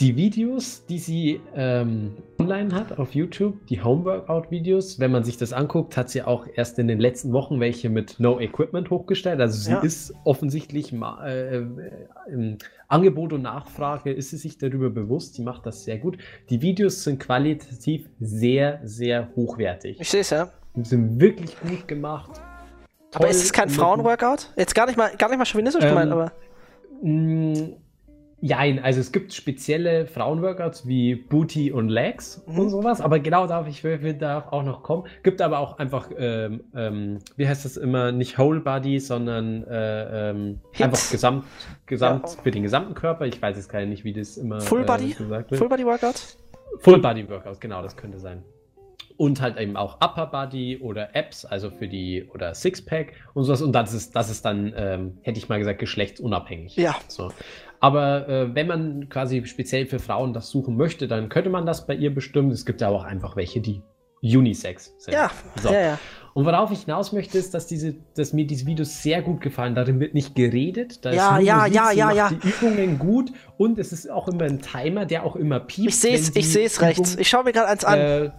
Die 0.00 0.16
Videos, 0.16 0.84
die 0.86 0.98
sie 0.98 1.40
ähm, 1.54 2.16
online 2.40 2.74
hat 2.74 2.98
auf 2.98 3.14
YouTube, 3.14 3.64
die 3.68 3.80
Homeworkout-Videos, 3.80 4.98
wenn 4.98 5.12
man 5.12 5.22
sich 5.22 5.36
das 5.36 5.52
anguckt, 5.52 5.96
hat 5.96 6.10
sie 6.10 6.22
auch 6.22 6.48
erst 6.52 6.80
in 6.80 6.88
den 6.88 6.98
letzten 6.98 7.32
Wochen 7.32 7.60
welche 7.60 7.90
mit 7.90 8.18
No 8.18 8.40
Equipment 8.40 8.90
hochgestellt. 8.90 9.40
Also 9.40 9.56
sie 9.56 9.70
Ja. 9.70 9.78
ist 9.82 10.12
offensichtlich 10.24 10.92
äh, 10.92 11.58
äh, 11.58 12.56
Angebot 12.94 13.32
und 13.32 13.42
Nachfrage 13.42 14.12
ist 14.12 14.30
sie 14.30 14.36
sich 14.36 14.56
darüber 14.56 14.88
bewusst. 14.88 15.34
Sie 15.34 15.42
macht 15.42 15.66
das 15.66 15.82
sehr 15.84 15.98
gut. 15.98 16.16
Die 16.48 16.62
Videos 16.62 17.02
sind 17.02 17.18
qualitativ 17.18 18.08
sehr, 18.20 18.80
sehr 18.84 19.28
hochwertig. 19.34 20.00
Ich 20.00 20.08
sehe 20.08 20.20
es, 20.20 20.30
ja. 20.30 20.48
Die 20.76 20.84
sind 20.84 21.20
wirklich 21.20 21.58
gut 21.60 21.88
gemacht. 21.88 22.40
Aber 23.12 23.28
ist 23.28 23.42
es 23.42 23.52
kein 23.52 23.68
Frauenworkout? 23.68 24.52
Jetzt 24.56 24.74
gar 24.74 24.86
nicht 24.86 24.96
mal, 24.96 25.10
gar 25.16 25.28
nicht 25.28 25.38
mal 25.38 25.44
chauvinistisch 25.44 25.82
Ähm, 25.82 25.88
gemeint, 25.90 26.12
aber. 26.12 26.32
Jein, 28.46 28.78
also 28.78 29.00
es 29.00 29.10
gibt 29.10 29.32
spezielle 29.32 30.06
Frauenworkouts 30.06 30.86
wie 30.86 31.14
Booty 31.14 31.72
und 31.72 31.88
Legs 31.88 32.44
mhm. 32.46 32.58
und 32.58 32.68
sowas, 32.68 33.00
aber 33.00 33.18
genau 33.18 33.46
darauf 33.46 33.66
ich 33.68 33.82
will, 33.82 34.02
will 34.02 34.12
da 34.12 34.46
auch 34.50 34.62
noch 34.62 34.82
kommen. 34.82 35.04
Gibt 35.22 35.40
aber 35.40 35.60
auch 35.60 35.78
einfach, 35.78 36.10
ähm, 36.14 36.62
ähm, 36.76 37.20
wie 37.36 37.48
heißt 37.48 37.64
das 37.64 37.78
immer, 37.78 38.12
nicht 38.12 38.36
Whole 38.36 38.60
Body, 38.60 39.00
sondern 39.00 39.66
äh, 39.66 40.28
ähm, 40.30 40.60
einfach 40.78 41.10
gesamt, 41.10 41.46
gesamt 41.86 42.28
ja. 42.36 42.42
für 42.42 42.50
den 42.50 42.62
gesamten 42.62 42.92
Körper. 42.92 43.24
Ich 43.24 43.40
weiß 43.40 43.56
jetzt 43.56 43.70
gar 43.70 43.82
nicht, 43.86 44.04
wie 44.04 44.12
das 44.12 44.36
immer 44.36 44.60
Full 44.60 44.82
äh, 44.82 44.84
Body? 44.84 45.14
gesagt 45.14 45.50
wird. 45.50 45.58
Full 45.58 45.68
Body 45.70 45.86
Workout? 45.86 46.36
Full 46.80 46.98
Body 46.98 47.26
Workout, 47.26 47.62
genau, 47.62 47.80
das 47.80 47.96
könnte 47.96 48.18
sein. 48.18 48.42
Und 49.16 49.40
halt 49.40 49.58
eben 49.58 49.78
auch 49.78 50.02
Upper 50.02 50.26
Body 50.26 50.80
oder 50.82 51.16
Apps, 51.16 51.46
also 51.46 51.70
für 51.70 51.88
die, 51.88 52.28
oder 52.34 52.52
Sixpack 52.52 53.12
und 53.32 53.44
sowas. 53.44 53.62
Und 53.62 53.72
das 53.72 53.94
ist, 53.94 54.14
das 54.14 54.28
ist 54.28 54.44
dann, 54.44 54.74
ähm, 54.76 55.18
hätte 55.22 55.38
ich 55.38 55.48
mal 55.48 55.58
gesagt, 55.58 55.78
geschlechtsunabhängig. 55.78 56.76
Ja. 56.76 56.96
So. 57.08 57.30
Aber 57.84 58.26
äh, 58.30 58.54
wenn 58.54 58.66
man 58.66 59.08
quasi 59.10 59.44
speziell 59.44 59.84
für 59.84 59.98
Frauen 59.98 60.32
das 60.32 60.48
suchen 60.48 60.74
möchte, 60.74 61.06
dann 61.06 61.28
könnte 61.28 61.50
man 61.50 61.66
das 61.66 61.86
bei 61.86 61.94
ihr 61.94 62.14
bestimmen. 62.14 62.50
Es 62.50 62.64
gibt 62.64 62.80
ja 62.80 62.88
auch 62.88 63.04
einfach 63.04 63.36
welche, 63.36 63.60
die 63.60 63.82
Unisex 64.22 64.94
sind. 64.96 65.12
Ja, 65.12 65.30
so. 65.62 65.68
ja, 65.70 65.80
ja. 65.80 65.98
Und 66.32 66.46
worauf 66.46 66.70
ich 66.70 66.80
hinaus 66.80 67.12
möchte, 67.12 67.36
ist, 67.36 67.52
dass, 67.52 67.66
diese, 67.66 67.94
dass 68.16 68.32
mir 68.32 68.46
diese 68.46 68.64
Videos 68.64 69.02
sehr 69.02 69.20
gut 69.20 69.42
gefallen. 69.42 69.74
Darin 69.74 70.00
wird 70.00 70.14
nicht 70.14 70.34
geredet. 70.34 71.04
Da 71.04 71.12
ja, 71.12 71.38
ja, 71.38 71.58
Musik, 71.58 71.74
ja, 71.74 71.90
ja, 71.92 72.10
ja. 72.10 72.30
Die 72.30 72.48
Übungen 72.48 72.98
gut 72.98 73.30
und 73.58 73.78
es 73.78 73.92
ist 73.92 74.10
auch 74.10 74.28
immer 74.28 74.44
ein 74.44 74.60
Timer, 74.60 75.04
der 75.04 75.24
auch 75.26 75.36
immer 75.36 75.60
piept. 75.60 75.88
Ich 75.88 75.96
sehe 76.00 76.14
es, 76.14 76.34
ich 76.34 76.50
sehe 76.50 76.64
es 76.64 76.80
rechts. 76.80 77.16
Ich 77.16 77.28
schaue 77.28 77.44
mir 77.44 77.52
gerade 77.52 77.68
eins 77.68 77.84
an. 77.84 77.98
Äh, 77.98 78.30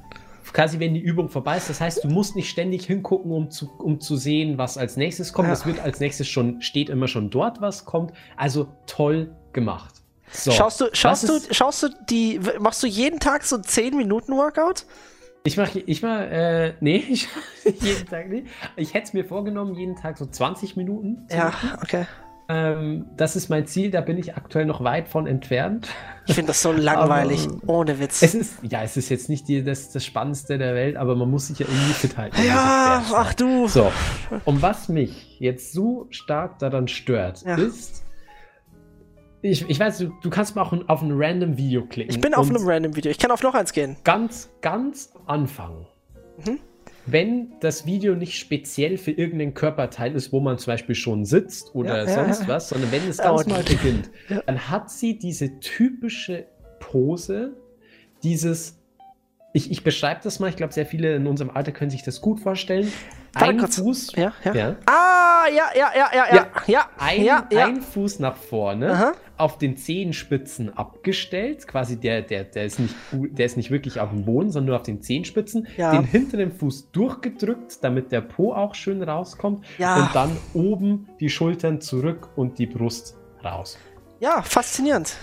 quasi, 0.53 0.79
wenn 0.79 0.93
die 0.93 0.99
Übung 0.99 1.29
vorbei 1.29 1.57
ist. 1.57 1.69
Das 1.69 1.81
heißt, 1.81 2.03
du 2.03 2.07
musst 2.07 2.35
nicht 2.35 2.49
ständig 2.49 2.85
hingucken, 2.85 3.31
um 3.31 3.51
zu, 3.51 3.69
um 3.77 3.99
zu 3.99 4.15
sehen, 4.15 4.57
was 4.57 4.77
als 4.77 4.97
nächstes 4.97 5.33
kommt. 5.33 5.49
Es 5.49 5.65
wird 5.65 5.79
als 5.79 5.99
nächstes 5.99 6.27
schon, 6.27 6.61
steht 6.61 6.89
immer 6.89 7.07
schon 7.07 7.29
dort, 7.29 7.61
was 7.61 7.85
kommt. 7.85 8.13
Also 8.37 8.67
toll 8.85 9.35
gemacht. 9.53 9.95
So, 10.31 10.51
schaust 10.51 10.81
du, 10.81 10.85
schaust 10.93 11.29
du, 11.29 11.39
schaust 11.51 11.83
du 11.83 11.89
die, 12.09 12.39
machst 12.59 12.83
du 12.83 12.87
jeden 12.87 13.19
Tag 13.19 13.43
so 13.43 13.57
10 13.57 13.95
Minuten 13.95 14.33
Workout? 14.33 14.85
Ich 15.43 15.57
mache, 15.57 15.79
ich 15.79 16.01
mach, 16.01 16.21
äh, 16.21 16.73
nee, 16.79 16.97
ich 17.09 17.27
jeden 17.63 18.07
Tag 18.07 18.29
nicht. 18.29 18.47
Ich 18.75 18.93
hätte 18.93 19.07
es 19.07 19.13
mir 19.13 19.25
vorgenommen, 19.25 19.75
jeden 19.75 19.95
Tag 19.95 20.17
so 20.17 20.25
20 20.25 20.75
Minuten. 20.75 21.27
Ja, 21.29 21.53
okay. 21.81 22.05
Ähm, 22.47 23.07
das 23.17 23.35
ist 23.35 23.49
mein 23.49 23.65
Ziel, 23.65 23.89
da 23.89 24.01
bin 24.01 24.17
ich 24.17 24.35
aktuell 24.35 24.65
noch 24.65 24.83
weit 24.83 25.07
von 25.07 25.25
entfernt. 25.25 25.87
Ich 26.27 26.35
finde 26.35 26.49
das 26.49 26.61
so 26.61 26.71
langweilig, 26.71 27.47
aber, 27.63 27.73
ohne 27.73 27.99
Witz. 27.99 28.21
Es 28.21 28.35
ist, 28.35 28.57
ja, 28.61 28.83
es 28.83 28.97
ist 28.97 29.09
jetzt 29.09 29.29
nicht 29.29 29.47
die, 29.47 29.63
das, 29.63 29.91
das 29.91 30.05
Spannendste 30.05 30.57
der 30.57 30.75
Welt, 30.75 30.95
aber 30.95 31.15
man 31.15 31.29
muss 31.29 31.47
sich 31.47 31.59
ja 31.59 31.65
irgendwie 31.67 31.93
fit 31.93 32.17
halten. 32.17 32.37
Ja, 32.45 33.03
ach 33.13 33.33
du. 33.33 33.67
So, 33.67 33.91
und 34.45 34.61
was 34.61 34.89
mich 34.89 35.39
jetzt 35.39 35.73
so 35.73 36.07
stark 36.11 36.59
daran 36.59 36.87
stört, 36.87 37.41
ja. 37.43 37.55
ist, 37.55 38.03
ich, 39.41 39.67
ich 39.67 39.79
weiß, 39.79 39.97
du, 39.99 40.11
du 40.21 40.29
kannst 40.29 40.55
mal 40.55 40.61
auch 40.61 40.73
auf 40.87 41.01
ein 41.01 41.11
random 41.13 41.57
Video 41.57 41.85
klicken. 41.85 42.13
Ich 42.13 42.21
bin 42.21 42.33
auf 42.35 42.49
einem 42.49 42.67
random 42.67 42.95
Video. 42.95 43.11
Ich 43.11 43.17
kann 43.17 43.31
auf 43.31 43.41
noch 43.41 43.55
eins 43.55 43.73
gehen. 43.73 43.97
Ganz, 44.03 44.49
ganz 44.61 45.13
Anfang. 45.25 45.87
Mhm. 46.45 46.59
Wenn 47.05 47.53
das 47.59 47.85
Video 47.85 48.15
nicht 48.15 48.37
speziell 48.37 48.97
für 48.97 49.11
irgendeinen 49.11 49.53
Körperteil 49.53 50.15
ist, 50.15 50.31
wo 50.31 50.39
man 50.39 50.57
zum 50.57 50.73
Beispiel 50.73 50.95
schon 50.95 51.25
sitzt 51.25 51.75
oder 51.75 52.05
ja, 52.05 52.07
sonst 52.07 52.41
ja. 52.41 52.47
was, 52.47 52.69
sondern 52.69 52.91
wenn 52.91 53.07
es 53.07 53.17
ganz 53.17 53.45
neu 53.45 53.61
beginnt, 53.67 54.09
dann 54.45 54.69
hat 54.69 54.89
sie 54.89 55.17
diese 55.19 55.59
typische 55.59 56.47
Pose, 56.79 57.55
dieses 58.23 58.79
ich, 59.55 59.71
ich 59.71 59.85
beschreibe 59.85 60.19
das 60.21 60.39
mal, 60.41 60.49
ich 60.49 60.57
glaube, 60.57 60.73
sehr 60.73 60.85
viele 60.85 61.15
in 61.15 61.27
unserem 61.27 61.49
Alter 61.49 61.71
können 61.71 61.89
sich 61.89 62.03
das 62.03 62.19
gut 62.19 62.41
vorstellen. 62.41 62.91
Ein 63.35 63.57
kurz. 63.57 63.77
Fuß. 63.77 64.15
Ja, 64.15 64.33
ja. 64.43 64.53
ja. 64.53 64.75
Ah, 64.85 65.45
ja, 65.49 65.65
ja, 65.75 65.91
ja, 65.95 66.09
ja, 66.13 66.35
ja. 66.35 66.47
ja. 66.67 66.89
Ein, 66.97 67.23
ja, 67.23 67.47
ja. 67.51 67.65
ein 67.65 67.81
Fuß 67.81 68.19
nach 68.19 68.35
vorne, 68.35 68.91
Aha. 68.91 69.11
auf 69.37 69.57
den 69.57 69.77
Zehenspitzen 69.77 70.75
abgestellt. 70.75 71.67
Quasi 71.67 71.99
der, 71.99 72.21
der, 72.21 72.45
der, 72.45 72.65
ist 72.65 72.79
nicht, 72.79 72.95
der 73.11 73.45
ist 73.45 73.57
nicht 73.57 73.71
wirklich 73.71 73.99
auf 73.99 74.09
dem 74.09 74.25
Boden, 74.25 74.51
sondern 74.51 74.67
nur 74.67 74.75
auf 74.77 74.83
den 74.83 75.01
Zehenspitzen. 75.01 75.67
Ja. 75.77 75.91
Den 75.91 76.05
hinteren 76.05 76.51
Fuß 76.51 76.91
durchgedrückt, 76.91 77.83
damit 77.83 78.11
der 78.11 78.21
Po 78.21 78.53
auch 78.53 78.73
schön 78.73 79.03
rauskommt. 79.03 79.65
Ja. 79.77 79.97
Und 79.97 80.15
dann 80.15 80.31
oben 80.53 81.09
die 81.19 81.29
Schultern 81.29 81.81
zurück 81.81 82.29
und 82.35 82.57
die 82.57 82.67
Brust 82.67 83.17
raus. 83.43 83.77
Ja, 84.19 84.41
faszinierend. 84.41 85.15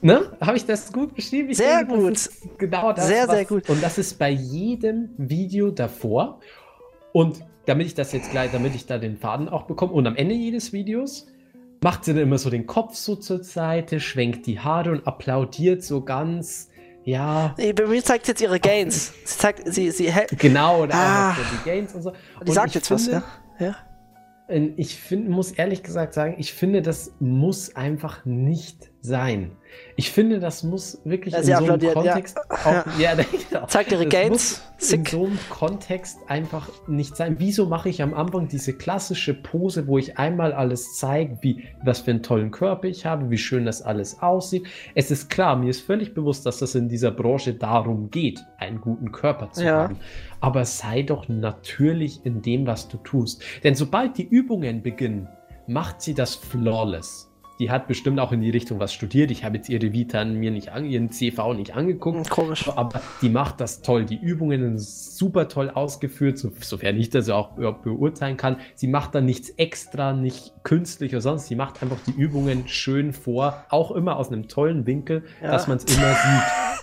Ne? 0.00 0.32
Habe 0.40 0.56
ich 0.56 0.64
das 0.64 0.92
gut 0.92 1.14
beschrieben? 1.14 1.50
Ich 1.50 1.56
sehr 1.56 1.84
denke, 1.84 2.00
gut. 2.00 2.30
Genau 2.58 2.92
das. 2.92 3.08
Sehr, 3.08 3.26
was, 3.26 3.34
sehr 3.34 3.44
gut. 3.44 3.68
Und 3.68 3.82
das 3.82 3.98
ist 3.98 4.18
bei 4.18 4.30
jedem 4.30 5.10
Video 5.16 5.70
davor. 5.70 6.40
Und 7.12 7.40
damit 7.68 7.86
ich 7.86 7.94
das 7.94 8.12
jetzt 8.12 8.30
gleich, 8.30 8.50
damit 8.50 8.74
ich 8.74 8.86
da 8.86 8.98
den 8.98 9.16
Faden 9.16 9.48
auch 9.48 9.66
bekomme. 9.66 9.92
Und 9.92 10.06
am 10.06 10.16
Ende 10.16 10.34
jedes 10.34 10.72
Videos 10.72 11.26
macht 11.82 12.04
sie 12.04 12.14
dann 12.14 12.22
immer 12.22 12.38
so 12.38 12.50
den 12.50 12.66
Kopf 12.66 12.94
so 12.94 13.16
zur 13.16 13.44
Seite, 13.44 14.00
schwenkt 14.00 14.46
die 14.46 14.58
Haare 14.58 14.90
und 14.90 15.06
applaudiert 15.06 15.82
so 15.84 16.02
ganz. 16.02 16.70
Ja. 17.04 17.54
Nee, 17.56 17.72
bei 17.72 17.86
mir 17.86 18.02
zeigt 18.02 18.28
jetzt 18.28 18.40
ihre 18.40 18.58
Gains. 18.60 19.12
Sie 19.24 19.38
zeigt, 19.38 19.72
sie, 19.72 19.90
sie 19.90 20.10
hält. 20.10 20.38
Genau, 20.38 20.82
oder 20.82 20.94
ah. 20.94 21.34
so 21.34 21.42
die 21.56 21.70
Gains 21.70 21.94
und 21.94 22.02
so. 22.02 22.10
Die 22.10 22.48
und 22.48 22.52
sagt 22.52 22.74
jetzt 22.74 22.88
finde, 22.88 23.02
was, 23.02 23.24
ja? 23.58 23.76
Ja. 24.50 24.74
Ich 24.76 24.96
find, 24.96 25.28
muss 25.28 25.52
ehrlich 25.52 25.82
gesagt 25.82 26.14
sagen, 26.14 26.36
ich 26.38 26.54
finde, 26.54 26.80
das 26.80 27.12
muss 27.20 27.76
einfach 27.76 28.24
nicht 28.24 28.90
sein. 29.00 29.52
Ich 29.96 30.10
finde, 30.10 30.40
das 30.40 30.62
muss 30.62 31.00
wirklich 31.04 31.34
ja, 31.34 31.40
in 31.40 31.66
so 31.66 31.72
einem 31.72 31.92
Kontext 31.92 32.36
ja. 32.36 32.56
auch, 32.64 32.98
ja, 32.98 33.14
genau. 33.50 33.66
Zeigt 33.66 33.92
ihre 33.92 34.06
Games. 34.06 34.62
in 34.90 35.04
so 35.04 35.26
einem 35.26 35.38
Kontext 35.50 36.18
einfach 36.26 36.68
nicht 36.88 37.16
sein. 37.16 37.36
Wieso 37.38 37.66
mache 37.66 37.88
ich 37.88 38.02
am 38.02 38.14
Anfang 38.14 38.48
diese 38.48 38.72
klassische 38.72 39.34
Pose, 39.34 39.86
wo 39.86 39.98
ich 39.98 40.18
einmal 40.18 40.52
alles 40.52 40.96
zeige, 40.96 41.38
wie 41.42 41.64
was 41.84 42.00
für 42.00 42.10
einen 42.12 42.22
tollen 42.22 42.50
Körper 42.50 42.88
ich 42.88 43.06
habe, 43.06 43.30
wie 43.30 43.38
schön 43.38 43.66
das 43.66 43.82
alles 43.82 44.20
aussieht? 44.20 44.66
Es 44.94 45.10
ist 45.10 45.30
klar, 45.30 45.56
mir 45.56 45.70
ist 45.70 45.82
völlig 45.82 46.14
bewusst, 46.14 46.46
dass 46.46 46.58
das 46.58 46.74
in 46.74 46.88
dieser 46.88 47.10
Branche 47.10 47.54
darum 47.54 48.10
geht, 48.10 48.44
einen 48.58 48.80
guten 48.80 49.12
Körper 49.12 49.50
zu 49.52 49.64
ja. 49.64 49.82
haben. 49.82 49.98
Aber 50.40 50.64
sei 50.64 51.02
doch 51.02 51.28
natürlich 51.28 52.24
in 52.24 52.42
dem, 52.42 52.66
was 52.66 52.88
du 52.88 52.96
tust. 52.98 53.42
Denn 53.64 53.74
sobald 53.74 54.18
die 54.18 54.26
Übungen 54.26 54.82
beginnen, 54.82 55.28
macht 55.66 56.00
sie 56.00 56.14
das 56.14 56.34
flawless 56.34 57.27
die 57.58 57.70
hat 57.70 57.88
bestimmt 57.88 58.20
auch 58.20 58.32
in 58.32 58.40
die 58.40 58.50
Richtung 58.50 58.78
was 58.78 58.92
studiert. 58.92 59.30
Ich 59.30 59.44
habe 59.44 59.56
jetzt 59.56 59.68
ihre 59.68 59.92
Vita 59.92 60.24
mir 60.24 60.50
nicht 60.50 60.70
an, 60.70 60.84
ihren 60.84 61.10
CV 61.10 61.54
nicht 61.54 61.74
angeguckt. 61.74 62.18
Hm, 62.18 62.24
komisch. 62.24 62.68
Aber 62.68 63.00
die 63.20 63.28
macht 63.28 63.60
das 63.60 63.82
toll. 63.82 64.04
Die 64.04 64.18
Übungen 64.18 64.60
sind 64.60 64.80
super 64.80 65.48
toll 65.48 65.70
ausgeführt, 65.70 66.38
so, 66.38 66.52
sofern 66.60 66.96
ich 66.96 67.10
das 67.10 67.28
auch 67.28 67.50
beurteilen 67.52 68.36
kann. 68.36 68.56
Sie 68.74 68.86
macht 68.86 69.14
da 69.14 69.20
nichts 69.20 69.50
extra, 69.50 70.12
nicht 70.12 70.52
künstlich 70.62 71.12
oder 71.12 71.20
sonst. 71.20 71.46
Sie 71.46 71.56
macht 71.56 71.82
einfach 71.82 71.98
die 72.06 72.12
Übungen 72.12 72.68
schön 72.68 73.12
vor, 73.12 73.64
auch 73.70 73.90
immer 73.90 74.16
aus 74.16 74.28
einem 74.28 74.48
tollen 74.48 74.86
Winkel, 74.86 75.24
ja. 75.42 75.50
dass 75.50 75.66
man 75.66 75.78
es 75.78 75.84
immer 75.84 76.14
sieht. 76.14 76.68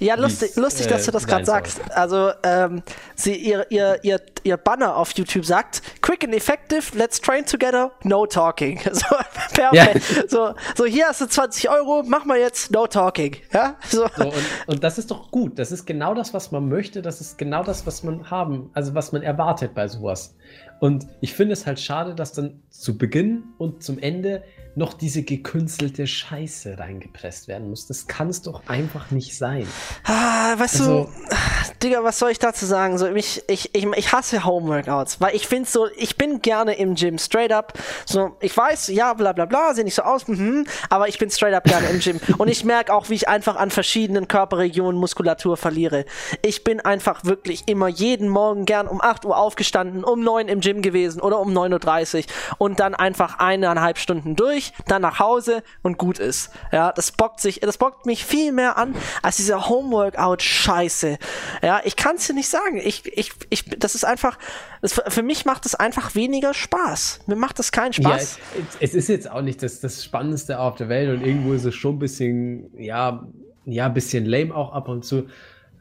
Ja, 0.00 0.16
lustig, 0.16 0.56
lustig, 0.56 0.86
dass 0.88 1.04
du 1.04 1.10
das 1.12 1.26
gerade 1.26 1.44
sagst. 1.44 1.80
Also, 1.90 2.30
ähm, 2.42 2.82
sie, 3.14 3.34
ihr, 3.34 3.66
ihr, 3.70 3.98
ihr, 4.02 4.20
ihr 4.42 4.56
Banner 4.56 4.96
auf 4.96 5.12
YouTube 5.12 5.44
sagt, 5.44 5.82
quick 6.02 6.24
and 6.24 6.34
effective, 6.34 6.96
let's 6.96 7.20
train 7.20 7.44
together, 7.46 7.92
no 8.02 8.26
talking. 8.26 8.80
So, 8.94 9.16
perfekt. 9.52 9.74
Ja. 9.74 10.28
So, 10.28 10.54
so, 10.76 10.84
hier 10.84 11.08
hast 11.08 11.20
du 11.20 11.26
20 11.26 11.68
Euro, 11.68 12.02
mach 12.06 12.24
mal 12.24 12.38
jetzt 12.38 12.70
no 12.70 12.86
talking. 12.86 13.36
Ja? 13.52 13.76
So. 13.88 14.06
so 14.16 14.24
und, 14.24 14.34
und 14.66 14.84
das 14.84 14.98
ist 14.98 15.10
doch 15.10 15.30
gut. 15.30 15.58
Das 15.58 15.72
ist 15.72 15.84
genau 15.84 16.14
das, 16.14 16.32
was 16.32 16.52
man 16.52 16.68
möchte. 16.68 17.02
Das 17.02 17.20
ist 17.20 17.38
genau 17.38 17.64
das, 17.64 17.86
was 17.86 18.02
man 18.02 18.30
haben, 18.30 18.70
also 18.72 18.94
was 18.94 19.12
man 19.12 19.22
erwartet 19.22 19.74
bei 19.74 19.88
sowas. 19.88 20.34
Und 20.80 21.06
ich 21.20 21.34
finde 21.34 21.54
es 21.54 21.66
halt 21.66 21.80
schade, 21.80 22.14
dass 22.14 22.32
dann 22.32 22.62
zu 22.70 22.98
Beginn 22.98 23.44
und 23.58 23.82
zum 23.82 23.98
Ende 23.98 24.42
noch 24.76 24.92
diese 24.92 25.22
gekünstelte 25.22 26.06
Scheiße 26.06 26.78
reingepresst 26.78 27.48
werden 27.48 27.70
muss. 27.70 27.86
Das 27.86 28.06
kann 28.06 28.28
es 28.28 28.42
doch 28.42 28.66
einfach 28.66 29.10
nicht 29.10 29.36
sein. 29.36 29.66
Ah, 30.04 30.58
weißt 30.58 30.80
also, 30.80 31.04
du, 31.04 31.36
Digga, 31.82 32.02
was 32.02 32.18
soll 32.18 32.30
ich 32.30 32.38
dazu 32.38 32.66
sagen? 32.66 32.98
So, 32.98 33.06
ich, 33.06 33.42
ich, 33.46 33.74
ich, 33.74 33.84
ich 33.84 34.12
hasse 34.12 34.44
Homeworkouts, 34.44 35.20
weil 35.20 35.34
ich 35.36 35.46
finde 35.46 35.68
so, 35.68 35.86
ich 35.96 36.16
bin 36.16 36.42
gerne 36.42 36.74
im 36.74 36.94
Gym, 36.94 37.18
straight 37.18 37.52
up. 37.52 37.74
So, 38.04 38.36
ich 38.40 38.56
weiß, 38.56 38.88
ja, 38.88 39.14
bla 39.14 39.32
bla 39.32 39.44
bla, 39.44 39.74
sehe 39.74 39.84
nicht 39.84 39.94
so 39.94 40.02
aus, 40.02 40.26
mhm, 40.26 40.66
aber 40.90 41.08
ich 41.08 41.18
bin 41.18 41.30
straight 41.30 41.54
up 41.54 41.64
gerne 41.64 41.88
im 41.88 42.00
Gym. 42.00 42.20
Und 42.38 42.48
ich 42.48 42.64
merke 42.64 42.92
auch, 42.92 43.10
wie 43.10 43.14
ich 43.14 43.28
einfach 43.28 43.56
an 43.56 43.70
verschiedenen 43.70 44.28
Körperregionen 44.28 44.98
Muskulatur 44.98 45.56
verliere. 45.56 46.04
Ich 46.42 46.64
bin 46.64 46.80
einfach 46.80 47.24
wirklich 47.24 47.64
immer 47.66 47.88
jeden 47.88 48.28
Morgen 48.28 48.64
gern 48.64 48.88
um 48.88 49.00
8 49.00 49.24
Uhr 49.24 49.36
aufgestanden, 49.36 50.04
um 50.04 50.20
9 50.20 50.48
im 50.48 50.60
Gym 50.60 50.82
gewesen 50.82 51.20
oder 51.20 51.38
um 51.38 51.52
9.30 51.52 52.16
Uhr 52.16 52.24
und 52.58 52.80
dann 52.80 52.94
einfach 52.94 53.38
eineinhalb 53.38 53.98
Stunden 53.98 54.36
durch 54.36 54.63
durch, 54.64 54.72
dann 54.86 55.02
nach 55.02 55.18
Hause 55.18 55.62
und 55.82 55.98
gut 55.98 56.18
ist. 56.18 56.50
Ja, 56.72 56.92
das 56.92 57.12
bockt 57.12 57.40
sich, 57.40 57.60
das 57.60 57.78
bockt 57.78 58.06
mich 58.06 58.24
viel 58.24 58.52
mehr 58.52 58.76
an 58.76 58.94
als 59.22 59.36
diese 59.36 59.68
Homeworkout-Scheiße. 59.68 61.18
Ja, 61.62 61.80
ich 61.84 61.96
kann 61.96 62.16
es 62.16 62.26
dir 62.26 62.34
nicht 62.34 62.48
sagen. 62.48 62.78
Ich, 62.78 63.06
ich, 63.16 63.32
ich, 63.50 63.64
das 63.78 63.94
ist 63.94 64.04
einfach, 64.04 64.38
das, 64.82 65.00
für 65.08 65.22
mich 65.22 65.44
macht 65.44 65.66
es 65.66 65.74
einfach 65.74 66.14
weniger 66.14 66.54
Spaß. 66.54 67.20
Mir 67.26 67.36
macht 67.36 67.58
das 67.58 67.72
keinen 67.72 67.92
Spaß. 67.92 68.38
Ja, 68.38 68.62
es, 68.80 68.90
es, 68.90 68.94
ist 68.94 69.08
jetzt 69.08 69.30
auch 69.30 69.42
nicht 69.42 69.62
das, 69.62 69.80
das 69.80 70.04
Spannendste 70.04 70.58
auf 70.58 70.76
der 70.76 70.88
Welt 70.88 71.10
und 71.10 71.24
irgendwo 71.24 71.52
ist 71.52 71.64
es 71.64 71.74
schon 71.74 71.96
ein 71.96 71.98
bisschen, 71.98 72.70
ja, 72.78 73.26
ja, 73.64 73.86
ein 73.86 73.94
bisschen 73.94 74.26
lame 74.26 74.54
auch 74.54 74.72
ab 74.72 74.88
und 74.88 75.04
zu. 75.04 75.26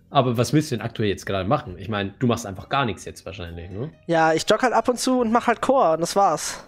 Aber 0.10 0.38
was 0.38 0.54
willst 0.54 0.72
du 0.72 0.76
denn 0.78 0.86
aktuell 0.86 1.10
jetzt 1.10 1.26
gerade 1.26 1.50
machen? 1.50 1.76
Ich 1.80 1.90
meine, 1.90 2.14
du 2.20 2.28
machst 2.28 2.46
einfach 2.46 2.70
gar 2.70 2.86
nichts 2.86 3.04
jetzt 3.04 3.26
wahrscheinlich, 3.26 3.72
ne? 3.72 3.90
Ja, 4.06 4.34
ich 4.34 4.48
jogge 4.48 4.62
halt 4.62 4.74
ab 4.74 4.88
und 4.88 5.00
zu 5.00 5.20
und 5.20 5.32
mach 5.32 5.48
halt 5.48 5.60
Chor 5.60 5.94
und 5.94 6.02
das 6.02 6.16
war's. 6.16 6.64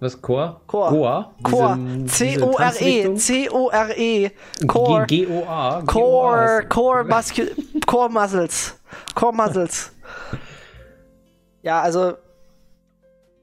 Was, 0.00 0.20
Core? 0.20 0.60
Core. 0.66 0.90
Goa? 0.90 1.34
Core. 1.42 1.78
C-O-R-E. 2.06 3.16
C-O-R-E. 3.16 4.30
Core. 4.66 5.06
G-O-A. 5.06 5.82
Core. 5.86 6.66
Core 6.68 7.04
Muscle. 7.04 7.50
Core 7.86 8.08
Muscles. 8.10 8.74
Core 9.14 9.32
Muscles. 9.34 9.90
Ja, 11.62 11.82
also. 11.82 12.14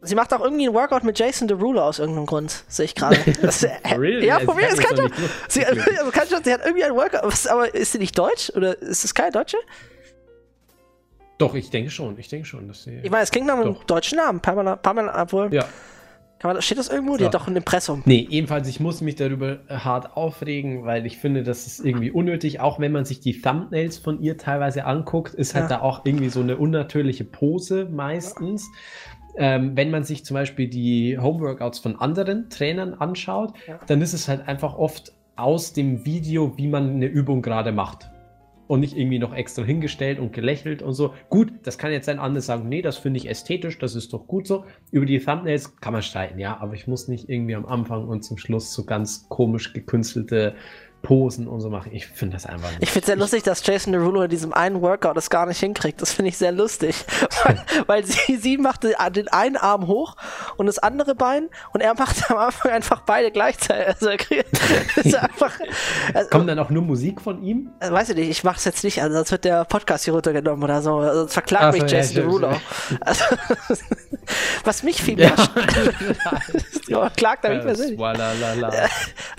Sie 0.01 0.13
macht 0.13 0.31
auch 0.35 0.41
irgendwie 0.41 0.65
einen 0.67 0.75
Workout 0.75 1.03
mit 1.03 1.17
Jason 1.17 1.47
Derulo 1.47 1.81
aus 1.81 1.97
irgendeinem 1.97 2.27
Grund, 2.27 2.63
sehe 2.67 2.85
ich 2.85 2.93
gerade. 2.93 3.17
Das- 3.41 3.63
äh, 3.63 3.71
real? 3.97 4.23
Ja, 4.23 4.35
Das 4.37 4.45
von 4.45 4.55
mir, 4.55 4.67
kann 4.67 4.95
das 4.95 4.99
schon. 4.99 5.11
Sie, 5.47 5.65
also 5.65 5.81
kann 6.11 6.27
schon, 6.27 6.43
sie 6.43 6.53
hat 6.53 6.61
irgendwie 6.63 6.83
einen 6.83 6.95
Workout, 6.95 7.21
was- 7.23 7.47
aber 7.47 7.73
ist 7.73 7.91
sie 7.93 7.97
nicht 7.97 8.15
deutsch? 8.17 8.51
Oder 8.55 8.77
ist 8.79 9.03
es 9.03 9.15
keine 9.15 9.31
Deutsche? 9.31 9.57
Doch, 11.39 11.55
ich 11.55 11.69
denke 11.71 11.89
schon. 11.89 12.17
Ich 12.19 12.29
denke 12.29 12.45
schon, 12.45 12.67
dass 12.67 12.83
sie. 12.83 12.99
Ich 13.01 13.09
meine, 13.09 13.23
es 13.23 13.31
klingt 13.31 13.47
nach 13.47 13.55
einem 13.55 13.73
Doch. 13.73 13.83
deutschen 13.85 14.17
Namen. 14.17 14.39
Pamela, 14.41 14.75
Pamela, 14.75 15.21
obwohl, 15.23 15.53
ja. 15.53 15.65
Man, 16.43 16.61
steht 16.61 16.77
das 16.77 16.89
irgendwo? 16.89 17.15
Die 17.17 17.21
Ja. 17.21 17.27
hat 17.27 17.33
doch 17.33 17.47
ein 17.47 17.55
Impressum. 17.55 18.03
Nee, 18.05 18.27
ebenfalls, 18.29 18.67
ich 18.67 18.79
muss 18.79 19.01
mich 19.01 19.15
darüber 19.15 19.59
äh, 19.67 19.77
hart 19.77 20.15
aufregen, 20.17 20.83
weil 20.85 21.05
ich 21.05 21.17
finde, 21.17 21.43
das 21.43 21.65
ist 21.65 21.83
irgendwie 21.83 22.11
unnötig. 22.11 22.59
Auch 22.59 22.79
wenn 22.79 22.91
man 22.91 23.05
sich 23.05 23.19
die 23.19 23.41
Thumbnails 23.41 23.97
von 23.97 24.21
ihr 24.21 24.37
teilweise 24.37 24.85
anguckt, 24.85 25.33
ist 25.33 25.55
halt 25.55 25.69
Ja. 25.71 25.77
da 25.77 25.81
auch 25.81 26.05
irgendwie 26.05 26.29
so 26.29 26.41
eine 26.41 26.57
unnatürliche 26.57 27.23
Pose 27.23 27.85
meistens. 27.85 28.69
Ähm, 29.37 29.75
wenn 29.75 29.91
man 29.91 30.03
sich 30.03 30.23
zum 30.23 30.35
Beispiel 30.35 30.69
die 30.69 31.17
Homeworkouts 31.19 31.79
von 31.79 31.97
anderen 31.99 32.49
Trainern 32.49 32.93
anschaut, 32.93 33.53
Ja. 33.67 33.79
dann 33.87 34.01
ist 34.01 34.13
es 34.13 34.27
halt 34.27 34.47
einfach 34.47 34.75
oft 34.75 35.11
aus 35.35 35.73
dem 35.73 36.05
Video, 36.05 36.57
wie 36.57 36.67
man 36.67 36.91
eine 36.91 37.07
Übung 37.07 37.41
gerade 37.41 37.71
macht. 37.73 38.09
Und 38.67 38.79
nicht 38.79 38.97
irgendwie 38.97 39.19
noch 39.19 39.33
extra 39.33 39.63
hingestellt 39.63 40.19
und 40.19 40.33
gelächelt 40.33 40.81
und 40.81 40.93
so. 40.93 41.13
Gut, 41.29 41.53
das 41.63 41.77
kann 41.77 41.91
jetzt 41.91 42.09
ein 42.09 42.19
anderes 42.19 42.47
sagen, 42.47 42.67
nee, 42.67 42.81
das 42.81 42.97
finde 42.97 43.17
ich 43.17 43.29
ästhetisch, 43.29 43.77
das 43.77 43.95
ist 43.95 44.11
doch 44.13 44.27
gut 44.27 44.47
so. 44.47 44.65
Über 44.91 45.05
die 45.05 45.19
Thumbnails 45.19 45.75
kann 45.77 45.93
man 45.93 46.01
streiten, 46.01 46.39
ja, 46.39 46.57
aber 46.59 46.73
ich 46.73 46.87
muss 46.87 47.07
nicht 47.07 47.29
irgendwie 47.29 47.55
am 47.55 47.65
Anfang 47.65 48.07
und 48.07 48.23
zum 48.23 48.37
Schluss 48.37 48.73
so 48.73 48.85
ganz 48.85 49.27
komisch 49.29 49.73
gekünstelte 49.73 50.55
Posen 51.05 51.47
und 51.47 51.61
so 51.61 51.69
machen. 51.69 51.91
Ich 51.93 52.07
finde 52.07 52.35
das 52.35 52.45
einfach. 52.45 52.69
Ich 52.79 52.89
finde 52.89 53.01
es 53.01 53.05
sehr 53.05 53.15
lustig, 53.15 53.43
dass 53.43 53.65
Jason 53.65 53.93
Derulo 53.93 54.23
in 54.23 54.29
diesem 54.29 54.53
einen 54.53 54.81
Workout 54.81 55.15
das 55.15 55.29
gar 55.29 55.45
nicht 55.45 55.59
hinkriegt. 55.59 56.01
Das 56.01 56.11
finde 56.11 56.29
ich 56.29 56.37
sehr 56.37 56.51
lustig. 56.51 56.95
Weil, 57.43 57.65
weil 57.85 58.05
sie, 58.05 58.37
sie 58.37 58.57
macht 58.57 58.83
den 58.83 59.27
einen 59.27 59.57
Arm 59.57 59.87
hoch 59.87 60.15
und 60.57 60.65
das 60.65 60.79
andere 60.79 61.13
Bein 61.13 61.49
und 61.73 61.81
er 61.81 61.93
macht 61.93 62.29
am 62.31 62.37
Anfang 62.37 62.71
einfach 62.71 63.01
beide 63.01 63.29
gleichzeitig. 63.29 63.87
Also 63.87 64.07
er 64.07 64.17
kriegt, 64.17 64.49
ist 64.95 65.15
einfach, 65.15 65.51
also, 66.13 66.29
Kommt 66.29 66.49
dann 66.49 66.57
auch 66.57 66.69
nur 66.69 66.81
Musik 66.81 67.21
von 67.21 67.43
ihm? 67.43 67.71
also, 67.79 67.93
weiß 67.93 68.09
ich 68.09 68.15
nicht, 68.15 68.29
ich 68.29 68.43
mache 68.43 68.57
es 68.57 68.65
jetzt 68.65 68.83
nicht, 68.83 69.01
also 69.01 69.15
sonst 69.15 69.31
wird 69.31 69.45
der 69.45 69.65
Podcast 69.65 70.05
hier 70.05 70.13
runtergenommen 70.13 70.63
oder 70.63 70.81
so. 70.81 70.97
Also, 70.97 71.19
sonst 71.19 71.33
verklagt 71.33 71.65
Ach 71.65 71.71
mich 71.73 71.81
so, 71.81 71.87
ja, 71.87 71.97
Jason 71.97 72.15
Derulo. 72.15 72.49
Also, 73.01 73.23
was 74.63 74.83
mich 74.83 75.01
viel 75.01 75.17
mehr 75.17 75.35
ja. 76.87 77.09
klagt 77.15 77.45
er 77.45 77.55
mich 77.55 77.63
persönlich. 77.63 77.99
Walalala. 77.99 78.71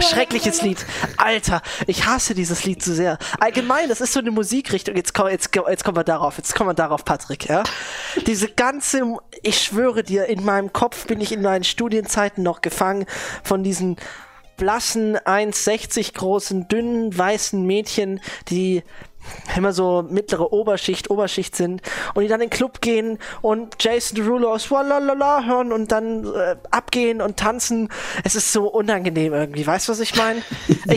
Schreckliches 0.00 0.62
Lied. 0.62 0.84
Alter, 1.16 1.55
ich 1.86 2.06
hasse 2.06 2.34
dieses 2.34 2.64
Lied 2.64 2.82
so 2.82 2.92
sehr. 2.92 3.18
Allgemein, 3.40 3.88
das 3.88 4.00
ist 4.00 4.12
so 4.12 4.20
eine 4.20 4.30
Musikrichtung. 4.30 4.96
Jetzt, 4.96 5.14
komm, 5.14 5.28
jetzt, 5.28 5.50
jetzt 5.54 5.84
kommen 5.84 5.96
wir 5.96 6.04
darauf. 6.04 6.36
Jetzt 6.36 6.54
kommen 6.54 6.70
wir 6.70 6.74
darauf, 6.74 7.04
Patrick. 7.04 7.48
Ja? 7.48 7.64
Diese 8.26 8.48
ganze, 8.48 9.16
ich 9.42 9.62
schwöre 9.62 10.02
dir, 10.02 10.26
in 10.26 10.44
meinem 10.44 10.72
Kopf 10.72 11.06
bin 11.06 11.20
ich 11.20 11.32
in 11.32 11.42
meinen 11.42 11.64
Studienzeiten 11.64 12.42
noch 12.42 12.60
gefangen 12.60 13.06
von 13.42 13.62
diesen 13.62 13.96
blassen, 14.56 15.16
1,60 15.18 16.14
großen, 16.14 16.68
dünnen, 16.68 17.16
weißen 17.16 17.64
Mädchen, 17.64 18.20
die 18.48 18.82
immer 19.56 19.72
so 19.72 20.02
mittlere 20.08 20.52
Oberschicht, 20.52 21.10
Oberschicht 21.10 21.56
sind 21.56 21.82
und 22.14 22.22
die 22.22 22.28
dann 22.28 22.40
in 22.40 22.48
den 22.48 22.56
Club 22.56 22.80
gehen 22.80 23.18
und 23.42 23.76
Jason 23.80 24.16
Derulo 24.16 24.52
aus 24.52 24.70
Walalala 24.70 25.44
hören 25.44 25.72
und 25.72 25.92
dann 25.92 26.24
äh, 26.26 26.56
abgehen 26.70 27.20
und 27.20 27.36
tanzen. 27.36 27.88
Es 28.24 28.34
ist 28.34 28.52
so 28.52 28.68
unangenehm 28.68 29.32
irgendwie. 29.32 29.66
Weißt 29.66 29.88
du, 29.88 29.92
was 29.92 30.00
ich 30.00 30.16
meine? 30.16 30.42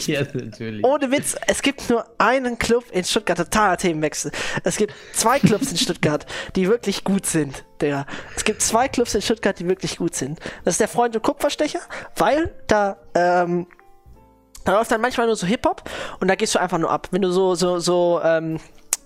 Ja, 0.09 0.21
natürlich. 0.21 0.83
ohne 0.85 1.11
Witz, 1.11 1.35
es 1.47 1.61
gibt 1.61 1.89
nur 1.89 2.05
einen 2.17 2.57
Club 2.57 2.85
in 2.91 3.03
Stuttgart, 3.03 3.37
totaler 3.37 3.77
Themenwechsel. 3.77 4.31
Es 4.63 4.77
gibt 4.77 4.93
zwei 5.13 5.39
Clubs 5.39 5.71
in 5.71 5.77
Stuttgart, 5.77 6.25
die 6.55 6.67
wirklich 6.67 7.03
gut 7.03 7.25
sind, 7.25 7.65
Digga. 7.81 8.05
Es 8.35 8.43
gibt 8.43 8.61
zwei 8.61 8.87
Clubs 8.87 9.13
in 9.13 9.21
Stuttgart, 9.21 9.59
die 9.59 9.67
wirklich 9.67 9.97
gut 9.97 10.15
sind. 10.15 10.39
Das 10.63 10.75
ist 10.75 10.81
der 10.81 10.87
Freund 10.87 11.15
und 11.15 11.21
Kupferstecher, 11.21 11.81
weil 12.15 12.53
da, 12.67 12.97
ähm, 13.13 13.67
da 14.69 14.75
läuft 14.75 14.91
dann 14.91 15.01
manchmal 15.01 15.25
nur 15.25 15.35
so 15.35 15.47
Hip-Hop 15.47 15.89
und 16.19 16.27
da 16.27 16.35
gehst 16.35 16.53
du 16.53 16.59
einfach 16.59 16.77
nur 16.77 16.91
ab. 16.91 17.07
Wenn 17.09 17.23
du 17.23 17.31
so, 17.31 17.55
so, 17.55 17.79
so, 17.79 18.21
ähm, 18.23 18.59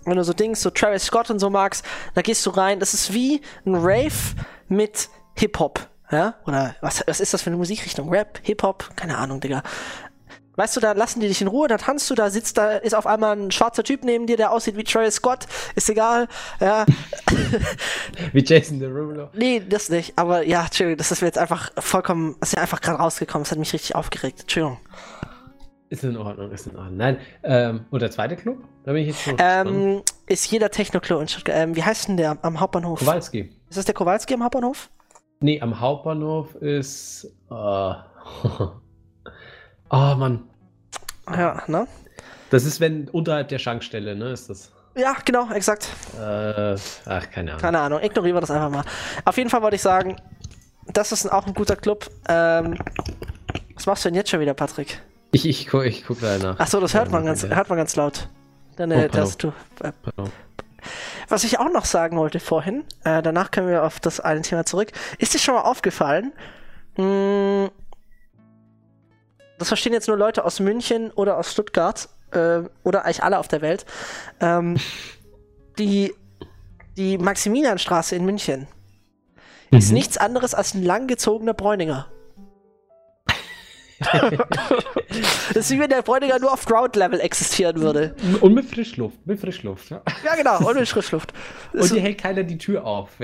wenn 0.04 0.18
du 0.18 0.24
so 0.26 0.34
Dings, 0.34 0.62
so 0.62 0.70
Travis 0.70 1.06
Scott 1.06 1.30
und 1.30 1.40
so 1.40 1.50
magst, 1.50 1.86
da 2.16 2.22
gehst 2.22 2.46
du 2.46 2.50
rein. 2.50 2.82
Das 2.82 2.94
ist 2.94 3.14
wie 3.14 3.42
ein 3.66 3.76
Rave 3.76 4.36
mit 4.68 5.08
Hip-Hop. 5.36 5.88
Ja? 6.12 6.36
Oder 6.46 6.76
was, 6.82 7.02
was 7.08 7.22
ist 7.22 7.34
das 7.34 7.44
für 7.44 7.48
eine 7.48 7.56
Musikrichtung? 7.56 8.10
Rap, 8.10 8.42
Hip-Hop? 8.44 8.90
Keine 8.98 9.18
Ahnung, 9.18 9.40
Digga. 9.40 9.64
Weißt 10.58 10.76
du, 10.76 10.82
da 10.82 10.92
lassen 10.92 11.22
die 11.22 11.30
dich 11.30 11.42
in 11.42 11.48
Ruhe, 11.48 11.70
da 11.70 11.78
tanzt 11.78 12.10
du, 12.10 12.16
da 12.16 12.30
sitzt 12.30 12.58
da, 12.58 12.74
ist 12.74 12.94
auf 12.94 13.08
einmal 13.08 13.38
ein 13.38 13.50
schwarzer 13.50 13.84
Typ 13.84 14.04
neben 14.04 14.28
dir, 14.28 14.36
der 14.36 14.52
aussieht 14.52 14.76
wie 14.76 14.84
Travis 14.84 15.16
Scott, 15.16 15.48
ist 15.76 15.90
egal, 15.90 16.28
ja. 16.60 16.86
Wie 18.34 18.44
Jason 18.44 18.80
Derulo. 18.80 19.30
Nee, 19.34 19.64
das 19.68 19.90
nicht, 19.90 20.14
aber 20.16 20.46
ja, 20.46 20.66
Entschuldigung, 20.66 20.98
das 20.98 21.12
ist 21.12 21.22
mir 21.22 21.28
jetzt 21.28 21.40
einfach 21.40 21.72
vollkommen, 21.80 22.36
das 22.40 22.50
ist 22.50 22.58
ja 22.58 22.62
einfach 22.62 22.82
gerade 22.82 23.00
rausgekommen, 23.00 23.46
das 23.46 23.52
hat 23.52 23.58
mich 23.58 23.74
richtig 23.74 23.96
aufgeregt, 23.96 24.42
Entschuldigung. 24.42 24.78
Ist 25.94 26.04
in 26.04 26.18
Ordnung, 26.18 26.52
ist 26.52 26.66
in 26.66 26.76
Ordnung. 26.76 26.98
Nein, 26.98 27.20
ähm, 27.44 27.86
und 27.92 28.02
der 28.02 28.10
zweite 28.10 28.36
Club? 28.36 28.58
Da 28.84 28.94
bin 28.94 29.04
ich 29.04 29.10
jetzt 29.10 29.22
schon. 29.22 29.36
Ähm, 29.38 30.02
ist 30.26 30.50
jeder 30.50 30.72
Techno-Club 30.72 31.22
in 31.22 31.28
Stuttgart, 31.28 31.56
ähm, 31.56 31.76
wie 31.76 31.84
heißt 31.84 32.08
denn 32.08 32.18
der 32.18 32.36
am 32.42 32.60
Hauptbahnhof? 32.60 32.98
Kowalski. 32.98 33.54
Ist 33.70 33.78
das 33.78 33.86
der 33.86 33.94
Kowalski 33.94 34.34
am 34.34 34.44
Hauptbahnhof? 34.44 34.90
Nee, 35.42 35.62
am 35.62 35.80
Hauptbahnhof 35.80 36.56
ist. 36.56 37.26
Äh, 37.52 37.54
oh, 37.54 38.00
Mann. 39.92 40.50
Ja, 41.30 41.62
ne? 41.68 41.86
Das 42.50 42.66
ist, 42.66 42.80
wenn 42.80 43.08
unterhalb 43.10 43.50
der 43.50 43.60
Schankstelle, 43.60 44.16
ne? 44.16 44.32
Ist 44.32 44.50
das. 44.50 44.72
Ja, 44.98 45.16
genau, 45.24 45.52
exakt. 45.52 45.90
Äh, 46.20 46.76
ach, 47.06 47.30
keine 47.30 47.52
Ahnung. 47.52 47.62
Keine 47.62 47.80
Ahnung, 47.80 48.00
ignorieren 48.02 48.36
wir 48.38 48.42
das 48.42 48.50
einfach 48.50 48.72
mal. 48.72 48.84
Auf 49.26 49.38
jeden 49.38 49.52
Fall 49.52 49.62
wollte 49.62 49.76
ich 49.76 49.84
sagen, 49.84 50.16
das 50.92 51.12
ist 51.12 51.32
auch 51.32 51.46
ein 51.46 51.54
guter 51.54 51.76
Club. 51.76 52.10
Ähm, 52.28 52.80
was 53.76 53.86
machst 53.86 54.06
du 54.06 54.10
denn 54.10 54.16
jetzt 54.16 54.32
schon 54.32 54.40
wieder, 54.40 54.56
Patrick? 54.56 55.00
Ich, 55.34 55.46
ich, 55.48 55.68
gu, 55.68 55.82
ich 55.82 56.06
guck 56.06 56.22
da 56.22 56.38
nach. 56.38 56.56
Ach 56.60 56.68
so, 56.68 56.80
das 56.80 56.94
hört 56.94 57.12
man 57.12 57.26
ganz, 57.26 57.44
hört 57.44 57.68
man 57.68 57.78
ganz 57.78 57.96
laut. 57.96 58.30
Deine 58.76 58.96
Oh, 58.96 59.00
pardon. 59.00 59.20
Tastatur. 59.22 59.54
Äh. 59.82 59.92
Was 61.30 61.44
ich 61.44 61.60
auch 61.60 61.72
noch 61.72 61.86
sagen 61.86 62.18
wollte 62.18 62.40
vorhin, 62.40 62.84
äh, 63.04 63.22
danach 63.22 63.52
können 63.52 63.68
wir 63.68 63.84
auf 63.84 64.00
das 64.00 64.20
eine 64.20 64.42
Thema 64.42 64.66
zurück. 64.66 64.92
Ist 65.18 65.34
dir 65.34 65.40
schon 65.40 65.56
mal 65.56 65.62
aufgefallen, 65.62 66.34
mh, 66.98 67.70
das 69.60 69.68
verstehen 69.70 69.94
jetzt 69.94 70.08
nur 70.08 70.18
Leute 70.18 70.44
aus 70.46 70.60
München 70.60 71.12
oder 71.12 71.38
aus 71.38 71.52
Stuttgart 71.52 72.10
äh, 72.32 72.62
oder 72.84 73.06
eigentlich 73.06 73.24
alle 73.24 73.40
auf 73.40 73.48
der 73.48 73.62
Welt, 73.62 73.86
ähm, 74.40 74.78
die, 75.80 76.14
die 76.98 77.18
Maximilianstraße 77.18 78.16
in 78.16 78.26
München 78.26 78.68
ist 79.72 79.90
Mhm. 79.90 79.96
nichts 79.96 80.18
anderes 80.18 80.54
als 80.54 80.76
ein 80.76 80.84
langgezogener 80.84 81.56
Bräuninger. 81.56 82.08
das 85.54 85.66
ist 85.66 85.72
wie 85.72 85.80
wenn 85.80 85.90
der 85.90 86.02
Bräuninger 86.02 86.40
nur 86.40 86.54
auf 86.54 86.66
Ground-Level 86.66 87.20
existieren 87.20 87.82
würde. 87.82 88.16
Und 88.42 88.54
mit 88.54 88.66
Frischluft. 88.66 89.18
Mit 89.26 89.40
Frischluft. 89.40 89.90
Ja. 89.90 90.02
Ja, 90.24 90.36
genau, 90.36 90.58
und 90.68 90.76
mit 90.78 90.88
Frischluft. 90.88 91.34
Und 91.74 91.92
dir 91.92 92.02
hält 92.02 92.18
keiner 92.20 92.44
die 92.44 92.58
Tür 92.58 92.86
auf. 92.86 93.10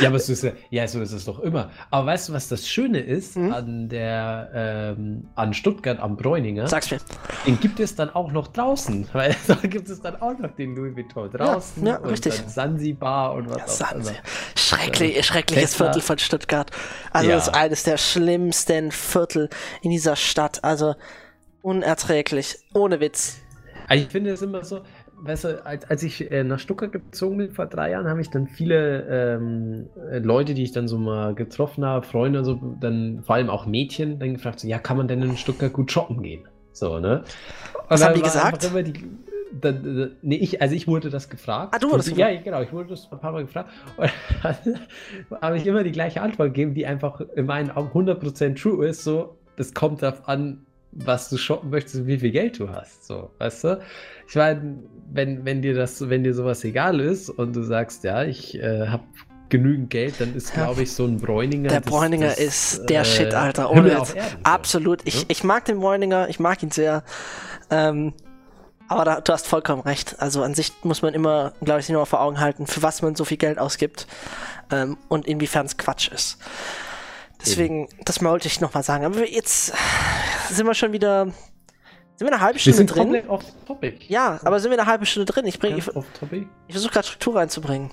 Ja, 0.00 0.08
aber 0.08 0.18
so 0.18 0.32
ist, 0.32 0.42
ja, 0.42 0.52
ja, 0.70 0.88
so 0.88 1.00
ist 1.00 1.12
es 1.12 1.24
doch 1.24 1.38
immer. 1.40 1.70
Aber 1.90 2.06
weißt 2.06 2.28
du, 2.28 2.32
was 2.32 2.48
das 2.48 2.66
Schöne 2.68 2.98
ist 3.00 3.36
Mhm. 3.36 3.52
an 3.52 3.88
der 3.88 4.50
ähm, 4.96 5.28
an 5.34 5.52
Stuttgart 5.54 5.98
am 6.00 6.16
Bräuninger? 6.16 6.66
Sag's 6.68 6.90
mir. 6.90 6.98
Den 7.46 7.58
gibt 7.60 7.80
es 7.80 7.94
dann 7.94 8.10
auch 8.10 8.32
noch 8.32 8.48
draußen, 8.48 9.08
weil 9.12 9.34
da 9.46 9.54
gibt 9.56 9.88
es 9.88 10.00
dann 10.00 10.20
auch 10.20 10.38
noch 10.38 10.54
den 10.54 10.74
Louis 10.76 10.96
Vuitton 10.96 11.30
draußen 11.30 11.86
ja, 11.86 11.96
und 11.98 12.10
richtig. 12.10 12.36
dann 12.36 12.48
Sansibar 12.48 13.34
und 13.34 13.50
was 13.50 13.62
auch 13.62 13.88
Sansibar. 13.88 14.12
immer. 14.12 14.22
Schrecklich, 14.56 15.26
schreckliches 15.26 15.70
Tesla. 15.72 15.86
Viertel 15.86 16.02
von 16.02 16.18
Stuttgart. 16.18 16.70
Also 17.12 17.28
Ja. 17.30 17.36
das 17.36 17.48
ist 17.48 17.54
eines 17.54 17.82
der 17.82 17.96
schlimmsten 17.98 18.90
Viertel 18.92 19.48
in 19.82 19.90
dieser 19.90 20.16
Stadt. 20.16 20.64
Also 20.64 20.94
unerträglich. 21.62 22.56
Ohne 22.74 23.00
Witz. 23.00 23.38
Also 23.86 24.04
ich 24.04 24.10
finde 24.10 24.30
es 24.30 24.40
immer 24.42 24.64
so, 24.64 24.82
weißt 25.22 25.44
du, 25.44 25.66
als, 25.66 25.88
als 25.88 26.02
ich 26.02 26.30
äh, 26.30 26.44
nach 26.44 26.58
Stuttgart 26.58 26.92
gezogen 26.92 27.38
bin 27.38 27.52
vor 27.52 27.66
drei 27.66 27.90
Jahren, 27.90 28.08
habe 28.08 28.20
ich 28.20 28.30
dann 28.30 28.46
viele 28.46 29.06
ähm, 29.08 29.88
äh, 30.10 30.18
Leute, 30.18 30.54
die 30.54 30.62
ich 30.62 30.72
dann 30.72 30.88
so 30.88 30.98
mal 30.98 31.34
getroffen 31.34 31.84
habe, 31.84 32.06
Freunde 32.06 32.40
und 32.40 32.44
so, 32.44 32.76
dann 32.80 33.22
vor 33.24 33.36
allem 33.36 33.50
auch 33.50 33.66
Mädchen, 33.66 34.18
dann 34.18 34.34
gefragt, 34.34 34.60
so, 34.60 34.68
ja, 34.68 34.78
kann 34.78 34.96
man 34.96 35.08
denn 35.08 35.22
in 35.22 35.36
Stuttgart 35.36 35.72
gut 35.72 35.92
shoppen 35.92 36.22
gehen? 36.22 36.44
So, 36.72 36.98
ne? 36.98 37.24
Was 37.88 38.04
haben 38.04 38.14
die 38.14 38.22
gesagt? 38.22 38.62
die, 38.62 38.92
dann, 39.52 40.12
nee, 40.22 40.36
ich, 40.36 40.62
also 40.62 40.74
ich 40.74 40.86
wurde 40.86 41.10
das 41.10 41.28
gefragt. 41.28 41.74
Ah, 41.74 41.78
du 41.78 41.90
wurdest 41.90 42.16
Ja, 42.16 42.28
genau, 42.40 42.62
ich 42.62 42.72
wurde 42.72 42.90
das 42.90 43.10
ein 43.10 43.18
paar 43.18 43.32
Mal 43.32 43.44
gefragt. 43.44 43.70
Und 43.96 44.10
dann 44.42 44.56
habe 45.42 45.56
ich 45.56 45.66
immer 45.66 45.82
die 45.82 45.92
gleiche 45.92 46.22
Antwort 46.22 46.54
gegeben, 46.54 46.74
die 46.74 46.86
einfach 46.86 47.20
in 47.20 47.46
meinen 47.46 47.70
Augen 47.70 47.88
100% 47.88 48.60
true 48.60 48.86
ist, 48.86 49.04
so, 49.04 49.36
das 49.56 49.74
kommt 49.74 50.02
darauf 50.02 50.28
an, 50.28 50.64
was 50.92 51.28
du 51.28 51.36
shoppen 51.36 51.70
möchtest 51.70 51.96
und 51.96 52.06
wie 52.06 52.18
viel 52.18 52.30
Geld 52.30 52.58
du 52.58 52.68
hast, 52.68 53.04
so, 53.04 53.30
weißt 53.38 53.64
du? 53.64 53.80
Ich 54.28 54.34
meine, 54.34 54.78
wenn, 55.12 55.44
wenn 55.44 55.62
dir 55.62 55.74
das, 55.74 56.08
wenn 56.08 56.24
dir 56.24 56.34
sowas 56.34 56.64
egal 56.64 57.00
ist 57.00 57.30
und 57.30 57.54
du 57.54 57.62
sagst, 57.62 58.04
ja, 58.04 58.22
ich 58.24 58.54
äh, 58.56 58.86
habe 58.88 59.02
genügend 59.48 59.90
Geld, 59.90 60.20
dann 60.20 60.34
ist, 60.36 60.54
glaube 60.54 60.82
ich, 60.82 60.92
so 60.92 61.04
ein 61.04 61.18
Bräuninger. 61.18 61.68
Der 61.68 61.80
das- 61.80 61.90
Bräuninger 61.90 62.28
das, 62.28 62.38
ist 62.38 62.88
der 62.88 63.00
äh, 63.02 63.04
Shit, 63.04 63.34
Alter. 63.34 63.70
Ohne. 63.70 63.90
Erden, 63.90 64.06
so. 64.06 64.14
Absolut. 64.44 65.00
Ich, 65.04 65.22
Ja? 65.22 65.24
ich 65.28 65.42
mag 65.44 65.64
den 65.64 65.80
Bräuninger, 65.80 66.28
ich 66.28 66.38
mag 66.38 66.62
ihn 66.62 66.70
sehr. 66.70 67.02
Ähm, 67.70 68.12
aber 68.88 69.04
da, 69.04 69.20
du 69.20 69.32
hast 69.32 69.46
vollkommen 69.46 69.82
recht. 69.82 70.16
Also 70.20 70.42
an 70.42 70.54
sich 70.54 70.72
muss 70.82 71.02
man 71.02 71.14
immer, 71.14 71.52
glaube 71.62 71.80
ich, 71.80 71.86
sich 71.86 71.92
nur 71.92 72.06
vor 72.06 72.20
Augen 72.20 72.40
halten, 72.40 72.66
für 72.66 72.82
was 72.82 73.02
man 73.02 73.14
so 73.16 73.24
viel 73.24 73.36
Geld 73.36 73.58
ausgibt 73.58 74.06
ähm, 74.70 74.96
und 75.08 75.26
inwiefern 75.26 75.66
es 75.66 75.76
Quatsch 75.76 76.08
ist. 76.08 76.38
Deswegen, 77.40 77.88
das 78.04 78.22
wollte 78.22 78.48
ich 78.48 78.60
nochmal 78.60 78.82
sagen. 78.82 79.04
Aber 79.04 79.26
jetzt 79.28 79.72
sind 80.50 80.66
wir 80.66 80.74
schon 80.74 80.92
wieder. 80.92 81.28
Sind 82.20 82.26
wir 82.28 82.34
eine 82.34 82.42
halbe 82.42 82.56
Wir 82.56 82.60
Stunde 82.60 82.76
sind 82.76 82.90
drin? 82.90 83.02
komplett 83.04 83.28
off 83.30 83.42
topic. 83.66 84.04
Ja, 84.08 84.38
aber 84.44 84.60
sind 84.60 84.70
wir 84.70 84.78
eine 84.78 84.86
halbe 84.86 85.06
Stunde 85.06 85.32
drin? 85.32 85.46
Ich, 85.46 85.58
bring- 85.58 85.78
ich, 85.78 85.88
ich 85.88 85.94
versuche 86.74 86.92
gerade 86.92 87.06
Struktur 87.06 87.36
reinzubringen. 87.36 87.90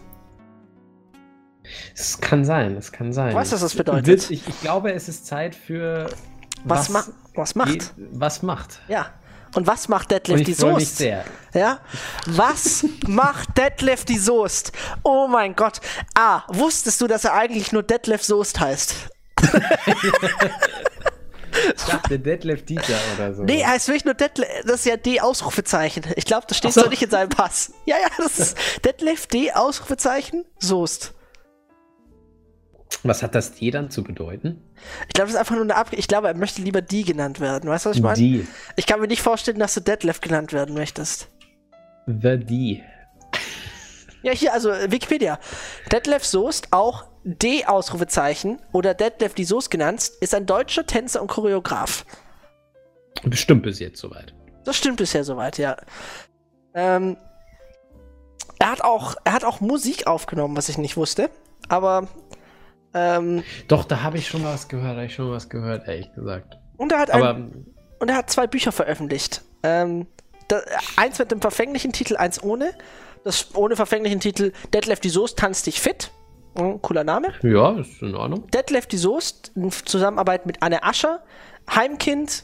Es 1.96 2.20
kann 2.20 2.44
sein, 2.44 2.76
es 2.76 2.92
kann 2.92 3.14
sein. 3.14 3.30
Du 3.30 3.36
weißt, 3.38 3.54
was 3.54 3.62
das 3.62 3.74
bedeutet. 3.74 4.30
Ich, 4.30 4.46
ich 4.46 4.60
glaube, 4.60 4.92
es 4.92 5.08
ist 5.08 5.26
Zeit 5.28 5.56
für 5.56 6.10
Was, 6.66 6.90
ma 6.90 7.06
was 7.36 7.56
macht? 7.56 7.94
Was 7.96 8.44
macht? 8.44 8.82
Ja. 8.90 9.14
Und 9.56 9.66
was 9.66 9.88
macht 9.88 10.12
Deadlift 10.12 10.46
die 10.46 10.54
Soest? 10.54 10.98
sehr. 10.98 11.24
Ja? 11.54 11.80
Was 12.26 12.84
macht 13.08 13.58
Deadlift 13.58 14.10
die 14.10 14.18
Soest? 14.18 14.74
Oh 15.04 15.28
mein 15.30 15.56
Gott. 15.56 15.80
Ah, 16.16 16.42
wusstest 16.50 17.00
du, 17.00 17.08
dass 17.08 17.24
er 17.24 17.34
eigentlich 17.34 17.72
nur 17.72 17.82
Deadlift 17.84 18.26
Soest 18.26 18.60
heißt? 18.60 18.94
Ich 21.76 21.84
dachte 21.84 22.20
Deadlift 22.20 22.70
Dieter 22.70 22.98
oder 23.16 23.34
so. 23.34 23.44
Nee, 23.44 23.64
heißt 23.66 23.88
wirklich 23.88 24.06
nur 24.06 24.14
Deadlift. 24.14 24.52
Das 24.66 24.76
ist 24.76 24.86
ja 24.86 24.98
D 24.98 25.20
Ausrufezeichen. 25.20 26.04
Ich 26.16 26.26
glaube, 26.26 26.46
das 26.48 26.58
steht 26.58 26.74
so. 26.74 26.82
so 26.82 26.90
nicht 26.90 27.02
in 27.02 27.10
seinem 27.10 27.30
Pass. 27.30 27.74
Ja, 27.86 27.98
ja, 27.98 28.08
das 28.18 28.40
ist 28.40 28.58
Deadlift 28.86 29.34
D 29.34 29.52
Ausrufezeichen 29.52 30.46
Soest. 30.60 31.14
Was 33.04 33.22
hat 33.22 33.36
das 33.36 33.54
D 33.54 33.70
dann 33.72 33.90
zu 33.90 34.04
bedeuten? 34.04 34.62
Ich 35.08 35.14
glaube, 35.14 35.28
das 35.28 35.36
ist 35.36 35.40
einfach 35.40 35.56
nur 35.56 35.64
eine 35.64 35.76
Ab 35.76 35.90
Ich 35.92 36.08
glaube, 36.08 36.28
er 36.28 36.36
möchte 36.36 36.62
lieber 36.62 36.82
die 36.82 37.04
genannt 37.04 37.40
werden. 37.40 37.70
Weißt 37.70 37.86
du, 37.86 37.90
was 37.90 37.98
ich 37.98 38.04
meine? 38.04 38.16
Die. 38.16 38.48
Ich 38.76 38.86
kann 38.86 39.00
mir 39.00 39.08
nicht 39.08 39.22
vorstellen, 39.22 39.60
dass 39.60 39.74
du 39.74 39.82
Deadlift 39.82 40.22
genannt 40.22 40.54
werden 40.54 40.74
möchtest. 40.74 41.30
The 42.06 42.38
D. 42.38 42.84
Ja, 44.24 44.32
hier, 44.32 44.54
also 44.54 44.70
Wikipedia. 44.70 45.40
Detlef 45.92 46.26
Soest, 46.26 46.68
auch 46.72 47.06
D-Ausrufezeichen 47.28 48.62
oder 48.72 48.94
Detlef 48.94 49.34
die 49.34 49.44
Soest 49.44 49.70
genannt, 49.70 50.12
ist 50.22 50.34
ein 50.34 50.46
deutscher 50.46 50.86
Tänzer 50.86 51.22
und 51.22 51.28
Choreograf. 51.28 52.06
Bestimmt 53.24 53.64
bis 53.64 53.80
jetzt 53.80 54.00
soweit. 54.00 54.34
Das 54.64 54.78
stimmt 54.78 54.98
bisher 54.98 55.24
soweit, 55.24 55.58
ja. 55.58 55.76
Ähm, 56.74 57.18
er, 58.60 58.72
hat 58.72 58.82
auch, 58.82 59.16
er 59.24 59.34
hat 59.34 59.44
auch 59.44 59.60
Musik 59.60 60.08
aufgenommen, 60.08 60.56
was 60.56 60.70
ich 60.70 60.78
nicht 60.78 60.96
wusste. 60.96 61.30
Aber, 61.68 62.08
ähm, 62.94 63.44
Doch, 63.68 63.84
da 63.84 64.04
habe 64.04 64.18
ich 64.18 64.28
schon 64.28 64.44
was 64.46 64.68
gehört, 64.70 64.96
habe 64.96 65.06
ich 65.06 65.16
schon 65.16 65.30
was 65.30 65.50
gehört, 65.50 65.88
ehrlich 65.88 66.14
gesagt. 66.14 66.58
und 66.78 66.92
er 66.92 67.00
hat, 67.00 67.12
ein, 67.12 67.24
Aber 67.24 67.48
und 68.00 68.10
er 68.10 68.16
hat 68.16 68.30
zwei 68.30 68.48
Bücher 68.48 68.72
veröffentlicht. 68.72 69.42
Ähm, 69.64 70.08
da, 70.48 70.62
eins 70.96 71.20
mit 71.20 71.32
dem 71.32 71.42
verfänglichen 71.42 71.92
Titel, 71.92 72.16
eins 72.16 72.42
ohne. 72.42 72.74
Das 73.24 73.54
ohne 73.56 73.76
verfänglichen 73.76 74.22
Titel 74.22 74.54
Detlef 74.74 75.02
die 75.02 75.10
Soest 75.10 75.38
tanzt 75.40 75.66
dich 75.66 75.82
fit. 75.82 76.12
Hm, 76.58 76.82
cooler 76.82 77.04
Name. 77.04 77.34
ja, 77.44 77.80
ist 77.80 78.02
in 78.02 78.16
Ordnung. 78.16 78.48
Detlef 78.52 78.88
die 78.88 78.98
Soest 78.98 79.52
in 79.56 79.72
Zusammenarbeit 79.72 80.46
mit 80.46 80.62
Anne 80.64 80.84
Ascher, 80.84 81.22
Heimkind. 81.74 82.44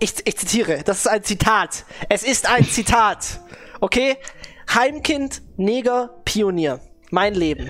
Ich, 0.00 0.14
ich 0.24 0.36
zitiere, 0.36 0.82
das 0.84 0.98
ist 0.98 1.06
ein 1.08 1.24
Zitat. 1.24 1.84
Es 2.08 2.22
ist 2.22 2.48
ein 2.48 2.64
Zitat. 2.70 3.40
Okay? 3.80 4.16
Heimkind, 4.72 5.42
Neger, 5.56 6.10
Pionier. 6.24 6.80
Mein 7.10 7.34
Leben. 7.34 7.68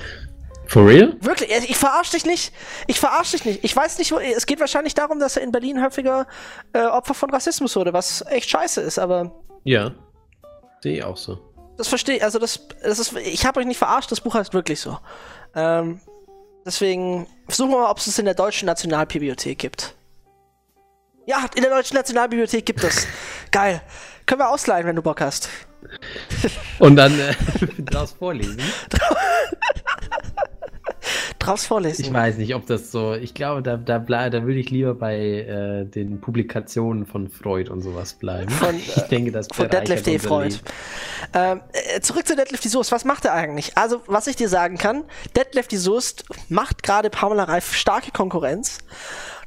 For 0.66 0.86
real? 0.86 1.16
Wirklich, 1.20 1.50
ich 1.70 1.76
verarsche 1.78 2.12
dich 2.12 2.26
nicht. 2.26 2.52
Ich 2.86 3.00
verarsche 3.00 3.36
dich 3.38 3.46
nicht. 3.46 3.64
Ich 3.64 3.74
weiß 3.74 3.96
nicht, 3.98 4.12
wo. 4.12 4.18
Es 4.18 4.44
geht 4.44 4.60
wahrscheinlich 4.60 4.92
darum, 4.94 5.18
dass 5.18 5.36
er 5.38 5.42
in 5.42 5.52
Berlin 5.52 5.82
häufiger 5.82 6.26
äh, 6.74 6.84
Opfer 6.84 7.14
von 7.14 7.30
Rassismus 7.30 7.74
wurde, 7.76 7.94
was 7.94 8.22
echt 8.28 8.50
scheiße 8.50 8.82
ist, 8.82 8.98
aber 8.98 9.32
Ja. 9.64 9.92
Sehe 10.82 10.98
ich 10.98 11.04
auch 11.04 11.16
so. 11.16 11.38
das 11.78 11.88
verstehe 11.88 12.16
ich. 12.16 12.22
Also, 12.24 12.38
das, 12.38 12.68
das 12.82 12.98
ist. 12.98 13.16
Ich 13.16 13.46
habe 13.46 13.60
euch 13.60 13.66
nicht 13.66 13.78
verarscht, 13.78 14.12
das 14.12 14.20
Buch 14.20 14.34
heißt 14.34 14.52
wirklich 14.52 14.80
so. 14.80 14.98
Ähm, 15.54 16.00
deswegen 16.64 17.26
versuchen 17.46 17.70
wir 17.70 17.78
mal, 17.78 17.90
ob 17.90 17.98
es 17.98 18.06
es 18.06 18.18
in 18.18 18.24
der 18.24 18.34
Deutschen 18.34 18.66
Nationalbibliothek 18.66 19.58
gibt. 19.58 19.94
Ja, 21.26 21.46
in 21.54 21.62
der 21.62 21.70
Deutschen 21.70 21.96
Nationalbibliothek 21.96 22.64
gibt 22.64 22.84
es. 22.84 23.06
Geil. 23.50 23.82
Können 24.26 24.40
wir 24.40 24.50
ausleihen, 24.50 24.86
wenn 24.86 24.96
du 24.96 25.02
Bock 25.02 25.20
hast. 25.20 25.48
Und 26.78 26.96
dann 26.96 27.18
äh, 27.18 27.34
daraus 27.78 28.12
vorlesen. 28.12 28.60
Draus 31.38 31.66
vorlesen. 31.66 32.04
Ich 32.04 32.12
weiß 32.12 32.36
nicht, 32.38 32.54
ob 32.54 32.66
das 32.66 32.90
so. 32.90 33.14
Ich 33.14 33.34
glaube, 33.34 33.62
da, 33.62 33.76
da, 33.76 33.98
da 33.98 34.42
würde 34.42 34.58
ich 34.58 34.70
lieber 34.70 34.94
bei 34.94 35.16
äh, 35.16 35.84
den 35.84 36.20
Publikationen 36.20 37.06
von 37.06 37.28
Freud 37.28 37.70
und 37.70 37.82
sowas 37.82 38.14
bleiben. 38.14 38.50
Von, 38.50 38.76
ich 38.78 39.02
denke, 39.02 39.32
das 39.32 39.48
Von 39.52 39.68
Detlef 39.68 40.02
D. 40.02 40.18
Freud. 40.18 40.56
Ähm, 41.34 41.60
äh, 41.72 42.00
zurück 42.00 42.26
zu 42.26 42.36
Detlef 42.36 42.60
die 42.60 42.68
Soest. 42.68 42.92
Was 42.92 43.04
macht 43.04 43.24
er 43.24 43.34
eigentlich? 43.34 43.76
Also, 43.76 44.00
was 44.06 44.26
ich 44.26 44.36
dir 44.36 44.48
sagen 44.48 44.78
kann, 44.78 45.04
Detlef 45.36 45.68
die 45.68 45.76
Soest 45.76 46.24
macht 46.48 46.82
gerade 46.82 47.10
Pamela 47.10 47.44
Reif 47.44 47.74
starke 47.74 48.10
Konkurrenz. 48.10 48.78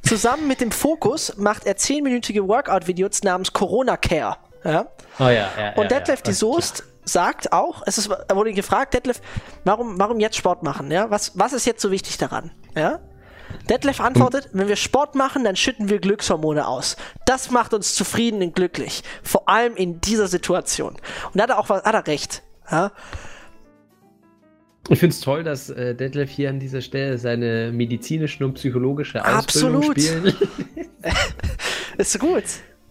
Zusammen 0.02 0.48
mit 0.48 0.60
dem 0.60 0.72
Fokus 0.72 1.36
macht 1.36 1.64
er 1.64 1.76
10-minütige 1.76 2.48
Workout-Videos 2.48 3.22
namens 3.22 3.52
Corona 3.52 3.96
Care. 3.96 4.36
Ja? 4.64 4.86
Oh 5.18 5.24
ja, 5.24 5.30
ja. 5.30 5.72
Und 5.76 5.90
ja, 5.90 5.98
Detlef 5.98 6.20
ja. 6.20 6.24
die 6.26 6.32
Soest 6.32 6.84
sagt 7.04 7.52
auch, 7.52 7.82
es 7.86 7.98
ist, 7.98 8.08
er 8.08 8.36
wurde 8.36 8.52
gefragt, 8.52 8.94
Detlef, 8.94 9.20
warum, 9.64 9.98
warum 9.98 10.20
jetzt 10.20 10.36
Sport 10.36 10.62
machen? 10.62 10.90
Ja? 10.90 11.10
Was, 11.10 11.38
was 11.38 11.52
ist 11.52 11.66
jetzt 11.66 11.82
so 11.82 11.90
wichtig 11.90 12.18
daran? 12.18 12.50
Ja? 12.76 13.00
Detlef 13.68 14.00
antwortet, 14.00 14.48
wenn 14.52 14.68
wir 14.68 14.76
Sport 14.76 15.14
machen, 15.14 15.44
dann 15.44 15.56
schütten 15.56 15.88
wir 15.88 15.98
Glückshormone 15.98 16.66
aus. 16.66 16.96
Das 17.26 17.50
macht 17.50 17.74
uns 17.74 17.94
zufrieden 17.94 18.42
und 18.42 18.54
glücklich. 18.54 19.02
Vor 19.22 19.48
allem 19.48 19.76
in 19.76 20.00
dieser 20.00 20.26
Situation. 20.26 20.94
Und 20.94 21.34
da 21.34 21.44
hat 21.44 21.50
er 21.50 21.58
auch 21.58 21.68
was, 21.68 21.82
hat 21.84 21.94
er 21.94 22.06
recht. 22.06 22.42
Ja? 22.70 22.92
Ich 24.88 24.98
finde 24.98 25.14
es 25.14 25.20
toll, 25.20 25.44
dass 25.44 25.70
äh, 25.70 25.94
Detlef 25.94 26.30
hier 26.30 26.50
an 26.50 26.58
dieser 26.58 26.80
Stelle 26.80 27.16
seine 27.18 27.70
medizinische 27.72 28.44
und 28.44 28.54
psychologische 28.54 29.24
Ausbildung 29.24 29.90
Absolut. 29.90 30.00
spielt. 30.00 30.48
Ist 31.98 32.18
gut. 32.18 32.44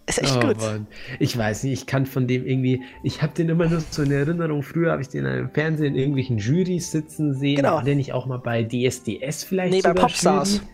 Ist 0.06 0.20
echt 0.22 0.36
Oh, 0.36 0.40
gut. 0.40 0.58
Mann. 0.58 0.86
Ich 1.20 1.36
weiß 1.36 1.62
nicht, 1.64 1.72
ich 1.74 1.86
kann 1.86 2.06
von 2.06 2.26
dem 2.26 2.44
irgendwie, 2.46 2.82
ich 3.04 3.22
habe 3.22 3.32
den 3.34 3.48
immer 3.48 3.68
nur 3.68 3.80
so 3.90 4.02
in 4.02 4.10
Erinnerung, 4.10 4.62
früher 4.62 4.90
habe 4.92 5.02
ich 5.02 5.08
den 5.08 5.24
im 5.24 5.50
Fernsehen 5.50 5.94
in 5.94 5.96
irgendwelchen 5.96 6.38
Jurys 6.38 6.90
sitzen 6.90 7.34
sehen, 7.34 7.56
Genau. 7.56 7.74
war 7.76 7.84
der 7.84 7.94
nicht 7.94 8.12
auch 8.12 8.26
mal 8.26 8.38
bei 8.38 8.64
DSDS 8.64 9.44
vielleicht 9.44 9.72
Nee, 9.72 9.80
bei 9.82 9.92
Popstars. 9.94 10.54
Jury? 10.56 10.66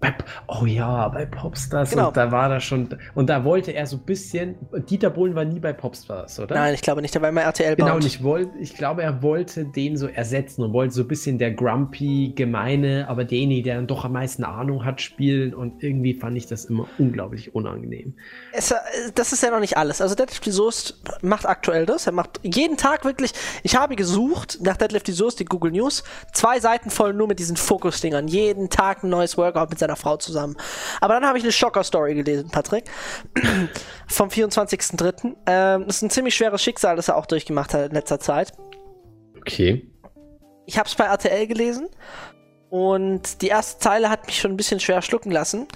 Bei, 0.00 0.14
oh 0.46 0.64
ja, 0.64 1.08
bei 1.08 1.26
Popstars 1.26 1.90
Genau. 1.90 2.08
und 2.08 2.16
da 2.16 2.30
war 2.30 2.50
er 2.52 2.60
schon, 2.60 2.88
und 3.16 3.28
da 3.28 3.42
wollte 3.42 3.72
er 3.72 3.84
so 3.86 3.96
ein 3.96 4.02
bisschen, 4.04 4.54
Dieter 4.88 5.10
Bohlen 5.10 5.34
war 5.34 5.44
nie 5.44 5.58
bei 5.58 5.72
Popstars, 5.72 6.38
oder? 6.38 6.54
Nein, 6.54 6.74
ich 6.74 6.82
glaube 6.82 7.02
nicht, 7.02 7.14
der 7.14 7.22
war 7.22 7.30
immer 7.30 7.42
RTL 7.42 7.74
Genau, 7.74 7.96
und 7.96 8.04
ich 8.04 8.22
wollte, 8.22 8.56
ich 8.60 8.74
glaube, 8.74 9.02
er 9.02 9.22
wollte 9.22 9.64
den 9.64 9.96
so 9.96 10.06
ersetzen 10.06 10.62
und 10.62 10.72
wollte 10.72 10.94
so 10.94 11.02
ein 11.02 11.08
bisschen 11.08 11.38
der 11.38 11.50
grumpy, 11.50 12.32
gemeine, 12.36 13.06
aber 13.08 13.24
derjenige, 13.24 13.62
der 13.64 13.74
dann 13.76 13.88
doch 13.88 14.04
am 14.04 14.12
meisten 14.12 14.44
Ahnung 14.44 14.84
hat, 14.84 15.00
spielen 15.00 15.52
und 15.52 15.82
irgendwie 15.82 16.14
fand 16.14 16.36
ich 16.36 16.46
das 16.46 16.66
immer 16.66 16.86
unglaublich 16.98 17.54
unangenehm. 17.56 18.14
Es, 18.52 18.70
äh, 18.70 18.76
das 19.16 19.32
ist 19.32 19.42
ja 19.42 19.50
noch 19.50 19.58
nicht 19.60 19.76
alles. 19.76 20.00
Also 20.00 20.14
Detlef 20.14 20.38
die 20.38 20.52
Soest 20.52 21.02
macht 21.22 21.44
aktuell 21.44 21.86
das. 21.86 22.06
Er 22.06 22.12
macht 22.12 22.38
jeden 22.44 22.76
Tag 22.76 23.04
wirklich. 23.04 23.32
Ich 23.64 23.74
habe 23.74 23.96
gesucht 23.96 24.58
nach 24.62 24.76
Detlef 24.76 25.02
die 25.02 25.12
Soest, 25.12 25.40
die 25.40 25.44
Google 25.44 25.72
News. 25.72 26.04
Zwei 26.32 26.60
Seiten 26.60 26.90
voll 26.90 27.14
nur 27.14 27.26
mit 27.26 27.40
diesen 27.40 27.56
Fokus-Dingern. 27.56 28.28
Jeden 28.28 28.70
Tag 28.70 29.02
ein 29.02 29.10
neues 29.10 29.36
Workout 29.36 29.70
mit 29.70 29.78
seiner 29.88 29.96
Frau 29.96 30.16
zusammen. 30.16 30.56
Aber 31.00 31.14
dann 31.14 31.26
habe 31.26 31.38
ich 31.38 31.44
eine 31.44 31.52
Schocker-Story 31.52 32.14
gelesen, 32.14 32.50
Patrick. 32.50 32.84
Vom 34.06 34.28
24.03. 34.28 35.34
Ähm, 35.46 35.84
das 35.86 35.96
ist 35.96 36.02
ein 36.02 36.10
ziemlich 36.10 36.34
schweres 36.34 36.62
Schicksal, 36.62 36.96
das 36.96 37.08
er 37.08 37.16
auch 37.16 37.26
durchgemacht 37.26 37.74
hat 37.74 37.88
in 37.88 37.94
letzter 37.94 38.20
Zeit. 38.20 38.52
Okay. 39.36 39.90
Ich 40.66 40.78
habe 40.78 40.88
es 40.88 40.94
bei 40.94 41.04
RTL 41.04 41.46
gelesen 41.46 41.88
und 42.68 43.40
die 43.40 43.48
erste 43.48 43.78
Zeile 43.80 44.10
hat 44.10 44.26
mich 44.26 44.38
schon 44.38 44.52
ein 44.52 44.56
bisschen 44.56 44.80
schwer 44.80 45.00
schlucken 45.00 45.32
lassen. 45.32 45.66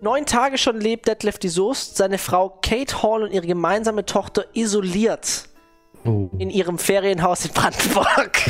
Neun 0.00 0.26
Tage 0.26 0.58
schon 0.58 0.80
lebt 0.80 1.06
Detlef 1.08 1.38
die 1.38 1.48
Soest, 1.48 1.96
seine 1.96 2.18
Frau 2.18 2.58
Kate 2.62 3.02
Hall 3.02 3.22
und 3.22 3.32
ihre 3.32 3.46
gemeinsame 3.46 4.04
Tochter 4.04 4.46
isoliert 4.54 5.48
Oh. 6.06 6.28
in 6.38 6.50
ihrem 6.50 6.78
Ferienhaus 6.78 7.46
in 7.46 7.52
Brandenburg. 7.52 8.36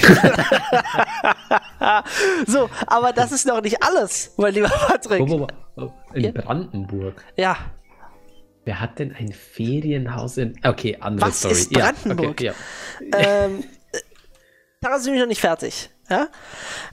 so, 2.47 2.69
aber 2.87 3.13
das 3.13 3.33
ist 3.33 3.47
noch 3.47 3.61
nicht 3.63 3.83
alles, 3.83 4.33
mein 4.37 4.55
lieber 4.55 4.69
Patrick. 4.69 5.21
Oh, 5.21 5.47
oh, 5.77 5.91
in 6.13 6.25
Ja. 6.25 6.31
Brandenburg. 6.33 7.25
Ja, 7.37 7.57
Wer 8.67 8.81
hat 8.81 8.99
denn 8.99 9.15
ein 9.15 9.31
Ferienhaus 9.31 10.39
in. 10.39 10.59
Okay, 10.65 10.97
andere 10.99 11.29
Was 11.29 11.41
Story. 11.41 11.53
ist 11.53 11.71
Ja, 11.77 11.93
Brandenburg? 11.93 12.31
okay, 12.31 12.47
ja. 12.47 12.55
ähm, 13.19 13.63
äh, 13.93 13.99
da 14.81 14.99
sind 14.99 15.13
wir 15.13 15.21
noch 15.21 15.29
nicht 15.29 15.43
fertig. 15.43 15.91
Ja? 16.09 16.29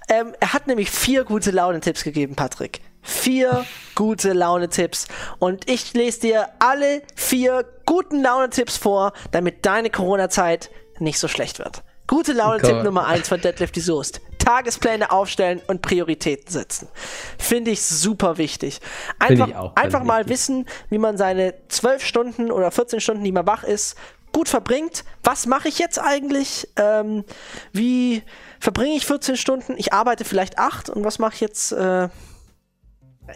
Ähm, 0.09 0.33
er 0.41 0.51
hat 0.53 0.67
nämlich 0.67 0.91
vier 0.91 1.23
gute 1.23 1.51
Laune-Tipps 1.51 2.03
gegeben, 2.03 2.35
Patrick. 2.35 2.81
Vier 3.01 3.65
gute 3.95 4.33
Laune-Tipps. 4.33 5.07
Und 5.39 5.69
ich 5.69 5.93
lese 5.93 6.21
dir 6.21 6.49
alle 6.59 7.01
vier 7.15 7.65
guten 7.85 8.21
Laune-Tipps 8.21 8.77
vor, 8.77 9.13
damit 9.31 9.65
deine 9.65 9.89
Corona-Zeit 9.89 10.69
nicht 10.99 11.19
so 11.19 11.27
schlecht 11.27 11.59
wird. 11.59 11.83
Gute 12.07 12.33
Laune-Tipp 12.33 12.71
Gott. 12.71 12.83
Nummer 12.83 13.07
eins 13.07 13.29
von 13.29 13.39
Deadlift 13.39 13.75
die 13.75 13.81
Soest. 13.81 14.21
Tagespläne 14.37 15.11
aufstellen 15.11 15.61
und 15.67 15.81
Prioritäten 15.81 16.51
setzen. 16.51 16.89
Finde 17.37 17.71
ich 17.71 17.81
super 17.81 18.37
wichtig. 18.37 18.79
Einfach, 19.19 19.75
einfach 19.75 20.03
mal 20.03 20.21
wichtig. 20.21 20.33
wissen, 20.33 20.65
wie 20.89 20.97
man 20.97 21.17
seine 21.17 21.53
12 21.69 22.03
Stunden 22.03 22.51
oder 22.51 22.71
14 22.71 22.99
Stunden, 22.99 23.23
die 23.23 23.31
man 23.31 23.45
wach 23.45 23.63
ist, 23.63 23.95
gut 24.33 24.49
verbringt. 24.49 25.03
Was 25.23 25.45
mache 25.45 25.67
ich 25.67 25.79
jetzt 25.79 25.99
eigentlich? 25.99 26.67
Ähm, 26.75 27.23
wie 27.71 28.23
verbringe 28.59 28.95
ich 28.95 29.05
14 29.05 29.37
Stunden? 29.37 29.75
Ich 29.77 29.93
arbeite 29.93 30.25
vielleicht 30.25 30.57
8 30.57 30.89
und 30.89 31.03
was 31.03 31.19
mache 31.19 31.35
ich 31.35 31.41
jetzt, 31.41 31.71
äh, 31.71 32.09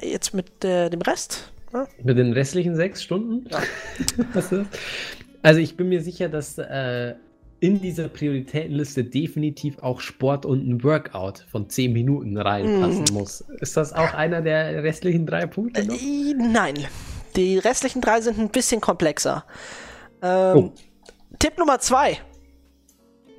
jetzt 0.01 0.33
mit 0.33 0.63
äh, 0.63 0.89
dem 0.89 1.01
Rest? 1.01 1.51
Ja? 1.73 1.87
Mit 2.03 2.17
den 2.17 2.33
restlichen 2.33 2.75
sechs 2.75 3.03
Stunden? 3.03 3.47
Ist? 4.35 4.53
Also 5.41 5.59
ich 5.59 5.77
bin 5.77 5.89
mir 5.89 6.01
sicher, 6.01 6.29
dass 6.29 6.57
äh, 6.57 7.15
in 7.59 7.81
dieser 7.81 8.07
Prioritätenliste 8.09 9.03
definitiv 9.03 9.79
auch 9.79 9.99
Sport 9.99 10.45
und 10.45 10.67
ein 10.67 10.83
Workout 10.83 11.45
von 11.49 11.69
10 11.69 11.93
Minuten 11.93 12.37
reinpassen 12.37 13.05
muss. 13.13 13.41
Ist 13.59 13.77
das 13.77 13.93
auch 13.93 14.13
einer 14.13 14.41
der 14.41 14.83
restlichen 14.83 15.25
drei 15.25 15.45
Punkte? 15.45 15.81
Äh, 15.81 16.33
Nein. 16.37 16.75
Die 17.35 17.57
restlichen 17.57 18.01
drei 18.01 18.21
sind 18.21 18.37
ein 18.39 18.49
bisschen 18.49 18.81
komplexer. 18.81 19.45
Ähm, 20.21 20.55
Oh. 20.57 20.71
Tipp 21.39 21.57
Nummer 21.57 21.79
zwei. 21.79 22.17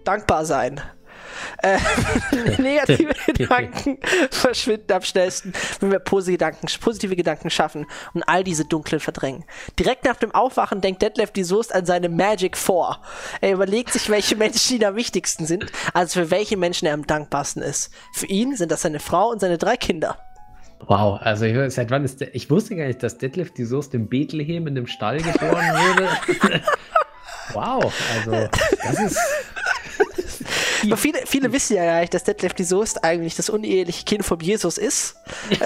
Dankbar 0.05 0.45
sein. 0.45 0.81
Äh, 1.63 1.79
negative 2.59 3.13
Gedanken 3.27 3.99
verschwinden 4.31 4.93
am 4.93 5.03
schnellsten, 5.03 5.53
wenn 5.81 5.91
wir 5.91 5.99
positive 5.99 6.37
Gedanken, 6.37 6.67
positive 6.81 7.17
Gedanken 7.17 7.51
schaffen 7.51 7.87
und 8.15 8.23
all 8.25 8.45
diese 8.45 8.65
dunklen 8.65 9.01
verdrängen. 9.01 9.45
Direkt 9.79 10.05
nach 10.05 10.17
dem 10.17 10.33
Aufwachen 10.33 10.81
denkt 10.81 11.03
Detlef 11.03 11.31
die 11.31 11.45
Soest 11.45 11.75
an 11.75 11.87
seine 11.87 12.09
Magic 12.09 12.57
Four. 12.57 13.01
Er 13.41 13.53
überlegt 13.53 13.93
sich, 13.93 14.09
welche 14.09 14.37
Menschen 14.37 14.77
ihm 14.77 14.85
am 14.85 14.97
wichtigsten 14.97 15.47
sind, 15.47 15.73
also 15.95 16.21
für 16.21 16.31
welche 16.31 16.57
Menschen 16.57 16.87
er 16.87 16.95
am 16.95 17.07
dankbarsten 17.07 17.63
ist. 17.63 17.91
Für 18.13 18.27
ihn 18.27 18.57
sind 18.57 18.73
das 18.73 18.83
seine 18.83 19.01
Frau 19.01 19.31
und 19.31 19.41
seine 19.41 19.59
drei 19.59 19.77
Kinder. 19.77 20.19
Wow, 20.81 21.19
also 21.21 21.47
ich, 21.47 21.75
seit 21.75 21.91
wann 21.91 22.05
ist 22.05 22.21
der, 22.21 22.35
ich 22.35 22.51
wusste 22.51 22.77
gar 22.77 22.87
nicht, 22.87 23.03
dass 23.03 23.19
Detlef 23.19 23.53
die 23.53 23.65
Soest 23.65 23.95
in 23.95 24.09
Bethlehem 24.09 24.67
in 24.67 24.75
dem 24.75 24.87
Stall 24.87 25.19
geboren 25.19 25.67
wurde. 25.75 26.09
wow, 27.53 27.93
also 28.15 28.49
das 28.83 29.01
ist 29.01 29.19
Aber 30.93 30.97
viele, 30.97 31.21
viele 31.27 31.53
wissen 31.53 31.77
ja 31.77 31.85
gar 31.85 32.01
nicht, 32.01 32.15
dass 32.15 32.25
Detlef 32.25 32.55
die 32.55 32.65
Soest 32.65 33.05
eigentlich 33.05 33.35
das 33.37 33.49
uneheliche 33.51 34.05
Kind 34.05 34.25
von 34.25 34.39
Jesus 34.41 34.79
ist. 34.79 35.17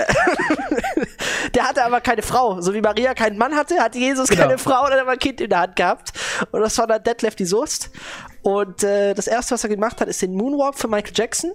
der 1.55 1.69
hatte 1.69 1.85
aber 1.85 2.01
keine 2.01 2.23
Frau. 2.23 2.61
So 2.61 2.75
wie 2.75 2.81
Maria 2.81 3.15
keinen 3.15 3.39
Mann 3.39 3.55
hatte, 3.55 3.81
hatte 3.81 3.99
Jesus 3.99 4.29
Genau. 4.29 4.43
keine 4.43 4.59
Frau 4.59 4.85
und 4.85 4.91
hat 4.93 5.01
aber 5.01 5.13
ein 5.13 5.19
Kind 5.19 5.41
in 5.41 5.51
der 5.51 5.61
Hand 5.61 5.77
gehabt. 5.77 6.13
Und 6.51 6.61
das 6.61 6.77
war 6.79 6.87
dann 6.87 7.03
Detlef 7.03 7.35
die 7.35 7.45
Soest. 7.45 7.91
Und 8.43 8.83
äh, 8.83 9.13
das 9.15 9.27
erste, 9.27 9.53
was 9.55 9.65
er 9.65 9.71
gemacht 9.71 10.01
hat, 10.01 10.09
ist 10.09 10.23
den 10.23 10.35
Moonwalk 10.35 10.79
für 10.79 10.89
Michael 10.89 11.13
Jackson. 11.15 11.53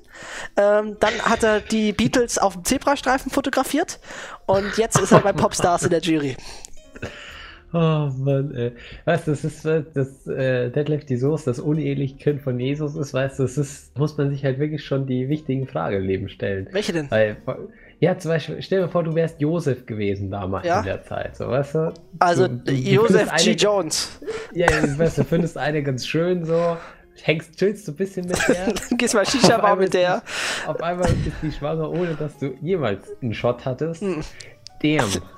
Ähm, 0.55 0.97
dann 0.99 1.13
hat 1.23 1.43
er 1.43 1.59
die 1.59 1.93
Beatles 1.93 2.37
auf 2.37 2.53
dem 2.53 2.63
Zebrastreifen 2.63 3.31
fotografiert. 3.31 3.99
Und 4.45 4.77
jetzt 4.77 4.99
ist 4.99 5.11
er 5.11 5.21
bei 5.21 5.33
Popstars 5.33 5.83
in 5.83 5.89
der 5.89 6.01
Jury. 6.01 6.37
Oh 7.77 8.09
Mann, 8.23 8.53
ey. 8.55 8.71
Weißt 9.03 9.27
du, 9.27 9.31
das 9.31 9.43
ist, 9.43 9.65
äh, 9.65 9.83
das 9.93 10.25
äh, 10.27 10.69
Detlef 10.69 11.03
die 11.05 11.17
Soße, 11.17 11.43
das 11.45 11.59
uneheliche 11.59 12.15
Kind 12.15 12.41
von 12.41 12.57
Jesus 12.59 12.95
ist, 12.95 13.13
weißt 13.13 13.39
du, 13.39 13.43
das 13.43 13.57
ist, 13.57 13.97
muss 13.97 14.17
man 14.17 14.29
sich 14.29 14.45
halt 14.45 14.59
wirklich 14.59 14.85
schon 14.85 15.05
die 15.07 15.27
wichtigen 15.27 15.67
Fragen 15.67 15.97
im 15.97 16.03
Leben 16.03 16.29
stellen. 16.29 16.69
Welche 16.71 16.93
denn? 16.93 17.11
Weil, 17.11 17.35
ja, 17.99 18.17
zum 18.17 18.31
Beispiel, 18.31 18.61
stell 18.61 18.81
dir 18.81 18.87
vor, 18.87 19.03
du 19.03 19.13
wärst 19.13 19.41
Josef 19.41 19.85
gewesen 19.85 20.31
damals 20.31 20.65
Ja. 20.65 20.79
in 20.79 20.85
der 20.85 21.03
Zeit, 21.03 21.35
so, 21.35 21.47
weißt 21.49 21.75
du? 21.75 21.93
Also 22.19 22.47
du, 22.47 22.55
du, 22.57 22.71
Joseph 22.71 23.27
findest 23.29 23.43
G. 23.45 23.49
eine- 23.51 23.57
Jones. 23.59 24.21
Ja, 24.53 24.67
du 24.67 24.97
weißt, 24.97 25.17
du 25.17 25.23
findest 25.25 25.57
eine 25.57 25.83
ganz 25.83 26.07
schön 26.07 26.45
so, 26.45 26.77
hängst, 27.23 27.57
chillst 27.57 27.87
du 27.87 27.91
ein 27.91 27.95
bisschen 27.95 28.25
mit 28.27 28.37
der. 28.47 28.73
Gehst 28.97 29.13
mal 29.15 29.25
Shisha-Bar 29.25 29.71
einmal 29.71 29.77
mit 29.85 29.93
der. 29.93 30.21
Auf 30.67 30.81
einmal 30.81 31.07
ist 31.09 31.17
die 31.41 31.51
schwanger, 31.51 31.89
ohne 31.89 32.13
dass 32.15 32.37
du 32.39 32.53
jemals 32.61 33.05
einen 33.21 33.33
Shot 33.33 33.65
hattest. 33.65 34.03
Damn. 34.81 35.09
So. 35.09 35.19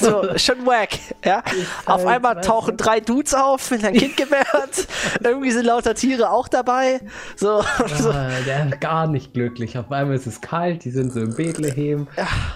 So, 0.00 0.38
schon 0.38 0.64
wack, 0.66 0.90
ja. 1.24 1.42
Auf 1.84 2.04
halt, 2.04 2.06
einmal 2.16 2.40
tauchen 2.40 2.76
du. 2.76 2.84
drei 2.84 3.00
Dudes 3.00 3.34
auf, 3.34 3.70
mit 3.72 3.84
ein 3.84 3.94
Kind 3.94 4.16
gebärt. 4.16 4.86
Irgendwie 5.22 5.50
sind 5.50 5.64
lauter 5.64 5.94
Tiere 5.94 6.30
auch 6.30 6.46
dabei. 6.48 7.00
So, 7.34 7.62
so. 7.98 8.10
Ah, 8.10 8.28
der 8.46 8.68
ist 8.68 8.80
gar 8.80 9.06
nicht 9.08 9.34
glücklich. 9.34 9.76
Auf 9.78 9.90
einmal 9.90 10.14
ist 10.16 10.26
es 10.26 10.40
kalt, 10.40 10.84
die 10.84 10.90
sind 10.90 11.12
so 11.12 11.20
in 11.20 11.34
Bethlehem. 11.34 12.06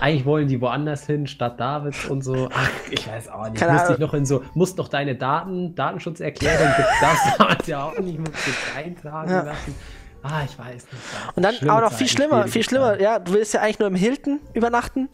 Eigentlich 0.01 0.25
wollen 0.25 0.47
die 0.49 0.61
woanders 0.61 1.07
hin, 1.07 1.27
statt 1.27 1.59
Davids 1.59 2.05
und 2.07 2.23
so. 2.23 2.49
Ach, 2.55 2.69
ich 2.91 3.07
weiß 3.07 3.29
auch 3.29 3.49
nicht. 3.49 3.57
Keine 3.57 3.73
Musst 3.75 3.91
dich 3.91 3.99
noch 3.99 4.15
in 4.15 4.25
so, 4.27 4.43
musst 4.55 4.79
doch 4.79 4.89
deine 4.89 5.17
Daten, 5.17 5.75
Datenschutzerklärung, 5.75 6.69
das 7.01 7.19
damals 7.39 7.67
ja 7.67 7.85
auch 7.85 7.99
nicht, 7.99 8.19
musst 8.19 8.33
du 8.47 8.79
eintragen 8.79 9.31
Ja. 9.31 9.43
lassen. 9.43 9.75
Ah, 10.23 10.43
ich 10.45 10.59
weiß 10.59 10.75
nicht. 10.75 10.87
Ja, 10.93 11.33
Und 11.35 11.43
dann 11.43 11.55
schlimme 11.55 11.75
auch 11.75 11.81
noch 11.81 11.93
viel 11.93 12.09
schlimmer, 12.09 12.47
viel 12.47 12.63
schlimmer. 12.63 13.01
Ja, 13.01 13.19
du 13.19 13.33
willst 13.33 13.55
ja 13.55 13.61
eigentlich 13.63 13.79
nur 13.79 13.89
im 13.89 13.95
Hilton 13.95 14.41
übernachten. 14.53 15.09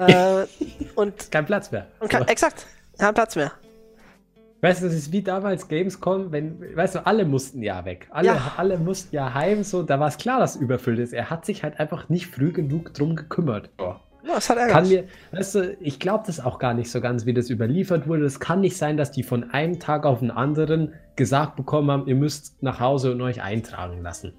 Äh, 0.00 0.46
und, 0.96 1.30
Kein 1.30 1.46
Platz 1.46 1.70
mehr. 1.70 1.86
und 2.00 2.08
kann, 2.10 2.22
So. 2.22 2.28
exakt, 2.28 2.66
kein 2.98 3.14
Platz 3.14 3.36
mehr. 3.36 3.52
Weißt 4.62 4.82
du, 4.82 4.86
das 4.86 4.94
ist 4.94 5.10
wie 5.12 5.22
damals 5.22 5.68
Gamescom, 5.68 6.32
wenn, 6.32 6.76
weißt 6.76 6.96
du, 6.96 7.06
alle 7.06 7.24
mussten 7.24 7.62
ja 7.62 7.82
weg. 7.86 8.08
Alle, 8.10 8.26
Ja. 8.28 8.52
alle 8.58 8.76
mussten 8.78 9.14
ja 9.16 9.32
heim, 9.32 9.62
so, 9.64 9.82
da 9.82 9.98
war 9.98 10.08
es 10.08 10.18
klar, 10.18 10.38
dass 10.38 10.56
überfüllt 10.56 10.98
ist. 10.98 11.14
Er 11.14 11.30
hat 11.30 11.46
sich 11.46 11.62
halt 11.62 11.80
einfach 11.80 12.08
nicht 12.10 12.26
früh 12.26 12.52
genug 12.52 12.92
drum 12.92 13.16
gekümmert. 13.16 13.70
Ja, 13.78 14.00
das 14.34 14.50
hat 14.50 14.58
Kann 14.58 14.68
ärgerlich. 14.68 15.04
mir, 15.32 15.38
weißt 15.38 15.54
du, 15.54 15.76
ich 15.80 15.98
glaube 15.98 16.24
das 16.26 16.40
auch 16.40 16.58
gar 16.58 16.74
nicht 16.74 16.90
so 16.90 17.00
ganz, 17.00 17.24
wie 17.24 17.32
das 17.32 17.48
überliefert 17.48 18.06
wurde. 18.06 18.26
Es 18.26 18.38
kann 18.38 18.60
nicht 18.60 18.76
sein, 18.76 18.98
dass 18.98 19.12
die 19.12 19.22
von 19.22 19.50
einem 19.50 19.80
Tag 19.80 20.04
auf 20.04 20.18
den 20.18 20.30
anderen 20.30 20.92
gesagt 21.16 21.56
bekommen 21.56 21.90
haben, 21.90 22.06
ihr 22.06 22.16
müsst 22.16 22.62
nach 22.62 22.80
Hause 22.80 23.12
und 23.12 23.22
euch 23.22 23.40
eintragen 23.40 24.02
lassen. 24.02 24.34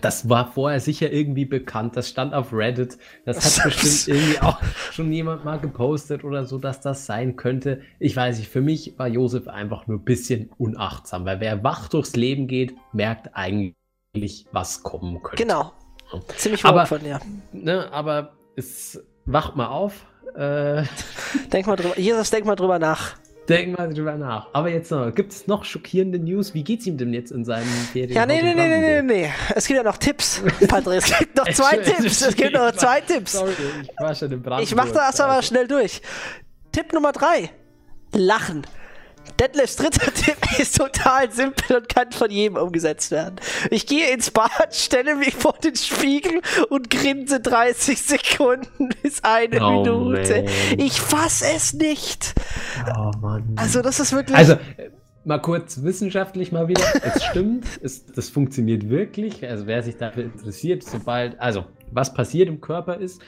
Das 0.00 0.28
war 0.28 0.52
vorher 0.52 0.80
sicher 0.80 1.10
irgendwie 1.12 1.44
bekannt. 1.44 1.96
Das 1.96 2.08
stand 2.08 2.34
auf 2.34 2.52
Reddit. 2.52 2.98
Das 3.24 3.58
hat 3.58 3.64
bestimmt 3.64 4.16
irgendwie 4.16 4.40
auch 4.40 4.58
schon 4.92 5.12
jemand 5.12 5.44
mal 5.44 5.58
gepostet 5.58 6.24
oder 6.24 6.44
so, 6.44 6.58
dass 6.58 6.80
das 6.80 7.06
sein 7.06 7.36
könnte. 7.36 7.80
Ich 7.98 8.14
weiß 8.16 8.38
nicht, 8.38 8.48
für 8.48 8.60
mich 8.60 8.98
war 8.98 9.08
Josef 9.08 9.48
einfach 9.48 9.86
nur 9.86 9.98
ein 9.98 10.04
bisschen 10.04 10.50
unachtsam, 10.58 11.24
weil 11.24 11.40
wer 11.40 11.62
wach 11.64 11.88
durchs 11.88 12.14
Leben 12.16 12.46
geht, 12.48 12.74
merkt 12.92 13.30
eigentlich, 13.34 13.74
was 14.52 14.82
kommen 14.82 15.22
könnte. 15.22 15.42
Genau. 15.42 15.72
Ziemlich 16.36 16.64
Aber- 16.64 16.86
von 16.86 17.00
dir. 17.00 17.20
Ne, 17.52 17.88
aber 17.92 18.32
es 18.56 19.02
wacht 19.26 19.56
mal 19.56 19.66
auf. 19.66 20.06
Äh, 20.34 20.84
Denk 21.52 21.66
mal 21.66 21.76
drüber, 21.76 21.98
Jesus, 21.98 22.30
denk 22.30 22.44
mal 22.46 22.54
drüber 22.56 22.78
nach. 22.78 23.16
Denk 23.48 23.78
mal 23.78 23.92
drüber 23.92 24.16
nach. 24.16 24.48
Aber 24.52 24.68
jetzt 24.68 24.90
noch, 24.90 25.14
gibt 25.14 25.32
es 25.32 25.46
noch 25.46 25.64
schockierende 25.64 26.18
News? 26.18 26.52
Wie 26.52 26.62
geht's 26.62 26.86
ihm 26.86 26.98
denn 26.98 27.14
jetzt 27.14 27.30
in 27.30 27.44
seinem 27.44 27.66
Ferien? 27.92 28.12
Ja, 28.12 28.26
nee, 28.26 28.42
nee, 28.42 28.54
nee, 28.54 28.68
nee, 28.68 28.80
nee, 28.80 29.02
nee. 29.02 29.30
Es 29.54 29.66
gibt 29.66 29.78
ja 29.78 29.82
noch 29.82 29.96
Tipps, 29.96 30.42
Patrick. 30.68 30.98
Es 30.98 31.18
gibt 31.18 31.36
noch 31.36 31.48
zwei 31.48 31.78
Tipps. 31.78 32.20
Es 32.20 32.36
gibt 32.36 32.52
noch 32.52 32.72
zwei 32.72 33.00
Tipps. 33.00 33.32
Sorry, 33.32 33.52
ich 33.82 33.88
war 33.98 34.14
schon 34.14 34.32
im 34.32 34.42
Brand. 34.42 34.62
Ich 34.62 34.74
mach 34.74 34.90
das 34.90 35.18
aber 35.20 35.40
schnell 35.42 35.66
durch. 35.66 36.02
Tipp 36.72 36.92
Nummer 36.92 37.12
drei. 37.12 37.50
Lachen. 38.12 38.66
Detlefs 39.40 39.76
dritter 39.76 40.12
Tipp 40.14 40.36
ist 40.58 40.76
total 40.76 41.30
simpel 41.30 41.76
und 41.76 41.88
kann 41.88 42.10
von 42.12 42.30
jedem 42.30 42.56
umgesetzt 42.56 43.10
werden. 43.10 43.36
Ich 43.70 43.86
gehe 43.86 44.12
ins 44.12 44.30
Bad, 44.30 44.74
stelle 44.74 45.14
mich 45.14 45.34
vor 45.34 45.54
den 45.62 45.76
Spiegel 45.76 46.40
und 46.70 46.90
grinse 46.90 47.40
30 47.40 48.00
Sekunden 48.00 48.88
bis 49.02 49.22
eine 49.22 49.60
Oh, 49.64 49.70
Minute. 49.84 50.42
man. 50.44 50.78
Ich 50.80 51.00
fass 51.00 51.42
es 51.42 51.72
nicht. 51.74 52.34
Oh 52.96 53.10
Mann. 53.20 53.54
Also 53.56 53.82
das 53.82 54.00
ist 54.00 54.12
wirklich... 54.12 54.36
Also, 54.36 54.54
äh, 54.54 54.90
mal 55.24 55.38
kurz 55.38 55.82
wissenschaftlich 55.82 56.52
mal 56.52 56.68
wieder. 56.68 56.84
Es 57.02 57.22
stimmt, 57.24 57.66
es, 57.82 58.06
das 58.06 58.28
funktioniert 58.30 58.88
wirklich. 58.88 59.46
Also, 59.48 59.66
wer 59.66 59.82
sich 59.82 59.96
dafür 59.96 60.24
interessiert, 60.24 60.82
sobald, 60.82 61.38
also, 61.40 61.64
was 61.92 62.12
passiert 62.14 62.48
im 62.48 62.60
Körper 62.60 62.96
ist, 62.96 63.20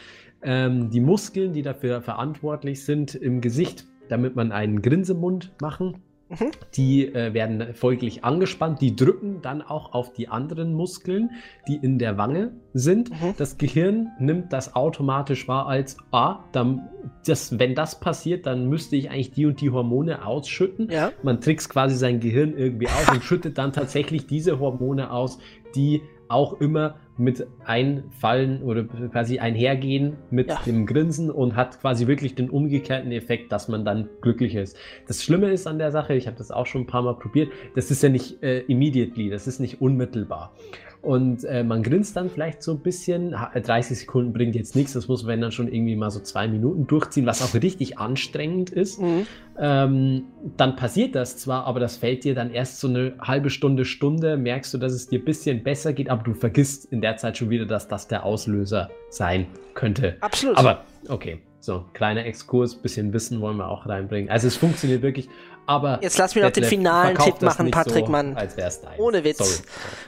ähm, 0.42 0.90
die 0.90 1.00
Muskeln, 1.00 1.52
die 1.52 1.62
dafür 1.62 2.00
verantwortlich 2.00 2.84
sind 2.84 3.14
im 3.14 3.40
Gesicht, 3.40 3.84
damit 4.10 4.36
man 4.36 4.52
einen 4.52 4.82
Grinsemund 4.82 5.52
machen, 5.60 6.02
Mhm. 6.30 6.52
die 6.76 7.06
äh, 7.12 7.34
werden 7.34 7.74
folglich 7.74 8.22
angespannt. 8.24 8.80
Die 8.80 8.94
drücken 8.94 9.42
dann 9.42 9.62
auch 9.62 9.92
auf 9.94 10.12
die 10.12 10.28
anderen 10.28 10.74
Muskeln, 10.74 11.30
die 11.66 11.74
in 11.74 11.98
der 11.98 12.18
Wange 12.18 12.52
sind. 12.72 13.10
Mhm. 13.10 13.34
Das 13.36 13.58
Gehirn 13.58 14.10
nimmt 14.20 14.52
das 14.52 14.76
automatisch 14.76 15.48
wahr 15.48 15.66
als, 15.66 15.96
ah, 16.12 16.44
dann, 16.52 16.88
das, 17.26 17.58
wenn 17.58 17.74
das 17.74 17.98
passiert, 17.98 18.46
dann 18.46 18.68
müsste 18.68 18.94
ich 18.94 19.10
eigentlich 19.10 19.32
die 19.32 19.44
und 19.46 19.60
die 19.60 19.70
Hormone 19.70 20.24
ausschütten. 20.24 20.88
ja. 20.88 21.10
Man 21.24 21.40
trickst 21.40 21.68
quasi 21.68 21.96
sein 21.96 22.20
Gehirn 22.20 22.56
irgendwie 22.56 22.86
aus 22.86 23.10
und 23.12 23.24
schüttet 23.24 23.58
dann 23.58 23.72
tatsächlich 23.72 24.28
diese 24.28 24.60
Hormone 24.60 25.10
aus, 25.10 25.40
die 25.74 26.00
auch 26.30 26.60
immer 26.60 26.96
mit 27.16 27.46
einfallen 27.66 28.62
oder 28.62 28.84
quasi 28.84 29.38
einhergehen 29.38 30.16
mit 30.30 30.48
Ja. 30.48 30.60
dem 30.64 30.86
Grinsen 30.86 31.30
und 31.30 31.54
hat 31.54 31.80
quasi 31.80 32.06
wirklich 32.06 32.34
den 32.34 32.48
umgekehrten 32.48 33.12
Effekt, 33.12 33.52
dass 33.52 33.68
man 33.68 33.84
dann 33.84 34.08
glücklicher 34.22 34.62
ist. 34.62 34.76
Das 35.06 35.22
Schlimme 35.22 35.50
ist 35.50 35.66
an 35.66 35.78
der 35.78 35.90
Sache, 35.90 36.14
ich 36.14 36.26
habe 36.26 36.36
das 36.38 36.50
auch 36.50 36.66
schon 36.66 36.82
ein 36.82 36.86
paar 36.86 37.02
Mal 37.02 37.14
probiert, 37.14 37.50
das 37.74 37.90
ist 37.90 38.02
ja 38.02 38.08
nicht 38.08 38.42
äh, 38.42 38.60
immediately, 38.60 39.28
das 39.28 39.46
ist 39.46 39.60
nicht 39.60 39.80
unmittelbar. 39.82 40.54
Und 41.02 41.44
äh, 41.44 41.64
man 41.64 41.82
grinst 41.82 42.16
dann 42.16 42.28
vielleicht 42.28 42.62
so 42.62 42.72
ein 42.72 42.80
bisschen. 42.80 43.34
30 43.54 44.00
Sekunden 44.00 44.32
bringt 44.32 44.54
jetzt 44.54 44.76
nichts, 44.76 44.92
das 44.92 45.08
muss 45.08 45.24
man 45.24 45.40
dann 45.40 45.52
schon 45.52 45.72
irgendwie 45.72 45.96
mal 45.96 46.10
so 46.10 46.20
zwei 46.20 46.46
Minuten 46.46 46.86
durchziehen, 46.86 47.26
was 47.26 47.42
auch 47.42 47.54
richtig 47.54 47.98
anstrengend 47.98 48.70
ist. 48.70 49.00
Mhm. 49.00 49.26
Ähm, 49.58 50.24
dann 50.56 50.76
passiert 50.76 51.14
das 51.14 51.36
zwar, 51.38 51.64
aber 51.64 51.80
das 51.80 51.96
fällt 51.96 52.24
dir 52.24 52.34
dann 52.34 52.50
erst 52.50 52.80
so 52.80 52.88
eine 52.88 53.14
halbe 53.20 53.50
Stunde, 53.50 53.84
Stunde, 53.84 54.36
merkst 54.36 54.74
du, 54.74 54.78
dass 54.78 54.92
es 54.92 55.08
dir 55.08 55.20
ein 55.20 55.24
bisschen 55.24 55.62
besser 55.62 55.92
geht, 55.92 56.10
aber 56.10 56.22
du 56.22 56.34
vergisst 56.34 56.86
in 56.92 57.00
der 57.00 57.16
Zeit 57.16 57.38
schon 57.38 57.50
wieder, 57.50 57.66
dass 57.66 57.88
das 57.88 58.06
der 58.08 58.24
Auslöser 58.24 58.90
sein 59.08 59.46
könnte. 59.74 60.16
Absolut. 60.20 60.58
Aber 60.58 60.84
okay, 61.08 61.40
so 61.60 61.84
kleiner 61.92 62.24
Exkurs, 62.24 62.74
bisschen 62.74 63.12
Wissen 63.12 63.40
wollen 63.40 63.58
wir 63.58 63.68
auch 63.68 63.86
reinbringen. 63.86 64.30
Also 64.30 64.48
es 64.48 64.56
funktioniert 64.56 65.02
wirklich, 65.02 65.28
aber 65.66 65.98
jetzt 66.02 66.18
lass 66.18 66.34
mich 66.34 66.42
noch 66.42 66.50
den 66.50 66.64
finalen 66.64 67.16
Tipp 67.16 67.42
machen, 67.42 67.70
Patrick, 67.70 68.06
so, 68.06 68.12
Mann. 68.12 68.36
Als 68.36 68.56
wär's 68.56 68.80
dein. 68.80 68.98
Ohne 68.98 69.22
Witz. 69.22 69.38
Sorry. 69.38 69.62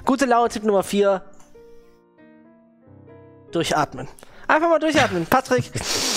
Gute 0.05 0.25
Laune 0.25 0.49
Tipp 0.49 0.65
Nummer 0.65 0.83
4. 0.83 1.23
Durchatmen. 3.53 4.09
Einfach 4.49 4.69
mal 4.69 4.79
durchatmen, 4.79 5.27
Patrick. 5.27 5.71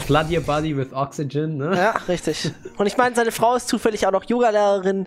Flood 0.00 0.30
your 0.30 0.40
body 0.40 0.76
with 0.76 0.92
oxygen, 0.92 1.58
ne? 1.58 1.76
Ja, 1.76 1.94
richtig. 2.08 2.50
Und 2.76 2.86
ich 2.86 2.96
meine, 2.96 3.14
seine 3.14 3.32
Frau 3.32 3.54
ist 3.54 3.68
zufällig 3.68 4.06
auch 4.06 4.12
noch 4.12 4.24
Yoga-Lehrerin. 4.24 5.06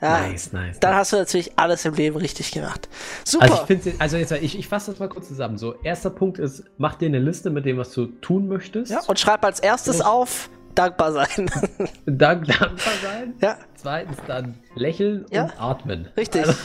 Ja, 0.00 0.20
nice, 0.20 0.52
nice. 0.52 0.78
Dann 0.80 0.90
nice. 0.90 1.00
hast 1.00 1.12
du 1.12 1.16
natürlich 1.16 1.58
alles 1.58 1.84
im 1.84 1.94
Leben 1.94 2.16
richtig 2.16 2.52
gemacht. 2.52 2.88
Super. 3.24 3.44
Also 3.44 3.64
ich 3.68 4.00
also 4.00 4.16
jetzt, 4.16 4.32
ich, 4.32 4.58
ich 4.58 4.68
fasse 4.68 4.90
das 4.90 5.00
mal 5.00 5.08
kurz 5.08 5.28
zusammen. 5.28 5.58
So, 5.58 5.74
erster 5.82 6.10
Punkt 6.10 6.38
ist, 6.38 6.64
mach 6.76 6.94
dir 6.94 7.06
eine 7.06 7.18
Liste 7.18 7.50
mit 7.50 7.64
dem, 7.64 7.78
was 7.78 7.92
du 7.92 8.06
tun 8.06 8.48
möchtest. 8.48 8.90
Ja, 8.90 9.00
und 9.06 9.18
schreib 9.18 9.44
als 9.44 9.60
erstes 9.60 10.00
auf, 10.00 10.50
dankbar 10.74 11.12
sein. 11.12 11.50
Dank, 12.06 12.46
dankbar 12.46 12.94
sein. 13.02 13.34
Ja. 13.40 13.58
Zweitens 13.74 14.18
dann 14.26 14.54
lächeln 14.74 15.26
ja. 15.30 15.44
und 15.44 15.60
atmen. 15.60 16.08
Richtig. 16.16 16.46
Also, 16.46 16.58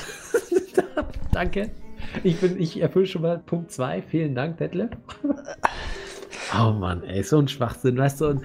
danke. 1.31 1.71
Ich, 2.23 2.39
bin, 2.39 2.61
ich 2.61 2.79
erfülle 2.81 3.07
schon 3.07 3.21
mal 3.21 3.39
Punkt 3.39 3.71
2. 3.71 4.03
Vielen 4.03 4.35
Dank, 4.35 4.57
Detlef. 4.57 4.91
Oh 6.57 6.71
Mann, 6.71 7.03
ey, 7.03 7.23
so 7.23 7.39
ein 7.39 7.47
Schwachsinn, 7.47 7.97
weißt 7.97 8.21
du, 8.21 8.27
und 8.27 8.41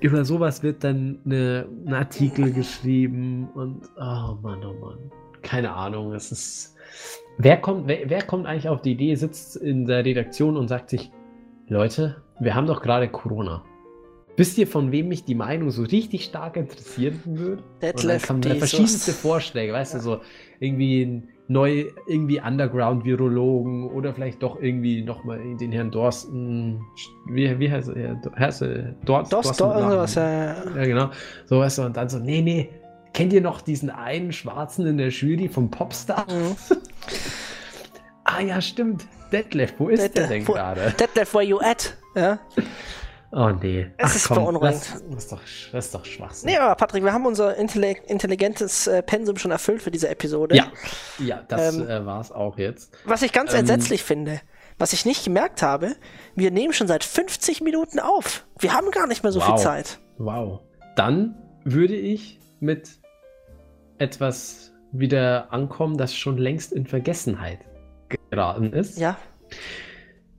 über 0.00 0.24
sowas 0.24 0.62
wird 0.62 0.82
dann 0.84 1.20
eine, 1.24 1.66
ein 1.86 1.94
Artikel 1.94 2.52
geschrieben 2.52 3.48
und 3.54 3.82
oh 3.96 4.36
Mann, 4.42 4.64
oh 4.64 4.74
Mann. 4.84 4.98
Keine 5.42 5.72
Ahnung, 5.72 6.12
es 6.12 6.32
ist. 6.32 6.76
Wer 7.38 7.56
kommt, 7.56 7.88
wer, 7.88 8.08
wer 8.10 8.22
kommt 8.22 8.46
eigentlich 8.46 8.68
auf 8.68 8.82
die 8.82 8.92
Idee, 8.92 9.14
sitzt 9.14 9.56
in 9.56 9.86
der 9.86 10.04
Redaktion 10.04 10.56
und 10.56 10.68
sagt 10.68 10.90
sich, 10.90 11.10
Leute, 11.68 12.22
wir 12.40 12.54
haben 12.54 12.66
doch 12.66 12.82
gerade 12.82 13.08
Corona. 13.08 13.64
Wisst 14.36 14.56
ihr, 14.58 14.66
von 14.66 14.92
wem 14.92 15.08
mich 15.08 15.24
die 15.24 15.34
Meinung 15.34 15.70
so 15.70 15.82
richtig 15.82 16.24
stark 16.24 16.56
interessieren 16.56 17.20
würde? 17.24 17.62
Detlef 17.82 18.30
und 18.30 18.44
dann 18.44 18.52
kamen 18.52 18.58
verschiedenste 18.58 19.12
Vorschläge, 19.12 19.72
weißt 19.72 19.94
ja. 19.94 19.98
du, 19.98 20.04
so 20.04 20.20
irgendwie 20.58 21.02
ein 21.02 21.28
neu 21.48 21.86
irgendwie 22.06 22.40
Underground-Virologen 22.40 23.90
oder 23.90 24.14
vielleicht 24.14 24.42
doch 24.42 24.60
irgendwie 24.60 25.02
nochmal 25.02 25.40
den 25.56 25.72
Herrn 25.72 25.90
Dorsten, 25.90 26.80
wie, 27.26 27.58
wie 27.58 27.70
heißt 27.70 27.90
er? 27.90 28.20
Heißt 28.38 28.62
er 28.62 28.94
Dorst, 29.04 29.32
Dorst, 29.32 29.60
Dorsten, 29.60 29.78
irgendwas, 29.78 30.14
ja, 30.14 30.54
ja. 30.64 30.84
genau. 30.84 31.10
So 31.46 31.58
weißt 31.58 31.78
du, 31.78 31.82
und 31.82 31.96
dann 31.96 32.08
so, 32.08 32.18
nee, 32.18 32.40
nee, 32.40 32.70
kennt 33.12 33.32
ihr 33.32 33.40
noch 33.40 33.60
diesen 33.60 33.90
einen 33.90 34.32
Schwarzen 34.32 34.86
in 34.86 34.98
der 34.98 35.08
Jury 35.08 35.48
vom 35.48 35.70
Popstar? 35.70 36.26
Mhm. 36.30 36.56
ah 38.24 38.40
ja, 38.40 38.60
stimmt. 38.60 39.06
Detlef, 39.32 39.74
wo 39.78 39.88
ist 39.88 40.02
Detlef, 40.02 40.28
der 40.28 40.36
denn 40.36 40.44
gerade? 40.44 40.94
Detlef, 40.98 41.34
where 41.34 41.44
you 41.44 41.58
at? 41.58 41.96
Ja. 42.14 42.38
Oh 43.34 43.48
nee. 43.48 43.90
Es 43.96 44.10
Ach, 44.10 44.16
ist 44.16 44.28
komm, 44.28 44.44
beunruhigend. 44.44 44.82
Das, 44.82 45.02
das, 45.08 45.24
ist 45.24 45.32
doch, 45.32 45.40
das 45.72 45.84
ist 45.86 45.94
doch 45.94 46.04
Schwachsinn. 46.04 46.50
Nee, 46.50 46.58
aber 46.58 46.74
Patrick, 46.74 47.02
wir 47.02 47.14
haben 47.14 47.24
unser 47.24 47.56
intelligentes 47.56 48.86
äh, 48.86 49.02
Pensum 49.02 49.38
schon 49.38 49.50
erfüllt 49.50 49.82
für 49.82 49.90
diese 49.90 50.08
Episode. 50.10 50.54
Ja, 50.54 50.70
ja 51.18 51.42
das 51.48 51.74
ähm, 51.76 51.88
äh, 51.88 52.04
war 52.04 52.20
es 52.20 52.30
auch 52.30 52.58
jetzt. 52.58 52.92
Was 53.06 53.22
ich 53.22 53.32
ganz 53.32 53.54
ähm, 53.54 53.60
entsetzlich 53.60 54.02
finde, 54.02 54.42
was 54.76 54.92
ich 54.92 55.06
nicht 55.06 55.24
gemerkt 55.24 55.62
habe, 55.62 55.96
wir 56.34 56.50
nehmen 56.50 56.74
schon 56.74 56.88
seit 56.88 57.04
50 57.04 57.62
Minuten 57.62 58.00
auf. 58.00 58.44
Wir 58.58 58.74
haben 58.74 58.90
gar 58.90 59.06
nicht 59.06 59.22
mehr 59.22 59.32
so 59.32 59.40
wow. 59.40 59.46
viel 59.46 59.56
Zeit. 59.56 59.98
Wow. 60.18 60.60
Dann 60.94 61.34
würde 61.64 61.94
ich 61.94 62.38
mit 62.60 62.90
etwas 63.96 64.72
wieder 64.92 65.50
ankommen, 65.52 65.96
das 65.96 66.14
schon 66.14 66.36
längst 66.36 66.72
in 66.72 66.86
Vergessenheit 66.86 67.60
geraten 68.30 68.74
ist. 68.74 68.98
Ja. 68.98 69.16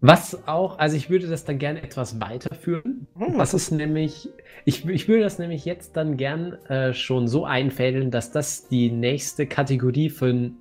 Was 0.03 0.49
auch, 0.49 0.79
also 0.79 0.97
ich 0.97 1.09
würde 1.09 1.27
das 1.27 1.45
dann 1.45 1.59
gerne 1.59 1.81
etwas 1.81 2.19
weiterführen. 2.19 3.07
Hm, 3.15 3.37
das 3.37 3.53
ist 3.53 3.71
nämlich, 3.71 4.27
ich, 4.65 4.85
ich 4.85 5.07
würde 5.07 5.23
das 5.23 5.39
nämlich 5.39 5.63
jetzt 5.63 5.95
dann 5.95 6.17
gern 6.17 6.55
äh, 6.67 6.93
schon 6.93 7.29
so 7.29 7.45
einfädeln, 7.45 8.11
dass 8.11 8.29
das 8.29 8.67
die 8.67 8.91
nächste 8.91 9.47
Kategorie 9.47 10.09
von 10.09 10.57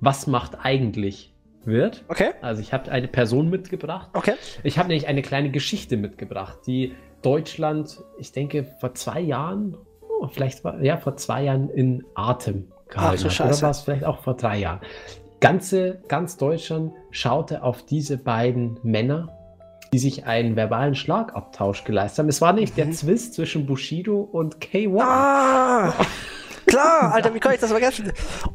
Was 0.00 0.26
macht 0.26 0.58
eigentlich 0.62 1.32
wird. 1.64 2.04
Okay. 2.08 2.32
Also 2.42 2.60
ich 2.60 2.74
habe 2.74 2.92
eine 2.92 3.08
Person 3.08 3.48
mitgebracht. 3.48 4.10
Okay. 4.12 4.34
Ich 4.62 4.76
habe 4.76 4.88
nämlich 4.88 5.08
eine 5.08 5.22
kleine 5.22 5.50
Geschichte 5.50 5.96
mitgebracht, 5.96 6.58
die 6.66 6.94
Deutschland, 7.22 7.98
ich 8.18 8.32
denke, 8.32 8.64
vor 8.78 8.92
zwei 8.92 9.20
Jahren, 9.20 9.74
oh, 10.20 10.28
vielleicht 10.28 10.64
war, 10.64 10.82
ja, 10.82 10.98
vor 10.98 11.16
zwei 11.16 11.44
Jahren 11.44 11.70
in 11.70 12.04
Atem 12.14 12.70
gehalten 12.90 13.26
Ach, 13.26 13.38
hat. 13.38 13.46
Oder 13.46 13.62
war 13.62 13.70
es 13.70 13.80
vielleicht 13.80 14.04
auch 14.04 14.18
vor 14.18 14.36
drei 14.36 14.58
Jahren 14.58 14.80
ganze, 15.42 16.00
ganz 16.08 16.38
Deutschland 16.38 16.94
schaute 17.10 17.62
auf 17.62 17.82
diese 17.82 18.16
beiden 18.16 18.78
Männer, 18.82 19.28
die 19.92 19.98
sich 19.98 20.24
einen 20.24 20.56
verbalen 20.56 20.94
Schlagabtausch 20.94 21.84
geleistet 21.84 22.20
haben. 22.20 22.28
Es 22.28 22.40
war 22.40 22.54
nicht 22.54 22.78
mhm. 22.78 22.82
der 22.82 22.90
Zwist 22.92 23.34
zwischen 23.34 23.66
Bushido 23.66 24.20
und 24.20 24.58
K1. 24.58 25.02
Ah! 25.02 25.92
Klar, 26.64 27.12
Alter, 27.12 27.34
wie 27.34 27.40
kann 27.40 27.52
ich 27.52 27.60
das 27.60 27.70
vergessen? 27.70 28.12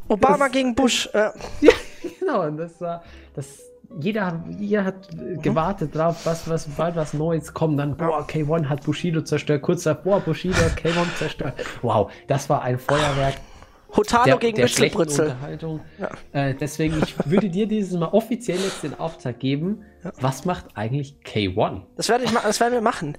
Obama 0.07 0.45
das, 0.45 0.51
gegen 0.53 0.73
Bush. 0.73 1.07
Äh. 1.13 1.29
Ja, 1.61 1.73
genau, 2.19 2.47
und 2.47 2.57
das 2.57 2.79
war, 2.79 3.03
das, 3.35 3.59
jeder, 3.99 4.41
jeder 4.57 4.85
hat 4.85 5.13
mhm. 5.13 5.41
gewartet 5.41 5.93
drauf, 5.93 6.25
was, 6.25 6.49
was, 6.49 6.67
bald 6.67 6.95
was 6.95 7.13
Neues 7.13 7.53
kommt. 7.53 7.79
Dann, 7.79 7.97
boah, 7.97 8.25
K1 8.25 8.69
hat 8.69 8.85
Bushido 8.85 9.21
zerstört. 9.21 9.61
Kurz 9.61 9.83
davor, 9.83 10.21
Bushido 10.21 10.55
hat 10.55 10.79
K1 10.79 11.15
zerstört. 11.17 11.53
Wow, 11.81 12.09
das 12.27 12.49
war 12.49 12.61
ein 12.61 12.79
Feuerwerk. 12.79 13.35
Hotalo 13.95 14.25
der, 14.25 14.37
gegen 14.37 14.61
Mützelbrützel. 14.61 15.35
Ja. 15.99 16.09
Äh, 16.33 16.55
deswegen, 16.55 17.01
ich 17.01 17.15
würde 17.25 17.49
dir 17.49 17.67
dieses 17.67 17.97
Mal 17.97 18.07
offiziell 18.07 18.57
jetzt 18.59 18.83
den 18.83 18.93
Auftrag 18.99 19.39
geben. 19.39 19.83
Ja. 20.03 20.11
Was 20.19 20.45
macht 20.45 20.65
eigentlich 20.75 21.15
K1? 21.25 21.81
Das, 21.95 22.09
werde 22.09 22.25
ich 22.25 22.31
das 22.31 22.59
werden 22.59 22.73
wir 22.73 22.81
machen. 22.81 23.17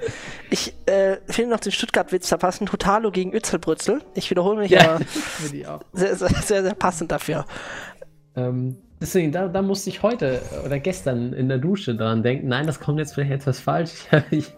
Ich 0.50 0.74
äh, 0.86 1.16
finde 1.26 1.52
noch 1.52 1.60
den 1.60 1.72
Stuttgart-Witz 1.72 2.28
verpassen. 2.28 2.70
Hotalo 2.70 3.10
gegen 3.10 3.32
Ützelbrützel. 3.32 4.02
Ich 4.14 4.30
wiederhole 4.30 4.60
mich, 4.60 4.70
ja, 4.70 4.96
aber 4.96 5.00
sehr, 5.92 6.16
sehr, 6.16 6.28
sehr, 6.28 6.62
sehr, 6.62 6.74
passend 6.74 7.10
dafür. 7.12 7.46
Ähm, 8.36 8.76
deswegen, 9.00 9.32
da, 9.32 9.48
da 9.48 9.62
musste 9.62 9.90
ich 9.90 10.02
heute 10.02 10.42
oder 10.64 10.78
gestern 10.78 11.32
in 11.32 11.48
der 11.48 11.58
Dusche 11.58 11.96
dran 11.96 12.22
denken. 12.22 12.48
Nein, 12.48 12.66
das 12.66 12.78
kommt 12.78 12.98
jetzt 12.98 13.14
vielleicht 13.14 13.32
etwas 13.32 13.58
falsch. 13.58 13.92
ich 14.30 14.52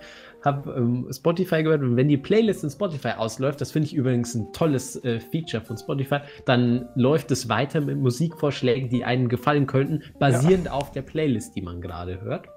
habe 0.45 0.75
ähm, 0.77 1.09
Spotify 1.13 1.63
gehört 1.63 1.83
und 1.83 1.97
wenn 1.97 2.09
die 2.09 2.17
Playlist 2.17 2.65
in 2.65 2.71
Spotify 2.71 3.11
ausläuft, 3.17 3.61
das 3.61 3.73
finde 3.73 3.87
ich 3.87 3.95
übrigens 3.95 4.35
ein 4.35 4.53
tolles 4.53 5.03
äh, 5.05 5.21
Feature 5.21 5.65
von 5.65 5.77
Spotify, 5.77 6.19
dann 6.45 6.89
läuft 6.95 7.31
es 7.31 7.49
weiter 7.49 7.81
mit 7.81 7.99
Musikvorschlägen, 7.99 8.89
die 8.89 9.05
einem 9.05 9.29
gefallen 9.29 9.67
könnten, 9.67 10.03
basierend 10.19 10.67
ja. 10.67 10.73
auf 10.73 10.93
der 10.93 11.03
Playlist, 11.03 11.57
die 11.57 11.63
man 11.63 11.81
gerade 11.81 12.21
hört. 12.21 12.49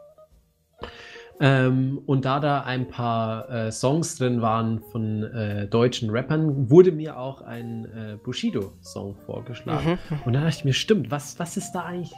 Ähm, 1.45 1.99
und 2.05 2.23
da 2.23 2.39
da 2.39 2.61
ein 2.61 2.87
paar 2.87 3.49
äh, 3.49 3.69
Songs 3.69 4.15
drin 4.15 4.41
waren 4.41 4.79
von 4.79 5.23
äh, 5.23 5.67
deutschen 5.67 6.09
Rappern, 6.09 6.69
wurde 6.69 6.93
mir 6.93 7.19
auch 7.19 7.41
ein 7.41 7.83
äh, 7.83 8.15
Bushido-Song 8.15 9.17
vorgeschlagen. 9.25 9.99
Mhm. 10.09 10.19
Und 10.23 10.31
dann 10.31 10.43
dachte 10.43 10.59
ich 10.59 10.63
mir, 10.63 10.71
stimmt, 10.71 11.11
was, 11.11 11.37
was 11.39 11.57
ist 11.57 11.73
da 11.73 11.83
eigentlich? 11.83 12.13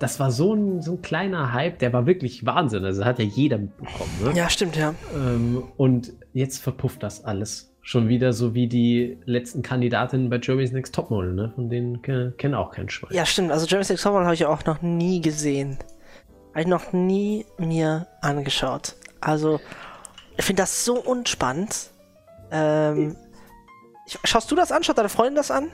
Das 0.00 0.18
war 0.18 0.32
so 0.32 0.52
ein, 0.52 0.82
so 0.82 0.94
ein 0.94 1.02
kleiner 1.02 1.52
Hype, 1.52 1.78
der 1.78 1.92
war 1.92 2.06
wirklich 2.06 2.44
Wahnsinn. 2.44 2.84
Also 2.84 3.04
hat 3.04 3.20
ja 3.20 3.24
jeder 3.24 3.58
mitbekommen. 3.58 4.10
Ne? 4.24 4.32
Ja, 4.34 4.50
stimmt, 4.50 4.74
ja. 4.74 4.94
Ähm, 5.14 5.62
und 5.76 6.12
jetzt 6.32 6.58
verpufft 6.58 7.04
das 7.04 7.24
alles. 7.24 7.70
Schon 7.82 8.08
wieder 8.08 8.32
so 8.32 8.54
wie 8.54 8.66
die 8.66 9.18
letzten 9.26 9.62
Kandidatinnen 9.62 10.28
bei 10.28 10.38
Germany's 10.38 10.72
Next 10.72 10.92
Topmodel, 10.92 11.34
ne? 11.34 11.52
Von 11.54 11.68
denen 11.68 12.02
kennen 12.02 12.54
auch 12.54 12.72
kein 12.72 12.88
Schwein. 12.88 13.10
Ja, 13.14 13.26
stimmt. 13.26 13.52
Also 13.52 13.66
Germany's 13.66 13.90
Next 13.90 14.02
Topmodel 14.02 14.24
habe 14.24 14.34
ich 14.34 14.46
auch 14.46 14.64
noch 14.64 14.82
nie 14.82 15.20
gesehen. 15.20 15.76
Habe 16.54 16.60
ich 16.60 16.68
noch 16.68 16.92
nie 16.92 17.46
mir 17.58 18.06
angeschaut. 18.20 18.94
Also, 19.20 19.60
ich 20.36 20.44
finde 20.44 20.62
das 20.62 20.84
so 20.84 21.00
unspannend. 21.02 21.90
Ähm, 22.52 23.16
schaust 24.22 24.52
du 24.52 24.54
das 24.54 24.70
an? 24.70 24.84
Schaut 24.84 24.96
deine 24.98 25.08
Freundin 25.08 25.34
das 25.34 25.50
an? 25.50 25.72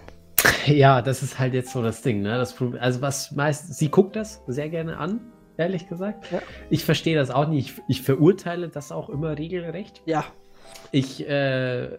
Ja, 0.64 1.02
das 1.02 1.22
ist 1.22 1.38
halt 1.38 1.52
jetzt 1.52 1.72
so 1.72 1.82
das 1.82 2.00
Ding, 2.00 2.22
ne? 2.22 2.38
Das 2.38 2.54
also 2.78 3.02
was 3.02 3.32
meist, 3.32 3.74
sie 3.74 3.90
guckt 3.90 4.16
das 4.16 4.42
sehr 4.46 4.70
gerne 4.70 4.96
an, 4.96 5.20
ehrlich 5.58 5.86
gesagt. 5.86 6.32
Ja. 6.32 6.40
Ich 6.70 6.82
verstehe 6.82 7.14
das 7.14 7.30
auch 7.30 7.46
nicht. 7.46 7.68
Ich, 7.68 7.98
ich 7.98 8.02
verurteile 8.02 8.70
das 8.70 8.90
auch 8.90 9.10
immer 9.10 9.36
regelrecht. 9.36 10.00
Ja. 10.06 10.24
Ich 10.92 11.28
äh, 11.28 11.98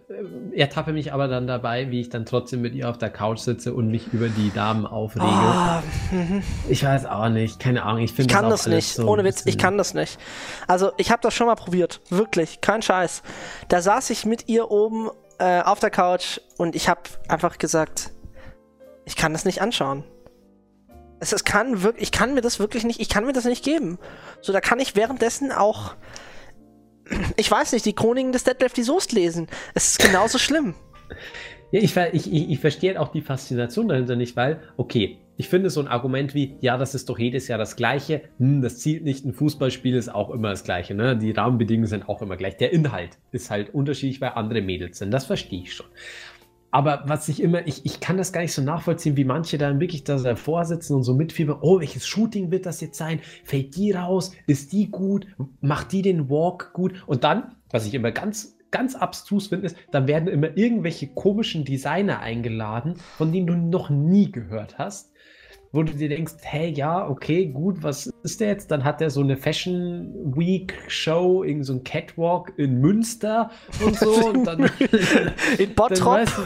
ertappe 0.54 0.92
mich 0.92 1.14
aber 1.14 1.26
dann 1.26 1.46
dabei, 1.46 1.90
wie 1.90 2.00
ich 2.02 2.10
dann 2.10 2.26
trotzdem 2.26 2.60
mit 2.60 2.74
ihr 2.74 2.90
auf 2.90 2.98
der 2.98 3.08
Couch 3.08 3.38
sitze 3.38 3.72
und 3.72 3.88
mich 3.88 4.12
über 4.12 4.28
die 4.28 4.52
Damen 4.52 4.86
aufrege. 4.86 5.24
Oh, 5.26 6.40
ich 6.68 6.84
weiß 6.84 7.06
auch 7.06 7.30
nicht, 7.30 7.58
keine 7.58 7.84
Ahnung. 7.84 8.02
Ich, 8.02 8.18
ich 8.18 8.28
kann 8.28 8.50
das, 8.50 8.64
das 8.64 8.74
nicht, 8.74 8.94
so 8.94 9.08
ohne 9.08 9.24
Witz, 9.24 9.46
ich 9.46 9.56
kann 9.56 9.78
das 9.78 9.94
nicht. 9.94 10.18
Also 10.66 10.92
ich 10.98 11.10
habe 11.10 11.22
das 11.22 11.32
schon 11.32 11.46
mal 11.46 11.54
probiert, 11.54 12.02
wirklich, 12.10 12.60
kein 12.60 12.82
Scheiß. 12.82 13.22
Da 13.68 13.80
saß 13.80 14.10
ich 14.10 14.26
mit 14.26 14.50
ihr 14.50 14.70
oben 14.70 15.08
äh, 15.38 15.62
auf 15.62 15.80
der 15.80 15.90
Couch 15.90 16.40
und 16.58 16.76
ich 16.76 16.90
habe 16.90 17.00
einfach 17.28 17.56
gesagt, 17.56 18.12
ich 19.06 19.16
kann 19.16 19.32
das 19.32 19.46
nicht 19.46 19.62
anschauen. 19.62 20.04
Es, 21.18 21.32
es 21.32 21.44
kann 21.44 21.82
wirklich, 21.82 22.02
ich 22.02 22.12
kann 22.12 22.34
mir 22.34 22.42
das 22.42 22.58
wirklich 22.58 22.84
nicht, 22.84 23.00
ich 23.00 23.08
kann 23.08 23.24
mir 23.24 23.32
das 23.32 23.46
nicht 23.46 23.64
geben. 23.64 23.98
So, 24.42 24.52
da 24.52 24.60
kann 24.60 24.80
ich 24.80 24.96
währenddessen 24.96 25.50
auch, 25.50 25.94
ich 27.36 27.50
weiß 27.50 27.72
nicht, 27.72 27.84
die 27.84 27.94
Chroniken 27.94 28.32
des 28.32 28.44
Detlef 28.44 28.72
die 28.72 28.82
Soest 28.82 29.12
lesen. 29.12 29.48
Es 29.74 29.88
ist 29.88 29.98
genauso 29.98 30.38
schlimm. 30.38 30.74
Ja, 31.70 31.80
ich, 31.80 31.96
ich, 31.96 32.50
ich, 32.50 32.58
verstehe 32.58 33.00
auch 33.00 33.08
die 33.08 33.22
Faszination 33.22 33.88
dahinter 33.88 34.14
nicht, 34.14 34.36
weil, 34.36 34.60
okay, 34.76 35.18
ich 35.38 35.48
finde 35.48 35.70
so 35.70 35.80
ein 35.80 35.88
Argument 35.88 36.34
wie, 36.34 36.56
ja, 36.60 36.76
das 36.76 36.94
ist 36.94 37.08
doch 37.08 37.18
jedes 37.18 37.48
Jahr 37.48 37.58
das 37.58 37.76
Gleiche, 37.76 38.22
hm, 38.38 38.60
das 38.60 38.78
zielt 38.78 39.04
nicht, 39.04 39.24
ein 39.24 39.32
Fußballspiel 39.32 39.96
ist 39.96 40.14
auch 40.14 40.30
immer 40.30 40.50
das 40.50 40.64
Gleiche, 40.64 40.94
ne? 40.94 41.16
Die 41.16 41.30
Rahmenbedingungen 41.30 41.88
sind 41.88 42.08
auch 42.08 42.20
immer 42.20 42.36
gleich. 42.36 42.58
Der 42.58 42.72
Inhalt 42.72 43.16
ist 43.30 43.50
halt 43.50 43.72
unterschiedlich, 43.72 44.20
weil 44.20 44.32
andere 44.34 44.60
Mädels 44.60 44.98
sind. 44.98 45.10
Das 45.10 45.24
verstehe 45.24 45.62
ich 45.62 45.72
schon. 45.72 45.86
Aber 46.72 47.02
was 47.06 47.28
ich 47.28 47.42
immer, 47.42 47.66
ich, 47.66 47.84
ich 47.84 48.00
kann 48.00 48.16
das 48.16 48.32
gar 48.32 48.40
nicht 48.40 48.54
so 48.54 48.62
nachvollziehen, 48.62 49.16
wie 49.16 49.24
manche 49.24 49.58
dann 49.58 49.78
wirklich 49.78 50.04
da 50.04 50.16
davor 50.16 50.64
sitzen 50.64 50.94
und 50.94 51.02
so 51.04 51.14
mitfiebern, 51.14 51.58
oh, 51.60 51.80
welches 51.80 52.06
Shooting 52.06 52.50
wird 52.50 52.64
das 52.64 52.80
jetzt 52.80 52.96
sein? 52.96 53.20
Fällt 53.44 53.76
die 53.76 53.92
raus? 53.92 54.32
Ist 54.46 54.72
die 54.72 54.90
gut? 54.90 55.26
Macht 55.60 55.92
die 55.92 56.00
den 56.00 56.30
Walk 56.30 56.72
gut? 56.72 57.04
Und 57.06 57.24
dann, 57.24 57.56
was 57.70 57.86
ich 57.86 57.92
immer 57.92 58.10
ganz, 58.10 58.56
ganz 58.70 58.94
abstrus 58.94 59.48
finde, 59.48 59.66
ist, 59.66 59.76
dann 59.90 60.08
werden 60.08 60.28
immer 60.28 60.56
irgendwelche 60.56 61.08
komischen 61.08 61.66
Designer 61.66 62.20
eingeladen, 62.20 62.94
von 63.18 63.32
denen 63.32 63.46
du 63.46 63.54
noch 63.54 63.90
nie 63.90 64.32
gehört 64.32 64.78
hast 64.78 65.11
wo 65.72 65.82
du 65.82 65.92
dir 65.94 66.10
denkst, 66.10 66.34
hey, 66.42 66.70
ja, 66.70 67.08
okay, 67.08 67.46
gut, 67.46 67.82
was 67.82 68.06
ist 68.22 68.40
der 68.40 68.48
jetzt? 68.48 68.70
Dann 68.70 68.84
hat 68.84 69.00
er 69.00 69.10
so 69.10 69.20
eine 69.20 69.36
Fashion 69.36 70.12
Week 70.36 70.74
Show, 70.88 71.42
irgend 71.42 71.64
so 71.64 71.72
ein 71.72 71.84
Catwalk 71.84 72.52
in 72.58 72.80
Münster 72.80 73.50
und 73.84 73.96
so. 73.96 74.28
Und 74.28 74.44
dann, 74.44 74.60
in 75.58 75.74
Bottrop. 75.74 76.14
Weißt 76.14 76.38
du, 76.38 76.42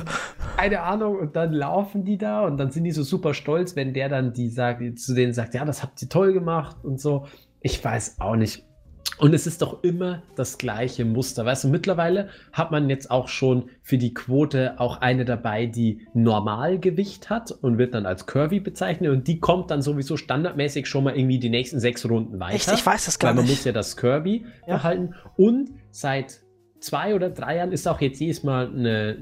keine 0.56 0.80
Ahnung, 0.80 1.18
und 1.18 1.36
dann 1.36 1.52
laufen 1.52 2.04
die 2.04 2.18
da 2.18 2.44
und 2.46 2.56
dann 2.56 2.70
sind 2.70 2.84
die 2.84 2.92
so 2.92 3.02
super 3.02 3.34
stolz, 3.34 3.76
wenn 3.76 3.92
der 3.92 4.08
dann 4.08 4.32
die 4.32 4.48
sagt, 4.48 4.98
zu 4.98 5.14
denen 5.14 5.32
sagt, 5.32 5.54
ja, 5.54 5.64
das 5.64 5.82
habt 5.82 6.00
ihr 6.02 6.08
toll 6.08 6.32
gemacht 6.32 6.76
und 6.82 7.00
so. 7.00 7.26
Ich 7.60 7.82
weiß 7.84 8.20
auch 8.20 8.36
nicht. 8.36 8.65
Und 9.18 9.34
es 9.34 9.46
ist 9.46 9.62
doch 9.62 9.82
immer 9.82 10.22
das 10.34 10.58
gleiche 10.58 11.04
Muster. 11.04 11.44
Weißt 11.44 11.64
du, 11.64 11.68
mittlerweile 11.68 12.28
hat 12.52 12.70
man 12.70 12.90
jetzt 12.90 13.10
auch 13.10 13.28
schon 13.28 13.70
für 13.82 13.96
die 13.96 14.12
Quote 14.12 14.74
auch 14.78 15.00
eine 15.00 15.24
dabei, 15.24 15.66
die 15.66 16.06
Normalgewicht 16.12 17.30
hat 17.30 17.50
und 17.50 17.78
wird 17.78 17.94
dann 17.94 18.04
als 18.04 18.26
Curvy 18.26 18.60
bezeichnet. 18.60 19.10
Und 19.10 19.26
die 19.26 19.40
kommt 19.40 19.70
dann 19.70 19.80
sowieso 19.80 20.16
standardmäßig 20.16 20.86
schon 20.86 21.04
mal 21.04 21.16
irgendwie 21.16 21.38
die 21.38 21.48
nächsten 21.48 21.80
sechs 21.80 22.06
Runden 22.08 22.40
weiter. 22.40 22.56
Echt? 22.56 22.72
Ich 22.72 22.84
weiß 22.84 23.06
das 23.06 23.18
gar 23.18 23.30
weil 23.30 23.36
man 23.36 23.44
nicht. 23.44 23.56
muss 23.56 23.64
ja 23.64 23.72
das 23.72 23.96
Curvy 23.96 24.44
ja. 24.66 24.76
behalten. 24.76 25.14
Und 25.36 25.70
seit 25.90 26.40
zwei 26.80 27.14
oder 27.14 27.30
drei 27.30 27.56
Jahren 27.56 27.72
ist 27.72 27.88
auch 27.88 28.00
jetzt 28.00 28.20
jedes 28.20 28.42
Mal 28.42 28.68
eine, 28.68 29.16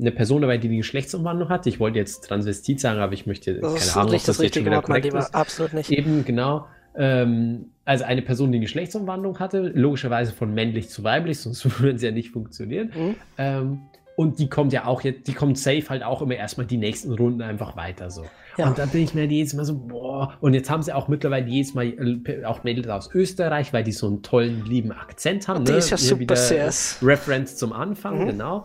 eine 0.00 0.12
Person 0.12 0.42
dabei, 0.42 0.58
die 0.58 0.68
die 0.68 0.78
Geschlechtsumwandlung 0.78 1.48
hat. 1.48 1.66
Ich 1.66 1.78
wollte 1.78 1.98
jetzt 1.98 2.22
Transvestit 2.22 2.80
sagen, 2.80 2.98
aber 2.98 3.12
ich 3.12 3.26
möchte 3.26 3.54
das 3.54 3.74
keine 3.74 4.02
Ahnung, 4.02 4.06
ob 4.06 4.12
das, 4.12 4.24
das 4.24 4.38
jetzt 4.42 4.56
schon 4.56 4.64
wieder 4.64 4.82
korrekt 4.82 5.14
ist. 5.14 5.34
Absolut 5.34 5.74
nicht. 5.74 5.90
Eben, 5.90 6.24
genau. 6.24 6.66
Ähm, 6.96 7.66
also 7.84 8.04
eine 8.04 8.22
Person, 8.22 8.52
die 8.52 8.60
Geschlechtsumwandlung 8.60 9.38
hatte, 9.38 9.72
logischerweise 9.74 10.32
von 10.32 10.54
männlich 10.54 10.88
zu 10.88 11.02
weiblich, 11.04 11.38
sonst 11.40 11.64
würde 11.80 11.96
es 11.96 12.02
ja 12.02 12.10
nicht 12.10 12.30
funktionieren. 12.30 12.90
Mhm. 12.94 13.14
Ähm, 13.38 13.80
und 14.16 14.38
die 14.38 14.50
kommt 14.50 14.72
ja 14.72 14.84
auch 14.84 15.00
jetzt, 15.00 15.28
die 15.28 15.32
kommt 15.32 15.56
safe 15.58 15.88
halt 15.88 16.02
auch 16.02 16.20
immer 16.20 16.34
erstmal 16.34 16.66
die 16.66 16.76
nächsten 16.76 17.12
Runden 17.12 17.40
einfach 17.40 17.76
weiter 17.76 18.10
so. 18.10 18.26
Ja. 18.58 18.68
Und 18.68 18.78
da 18.78 18.84
bin 18.84 19.02
ich 19.02 19.14
mir 19.14 19.24
jedes 19.24 19.54
Mal 19.54 19.64
so, 19.64 19.78
boah. 19.78 20.34
Und 20.40 20.52
jetzt 20.52 20.68
haben 20.68 20.82
sie 20.82 20.92
auch 20.92 21.08
mittlerweile 21.08 21.46
jedes 21.46 21.72
Mal 21.72 21.86
äh, 22.26 22.44
auch 22.44 22.62
Mädels 22.62 22.88
aus 22.88 23.14
Österreich, 23.14 23.72
weil 23.72 23.82
die 23.82 23.92
so 23.92 24.06
einen 24.08 24.22
tollen, 24.22 24.66
lieben 24.66 24.92
Akzent 24.92 25.48
haben. 25.48 25.64
Die 25.64 25.72
ne? 25.72 25.78
ist 25.78 25.90
ja 25.90 25.96
super 25.96 26.36
sehr. 26.36 26.70
Reference 27.00 27.56
zum 27.56 27.72
Anfang, 27.72 28.22
mhm. 28.22 28.26
genau. 28.26 28.64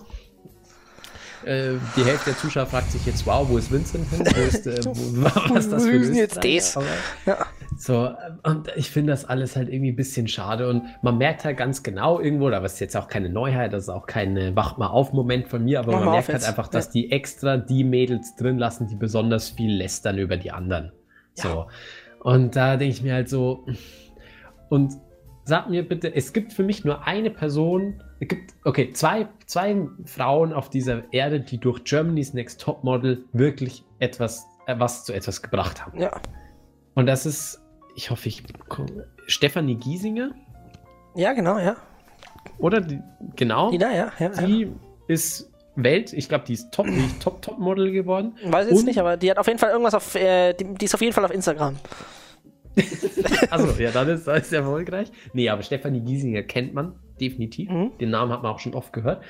Äh, 1.45 1.75
die 1.95 2.03
Hälfte 2.03 2.31
der 2.31 2.37
Zuschauer 2.37 2.65
fragt 2.65 2.91
sich 2.91 3.05
jetzt, 3.05 3.25
wow, 3.25 3.47
wo 3.47 3.57
ist 3.57 3.71
Vincent 3.71 4.09
hin? 4.09 4.25
Wo 4.25 4.41
ist, 4.41 4.67
äh, 4.67 4.83
wo, 4.83 4.93
was 5.53 5.65
ist 5.65 5.71
das 5.71 5.85
für 5.85 6.13
jetzt 6.13 6.43
das? 6.43 6.77
Ja. 7.25 7.37
So, 7.77 8.13
und 8.43 8.71
ich 8.75 8.89
finde 8.89 9.11
das 9.11 9.25
alles 9.25 9.55
halt 9.55 9.69
irgendwie 9.69 9.91
ein 9.91 9.95
bisschen 9.95 10.27
schade 10.27 10.69
und 10.69 10.83
man 11.01 11.17
merkt 11.17 11.43
halt 11.43 11.57
ganz 11.57 11.83
genau 11.83 12.19
irgendwo, 12.19 12.49
da 12.49 12.63
ist 12.63 12.79
jetzt 12.79 12.95
auch 12.95 13.07
keine 13.07 13.29
Neuheit, 13.29 13.73
das 13.73 13.83
ist 13.83 13.89
auch 13.89 14.05
kein 14.07 14.55
Wacht 14.55 14.77
mal 14.77 14.87
auf 14.87 15.13
Moment 15.13 15.47
von 15.47 15.63
mir, 15.63 15.79
aber 15.79 15.91
Mach 15.93 16.05
man 16.05 16.13
merkt 16.13 16.29
halt 16.29 16.47
einfach, 16.47 16.67
dass 16.67 16.87
ja. 16.87 16.91
die 16.93 17.11
extra 17.11 17.57
die 17.57 17.83
Mädels 17.83 18.35
drin 18.35 18.57
lassen, 18.57 18.87
die 18.87 18.95
besonders 18.95 19.49
viel 19.49 19.75
lästern 19.75 20.17
über 20.17 20.37
die 20.37 20.51
anderen. 20.51 20.91
So. 21.33 21.49
Ja. 21.49 21.67
Und 22.21 22.55
da 22.55 22.77
denke 22.77 22.95
ich 22.95 23.03
mir 23.03 23.13
halt 23.13 23.29
so, 23.29 23.65
und 24.69 24.93
sag 25.43 25.69
mir 25.69 25.87
bitte, 25.87 26.13
es 26.15 26.33
gibt 26.33 26.53
für 26.53 26.63
mich 26.63 26.83
nur 26.83 27.05
eine 27.05 27.29
Person, 27.29 28.01
es 28.19 28.27
gibt, 28.27 28.53
okay, 28.63 28.91
zwei, 28.93 29.27
zwei 29.45 29.87
Frauen 30.05 30.53
auf 30.53 30.69
dieser 30.69 31.03
Erde, 31.13 31.39
die 31.39 31.59
durch 31.59 31.83
Germany's 31.83 32.33
Next 32.33 32.61
Top 32.61 32.83
Model 32.83 33.25
wirklich 33.33 33.83
etwas, 33.99 34.47
äh, 34.65 34.75
was 34.77 35.05
zu 35.05 35.13
etwas 35.13 35.41
gebracht 35.41 35.85
haben. 35.85 35.99
Ja. 36.01 36.19
Und 36.95 37.05
das 37.05 37.25
ist, 37.25 37.61
ich 37.95 38.09
hoffe, 38.11 38.29
ich 38.29 38.43
Stefanie 39.27 39.75
Giesinger. 39.75 40.31
Ja, 41.15 41.33
genau, 41.33 41.57
ja. 41.57 41.77
Oder 42.57 42.81
die, 42.81 42.99
genau. 43.35 43.71
Die 43.71 43.77
da, 43.77 43.91
ja. 43.91 44.11
ja 44.19 44.29
die 44.29 44.61
ja. 44.63 44.67
ist 45.07 45.51
Welt, 45.75 46.13
ich 46.13 46.29
glaube, 46.29 46.45
die 46.45 46.53
ist 46.53 46.71
Top, 46.71 46.85
die 46.85 47.05
ist 47.05 47.21
Top, 47.21 47.41
Top 47.41 47.57
Model 47.57 47.91
geworden. 47.91 48.37
Weiß 48.45 48.67
ich 48.67 48.73
jetzt 48.73 48.85
nicht, 48.85 48.99
aber 48.99 49.17
die 49.17 49.29
hat 49.29 49.37
auf 49.37 49.47
jeden 49.47 49.59
Fall 49.59 49.71
irgendwas 49.71 49.93
auf, 49.93 50.15
äh, 50.15 50.53
die, 50.53 50.73
die 50.73 50.85
ist 50.85 50.93
auf 50.93 51.01
jeden 51.01 51.13
Fall 51.13 51.25
auf 51.25 51.33
Instagram. 51.33 51.75
also, 53.49 53.81
ja, 53.81 53.91
dann 53.91 54.09
ist, 54.09 54.27
das 54.27 54.51
erfolgreich. 54.51 55.11
Nee, 55.33 55.49
aber 55.49 55.63
Stefanie 55.63 56.01
Giesinger 56.01 56.43
kennt 56.43 56.73
man 56.73 56.95
definitiv. 57.19 57.69
Mhm. 57.69 57.91
Den 57.99 58.09
Namen 58.09 58.31
hat 58.31 58.43
man 58.43 58.51
auch 58.51 58.59
schon 58.59 58.73
oft 58.73 58.91
gehört. 58.93 59.23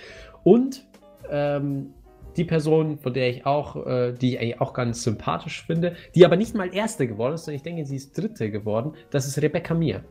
Und 0.44 0.86
ähm, 1.30 1.94
die 2.38 2.46
Person, 2.46 2.98
von 2.98 3.14
der 3.14 3.30
ich 3.30 3.46
auch, 3.46 3.86
äh, 3.86 4.14
die 4.14 4.34
ich 4.34 4.40
eigentlich 4.40 4.62
auch 4.62 4.74
ganz 4.74 5.04
sympathisch 5.04 5.66
finde, 5.66 5.96
die 6.16 6.26
aber 6.26 6.36
nicht 6.36 6.56
mal 6.56 6.74
Erste 6.74 7.08
geworden 7.08 7.36
ist, 7.36 7.46
sondern 7.46 7.58
ich 7.58 7.64
denke, 7.64 7.86
sie 7.86 7.96
ist 7.96 8.18
Dritte 8.18 8.52
geworden, 8.52 8.94
das 9.12 9.28
ist 9.28 9.42
Rebecca 9.42 9.74
Mir. 9.74 10.04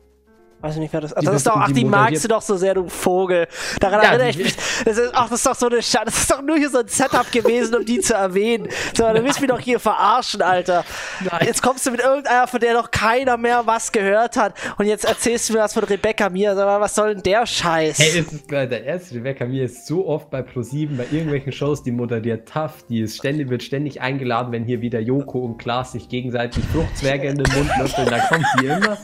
Weiß 0.65 0.77
nicht, 0.77 0.95
wer 0.95 1.03
das 1.03 1.12
ist. 1.12 1.27
Das 1.27 1.35
ist 1.37 1.47
doch, 1.47 1.57
ach, 1.57 1.71
die, 1.73 1.85
magst 1.85 2.25
du 2.25 2.29
doch 2.29 2.41
so 2.41 2.57
sehr, 2.57 2.73
du 2.73 2.89
Vogel. 2.89 3.47
Daran 3.81 4.01
ja, 4.01 4.09
erinnere 4.09 4.31
ich 4.31 4.39
mich. 4.39 4.57
Das 4.87 4.97
ist, 4.97 5.11
ach, 5.12 5.29
das 5.29 5.41
ist 5.41 5.47
doch 5.47 5.55
so 5.55 5.67
eine 5.67 5.83
Schade. 5.83 6.07
Das 6.07 6.21
ist 6.21 6.31
doch 6.31 6.41
nur 6.41 6.57
hier 6.57 6.71
so 6.71 6.79
ein 6.79 6.89
Setup 6.89 7.31
gewesen, 7.31 7.75
um 7.75 7.85
die 7.85 8.01
zu 8.01 8.15
erwähnen. 8.15 8.71
So, 8.97 9.05
du 9.12 9.23
willst 9.23 9.43
mich 9.43 9.51
doch 9.51 9.61
hier 9.61 9.79
verarschen, 9.79 10.41
Alter. 10.41 10.87
Nein. 11.21 11.43
Jetzt 11.45 11.62
kommst 11.62 11.85
du 11.85 11.91
mit 11.91 12.01
irgendeiner, 12.01 12.47
von 12.47 12.61
der 12.61 12.73
noch 12.73 12.91
keiner 12.91 13.37
mehr 13.37 13.67
was 13.67 13.93
gehört 13.93 14.39
hat. 14.39 14.55
Und 14.79 14.87
jetzt 14.87 15.05
erzählst 15.05 15.51
du 15.51 15.53
mir 15.53 15.59
was 15.59 15.75
von 15.75 15.85
Rebecca 15.85 16.31
Mir. 16.31 16.55
Sag 16.55 16.65
mal, 16.65 16.81
was 16.81 16.95
soll 16.95 17.12
denn 17.12 17.23
der 17.23 17.45
Scheiß? 17.45 17.99
Hey, 17.99 18.21
es 18.21 18.33
ist 18.33 18.49
klar, 18.49 18.65
der 18.65 18.85
erste 18.85 19.17
Rebecca 19.17 19.45
Mir 19.45 19.67
ist 19.67 19.87
so 19.87 20.07
oft 20.07 20.31
bei 20.31 20.41
ProSieben, 20.41 20.97
bei 20.97 21.05
irgendwelchen 21.11 21.53
Shows, 21.53 21.83
die 21.83 21.93
moderiert 21.93 22.49
tough, 22.49 22.87
die 22.89 23.03
ist 23.03 23.19
ständig, 23.19 23.51
wird 23.51 23.62
ständig 23.62 24.01
eingeladen, 24.01 24.51
wenn 24.51 24.65
hier 24.65 24.81
wieder 24.81 25.01
Joko 25.01 25.41
und 25.41 25.59
Klaas 25.59 25.93
sich 25.93 26.09
gegenseitig 26.09 26.65
Fruchtzwerge 26.73 27.29
in 27.29 27.37
den 27.37 27.53
Mund 27.55 27.71
löffeln, 27.79 28.09
da 28.09 28.19
kommt 28.21 28.47
die 28.62 28.65
immer. 28.65 28.97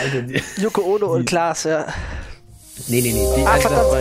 Also, 0.00 0.18
Joko 0.60 0.82
Ono 0.82 1.14
und 1.14 1.26
Klaas, 1.26 1.64
ja. 1.64 1.86
Nee, 2.88 3.00
nee, 3.00 3.12
nee. 3.12 3.26
Die, 3.36 3.46
ah, 3.46 3.52
also 3.52 3.68
das 3.68 3.90
war 3.90 4.00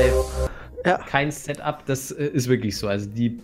ja. 0.85 0.97
kein 0.97 1.31
Setup, 1.31 1.85
das 1.85 2.11
äh, 2.11 2.25
ist 2.25 2.47
wirklich 2.47 2.77
so. 2.77 2.87
Also 2.87 3.07
die. 3.07 3.39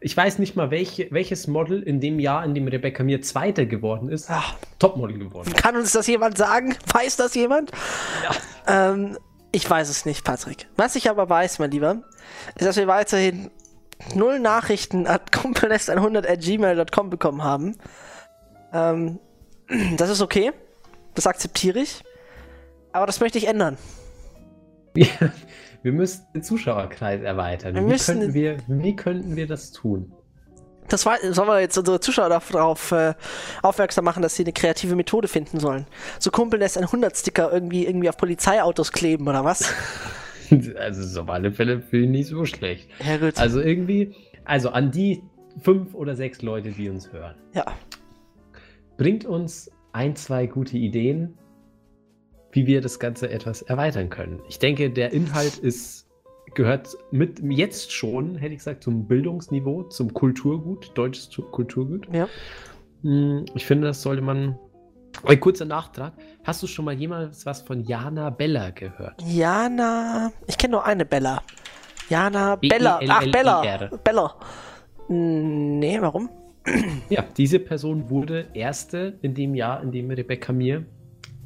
Ich 0.00 0.14
weiß 0.14 0.38
nicht 0.38 0.54
mal, 0.54 0.70
welche, 0.70 1.08
welches 1.12 1.46
Model 1.46 1.82
in 1.82 1.98
dem 1.98 2.20
Jahr, 2.20 2.44
in 2.44 2.54
dem 2.54 2.68
Rebecca 2.68 3.02
Mir 3.02 3.22
Zweiter 3.22 3.64
geworden 3.64 4.10
ist, 4.10 4.26
Ach. 4.28 4.54
Topmodel 4.78 5.18
geworden 5.18 5.48
ist. 5.48 5.56
Kann 5.56 5.76
uns 5.76 5.92
das 5.92 6.06
jemand 6.06 6.36
sagen? 6.36 6.76
Weiß 6.92 7.16
das 7.16 7.34
jemand? 7.34 7.70
Ja. 8.66 8.90
Ähm, 8.92 9.16
ich 9.50 9.68
weiß 9.70 9.88
es 9.88 10.04
nicht, 10.04 10.24
Patrick. 10.24 10.66
Was 10.76 10.96
ich 10.96 11.08
aber 11.08 11.30
weiß, 11.30 11.60
mein 11.60 11.70
Lieber, 11.70 12.02
ist, 12.56 12.66
dass 12.66 12.76
wir 12.76 12.88
weiterhin 12.88 13.50
null 14.14 14.40
Nachrichten 14.40 15.06
at 15.06 15.32
kumpelnest100 15.32 17.08
bekommen 17.08 17.44
haben. 17.44 17.76
Ähm, 18.72 19.20
das 19.96 20.10
ist 20.10 20.20
okay. 20.20 20.52
Das 21.14 21.26
akzeptiere 21.26 21.78
ich. 21.78 22.02
Aber 22.92 23.06
das 23.06 23.20
möchte 23.20 23.38
ich 23.38 23.48
ändern. 23.48 23.76
Ja, 24.96 25.32
wir 25.82 25.92
müssen 25.92 26.24
den 26.34 26.42
Zuschauerkreis 26.42 27.22
erweitern. 27.22 27.74
Wir 27.74 27.86
wie, 27.86 27.98
könnten 27.98 28.34
wir, 28.34 28.56
wie 28.68 28.96
könnten 28.96 29.36
wir 29.36 29.46
das 29.46 29.72
tun? 29.72 30.12
Das 30.88 31.06
war, 31.06 31.16
sollen 31.32 31.48
wir 31.48 31.60
jetzt 31.60 31.78
unsere 31.78 31.98
Zuschauer 31.98 32.28
darauf 32.28 32.92
äh, 32.92 33.14
aufmerksam 33.62 34.04
machen, 34.04 34.22
dass 34.22 34.36
sie 34.36 34.44
eine 34.44 34.52
kreative 34.52 34.94
Methode 34.96 35.28
finden 35.28 35.58
sollen. 35.58 35.86
So 36.18 36.30
Kumpel 36.30 36.60
lässt 36.60 36.78
ein 36.78 36.84
100-Sticker 36.84 37.52
irgendwie, 37.52 37.86
irgendwie 37.86 38.08
auf 38.08 38.16
Polizeiautos 38.16 38.92
kleben, 38.92 39.26
oder 39.26 39.44
was? 39.44 39.74
also, 40.78 41.02
so 41.02 41.22
auf 41.22 41.30
alle 41.30 41.52
Fälle 41.52 41.80
finde 41.80 42.04
ich 42.04 42.10
nicht 42.10 42.28
so 42.28 42.44
schlecht. 42.44 42.88
Ja, 43.04 43.16
gut. 43.16 43.38
Also, 43.38 43.60
irgendwie, 43.60 44.14
also 44.44 44.70
an 44.70 44.90
die 44.90 45.22
fünf 45.62 45.94
oder 45.94 46.16
sechs 46.16 46.42
Leute, 46.42 46.70
die 46.70 46.88
uns 46.90 47.12
hören. 47.12 47.34
Ja. 47.54 47.64
Bringt 48.96 49.24
uns 49.24 49.70
ein, 49.94 50.16
zwei 50.16 50.46
gute 50.46 50.76
Ideen, 50.76 51.38
wie 52.52 52.66
wir 52.66 52.80
das 52.80 52.98
Ganze 52.98 53.30
etwas 53.30 53.62
erweitern 53.62 54.10
können. 54.10 54.40
Ich 54.48 54.58
denke, 54.58 54.90
der 54.90 55.12
Inhalt 55.12 55.58
ist, 55.58 56.08
gehört 56.54 56.88
mit 57.10 57.40
jetzt 57.42 57.92
schon, 57.92 58.36
hätte 58.36 58.52
ich 58.52 58.58
gesagt, 58.58 58.82
zum 58.82 59.06
Bildungsniveau, 59.06 59.84
zum 59.84 60.12
Kulturgut, 60.12 60.90
deutsches 60.94 61.30
Kulturgut. 61.52 62.08
Ja. 62.12 62.28
Hm, 63.02 63.44
ich 63.54 63.64
finde, 63.66 63.88
das 63.88 64.02
sollte 64.02 64.22
man. 64.22 64.58
Ein 65.22 65.38
kurzer 65.38 65.64
Nachtrag. 65.64 66.14
Hast 66.42 66.60
du 66.64 66.66
schon 66.66 66.84
mal 66.84 66.94
jemals 66.94 67.46
was 67.46 67.62
von 67.62 67.84
Jana 67.84 68.30
Bella 68.30 68.70
gehört? 68.70 69.22
Jana. 69.24 70.32
Ich 70.48 70.58
kenne 70.58 70.72
nur 70.72 70.84
eine 70.84 71.04
Bella. 71.04 71.40
Jana 72.08 72.56
Bella. 72.56 72.98
Ach, 73.08 73.30
Bella. 73.30 73.90
Bella. 74.02 74.34
Nee, 75.08 76.00
warum? 76.00 76.28
Ja, 77.10 77.24
diese 77.36 77.58
Person 77.58 78.08
wurde 78.10 78.46
erste 78.54 79.18
in 79.22 79.34
dem 79.34 79.54
Jahr, 79.54 79.82
in 79.82 79.92
dem 79.92 80.10
Rebecca 80.10 80.52
Mir 80.52 80.84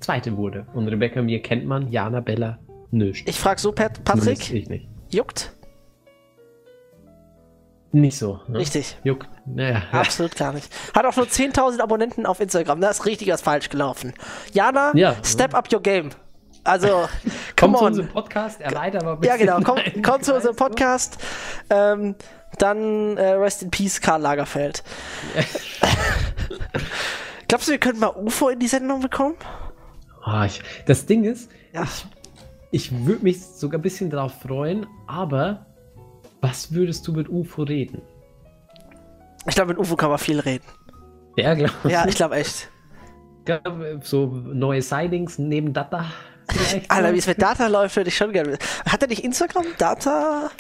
zweite 0.01 0.37
wurde. 0.37 0.66
Und 0.75 0.87
Rebecca 0.89 1.23
Mir 1.23 1.43
kennt 1.43 1.66
man, 1.66 1.91
Jana 1.91 2.21
Bella 2.21 2.59
nicht. 2.91 3.29
Ich 3.29 3.39
frage 3.39 3.61
so, 3.61 3.73
Pat 3.73 4.03
Patrick. 4.05 4.53
Ich 4.53 4.69
nicht. 4.69 4.89
Juckt? 5.11 5.53
Nicht 7.91 8.19
so. 8.19 8.41
Ne? 8.49 8.59
Richtig. 8.59 8.97
Juckt. 9.03 9.29
Naja. 9.47 9.83
Absolut 9.93 10.37
gar 10.37 10.53
nicht. 10.53 10.69
Hat 10.95 11.07
auch 11.07 11.16
nur 11.16 11.27
10.000 11.27 11.81
Abonnenten 11.81 12.27
auf 12.27 12.39
Instagram. 12.41 12.81
Da 12.81 12.91
ist 12.91 13.07
richtig 13.07 13.29
was 13.29 13.41
falsch 13.41 13.71
gelaufen. 13.71 14.12
Jana, 14.53 14.93
Ja. 14.95 15.16
step 15.25 15.55
up 15.55 15.73
your 15.73 15.81
game. 15.81 16.11
Also, 16.64 16.87
Komm 17.59 17.73
come 17.73 17.79
zu 17.79 17.85
unserem 17.87 18.09
Podcast, 18.09 18.61
erweitern 18.61 19.03
wir 19.05 19.13
ein 19.13 19.23
Ja, 19.23 19.35
bisschen 19.37 19.39
genau. 19.47 19.61
Komm, 19.63 19.79
komm 20.03 20.23
zu 20.23 20.35
unserem? 20.35 20.57
Podcast. 20.57 21.19
Ähm, 21.71 22.15
dann 22.59 23.17
äh, 23.17 23.33
Rest 23.33 23.63
in 23.63 23.71
Peace, 23.71 24.01
Karl 24.01 24.21
Lagerfeld. 24.23 24.83
Glaubst 27.49 27.69
du, 27.69 27.73
wir 27.73 27.79
können 27.79 27.99
mal 27.99 28.09
UFO 28.09 28.49
in 28.51 28.59
die 28.59 28.67
Sendung 28.69 29.01
bekommen? 29.01 29.35
Ah, 30.23 30.45
ich, 30.45 30.61
das 30.87 31.07
Ding 31.07 31.25
ist, 31.25 31.51
Ja. 31.73 31.87
ich 32.71 33.07
würde 33.07 33.25
mich 33.25 33.43
sogar 33.45 33.79
ein 33.79 33.83
bisschen 33.83 34.11
darauf 34.11 34.33
freuen, 34.41 34.87
aber 35.07 35.67
was 36.41 36.73
würdest 36.73 37.07
du 37.09 37.13
mit 37.13 37.29
UFO 37.29 37.63
reden? 37.63 38.03
Ich 39.47 39.55
glaube, 39.55 39.71
mit 39.71 39.79
UFO 39.79 39.97
kann 39.97 40.11
man 40.11 40.19
viel 40.19 40.41
reden. 40.41 40.65
Ja, 41.37 41.55
glaub 41.55 41.71
Ja, 41.85 42.07
ich 42.07 42.17
glaube 42.17 42.37
echt. 42.37 42.69
glaub, 43.45 43.63
So 44.03 44.27
neue 44.27 44.83
Sightings 44.83 45.39
neben 45.39 45.73
Data? 45.73 46.05
Alter, 46.89 47.09
so? 47.09 47.15
wie 47.15 47.19
es 47.19 47.27
mit 47.27 47.41
Data 47.43 47.67
läuft, 47.67 47.97
würde 47.97 48.09
ich 48.09 48.17
schon 48.17 48.33
gerne. 48.33 48.53
wissen. 48.53 48.63
Hat 48.91 49.03
er 49.03 49.09
nicht 49.09 49.25
Instagram? 49.25 49.67
Data? 49.79 50.51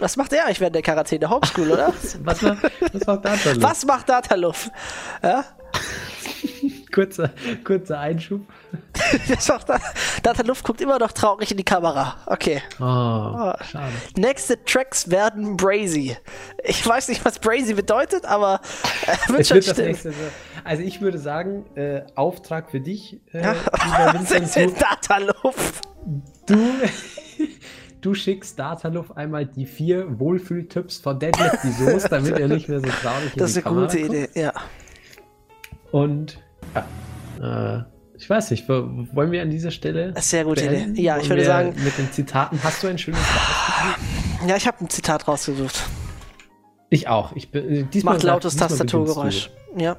Was 0.00 0.16
macht 0.16 0.32
er 0.32 0.44
eigentlich 0.44 0.60
während 0.60 0.74
der 0.76 0.82
Quarantäne? 0.82 1.28
Homeschool, 1.28 1.70
oder? 1.70 1.92
Was 2.22 2.42
macht, 2.42 2.62
was 2.92 3.06
macht 3.06 3.24
Data? 3.24 3.50
los? 3.52 3.62
Was 3.62 3.84
macht 3.86 4.08
Data 4.08 4.34
Luft? 4.34 4.70
Ja? 5.22 5.44
Kurzer, 6.92 7.30
kurzer 7.64 7.98
Einschub. 8.00 8.40
Da- 9.66 9.80
Data 10.22 10.42
Luft 10.42 10.64
guckt 10.64 10.80
immer 10.80 10.98
noch 10.98 11.12
traurig 11.12 11.50
in 11.50 11.56
die 11.56 11.64
Kamera. 11.64 12.16
Okay. 12.26 12.62
Oh, 12.80 13.52
schade. 13.64 13.92
Nächste 14.16 14.62
Tracks 14.64 15.10
werden 15.10 15.56
Brazy. 15.56 16.16
Ich 16.64 16.86
weiß 16.86 17.08
nicht, 17.08 17.24
was 17.24 17.38
Brazy 17.38 17.74
bedeutet, 17.74 18.24
aber 18.24 18.60
äh, 19.06 19.28
wird 19.30 19.40
Es 19.40 19.48
schon 19.48 19.56
wird 19.56 19.64
stimmen. 19.66 19.88
nächste. 19.88 20.10
so- 20.12 20.16
Also 20.64 20.82
ich 20.82 21.00
würde 21.00 21.18
sagen, 21.18 21.66
äh, 21.76 22.02
Auftrag 22.14 22.70
für 22.70 22.80
dich, 22.80 23.20
äh, 23.32 23.42
Ja. 23.42 23.52
lieber 23.52 24.14
Vincent, 24.20 24.48
Sind 24.48 24.76
du, 24.76 24.80
Data 24.80 25.18
Luft. 25.18 25.82
du, 26.46 26.56
du 28.00 28.14
schickst 28.14 28.58
Dataluf 28.58 29.16
einmal 29.16 29.46
die 29.46 29.66
vier 29.66 30.18
Wohlfühltipps 30.18 30.98
von 30.98 31.18
Deadlift 31.18 31.58
die 31.64 31.72
Soße, 31.72 32.08
damit 32.08 32.38
er 32.38 32.48
nicht 32.48 32.68
mehr 32.68 32.80
so 32.80 32.86
traurig 32.88 33.32
in 33.34 33.38
Das 33.38 33.56
ist 33.56 33.66
eine 33.66 33.76
gute. 33.82 33.98
Idee, 33.98 34.28
ja. 34.34 34.52
Und 35.90 36.38
ja, 36.74 37.78
äh, 37.78 37.82
ich 38.16 38.28
weiß 38.28 38.50
nicht, 38.50 38.68
wo- 38.68 39.06
wollen 39.14 39.30
wir 39.30 39.42
an 39.42 39.50
dieser 39.50 39.70
Stelle. 39.70 40.12
Sehr 40.20 40.44
gute 40.44 40.64
beenden? 40.66 40.92
Idee. 40.94 41.02
Ja, 41.02 41.18
ich 41.18 41.28
würde 41.28 41.44
sagen- 41.44 41.74
Mit 41.84 41.96
den 41.98 42.10
Zitaten, 42.12 42.58
hast 42.64 42.82
du 42.82 42.88
ein 42.88 42.98
schönes? 42.98 43.20
Ja, 44.46 44.56
ich 44.56 44.66
habe 44.66 44.84
ein 44.84 44.90
Zitat 44.90 45.28
rausgesucht. 45.28 45.82
Ich 46.90 47.06
auch. 47.08 47.32
Ich 47.36 47.50
bin, 47.50 47.68
äh, 47.68 47.82
diesmal 47.84 48.14
Macht 48.14 48.24
lautes 48.24 48.56
Tastaturgeräusch. 48.56 49.50
Ja. 49.76 49.96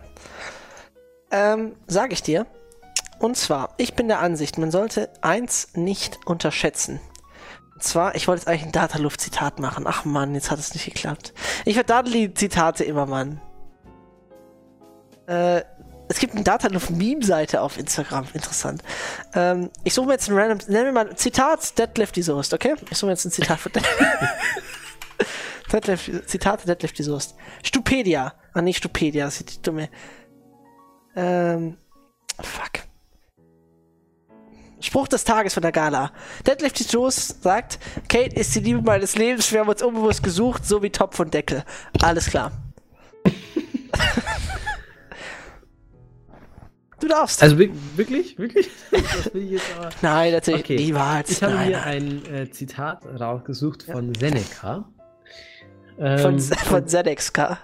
Ähm, 1.32 1.74
sag 1.88 2.12
ich 2.12 2.24
dir. 2.24 2.46
Und 3.20 3.38
zwar, 3.38 3.74
ich 3.78 3.94
bin 3.96 4.08
der 4.08 4.20
Ansicht, 4.20 4.58
man 4.58 4.72
sollte 4.72 5.10
eins 5.22 5.70
nicht 5.76 6.20
unterschätzen. 6.26 7.00
Und 7.76 7.84
zwar, 7.84 8.16
ich 8.16 8.28
wollte 8.28 8.42
jetzt 8.42 8.48
eigentlich 8.48 8.64
ein 8.66 8.72
Dataluft-Zitat 8.72 9.60
machen. 9.60 9.86
Ach 9.88 10.04
Mann, 10.06 10.34
jetzt 10.36 10.52
hat 10.52 10.60
es 10.60 10.74
nicht 10.74 10.86
geklappt. 10.86 11.34
Ich 11.66 11.76
verdaddel 11.76 12.34
Zitate 12.34 12.84
immer, 12.84 13.06
Mann. 13.06 13.40
Äh, 15.28 15.62
es 16.10 16.20
gibt 16.20 16.34
eine 16.34 16.44
Dataluft-Meme-Seite 16.44 17.62
auf 17.62 17.78
Instagram. 17.78 18.26
Interessant. 18.34 18.82
Ähm, 19.36 19.70
ich 19.84 19.94
suche 19.94 20.08
mir 20.08 20.14
jetzt 20.14 20.28
ein 20.28 20.36
random, 20.36 20.58
nennen 20.68 20.86
wir 20.86 20.92
mal 20.92 21.16
Zitat 21.16 21.78
Deadlift 21.78 22.16
Soest, 22.16 22.54
okay? 22.54 22.74
Ich 22.90 22.98
suche 22.98 23.06
mir 23.06 23.12
jetzt 23.14 23.26
ein 23.26 23.32
Zitat 23.32 23.60
von 23.60 23.72
Deadlift, 25.72 26.28
Zitate 26.30 26.66
Deadlift 26.66 26.98
Soest. 26.98 27.36
Stupedia. 27.64 28.34
Ah, 28.54 28.62
nicht 28.64 28.78
Stupedia, 28.78 29.26
das 29.26 29.36
ist 29.36 29.56
die 29.56 29.62
dumme. 29.62 29.90
Ähm, 31.16 31.78
fuck. 32.42 32.84
Spruch 34.82 35.08
des 35.08 35.24
Tages 35.24 35.54
von 35.54 35.62
der 35.62 35.72
Gala. 35.72 36.12
Deadlift 36.48 36.78
Soest 36.80 37.44
sagt, 37.44 37.78
Kate 38.08 38.36
ist 38.36 38.56
die 38.56 38.62
Liebe 38.62 38.82
meines 38.82 39.16
Lebens, 39.16 39.52
wir 39.52 39.60
haben 39.60 39.70
uns 39.70 39.84
unbewusst 39.84 40.24
gesucht, 40.24 40.66
so 40.66 40.82
wie 40.82 40.90
Topf 40.90 41.20
und 41.20 41.36
Deckel. 41.36 41.64
Alles 42.02 42.26
klar. 42.26 42.52
Du 47.00 47.08
darfst. 47.08 47.42
Also 47.44 47.58
wi- 47.58 47.72
wirklich? 47.96 48.38
Wirklich? 48.38 48.70
Das 48.92 49.34
will 49.34 49.44
ich 49.44 49.52
jetzt 49.52 49.66
aber. 49.78 49.90
Nein, 50.02 50.34
natürlich 50.34 50.62
Okay. 50.62 50.76
niemals. 50.78 51.30
Ich 51.32 51.44
habe 51.44 51.54
nein, 51.54 51.68
hier 51.68 51.84
ein 51.84 52.26
äh, 52.34 52.50
Zitat 52.52 53.06
rausgesucht 53.20 53.84
von 53.84 54.14
Seneca. 54.16 54.86
Von, 55.98 56.36
Ähm, 56.36 56.40
von 56.40 56.88
ZXK. 56.88 57.58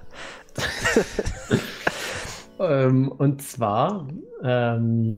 ähm, 2.59 3.11
und 3.11 3.41
zwar 3.41 4.07
ähm, 4.43 5.17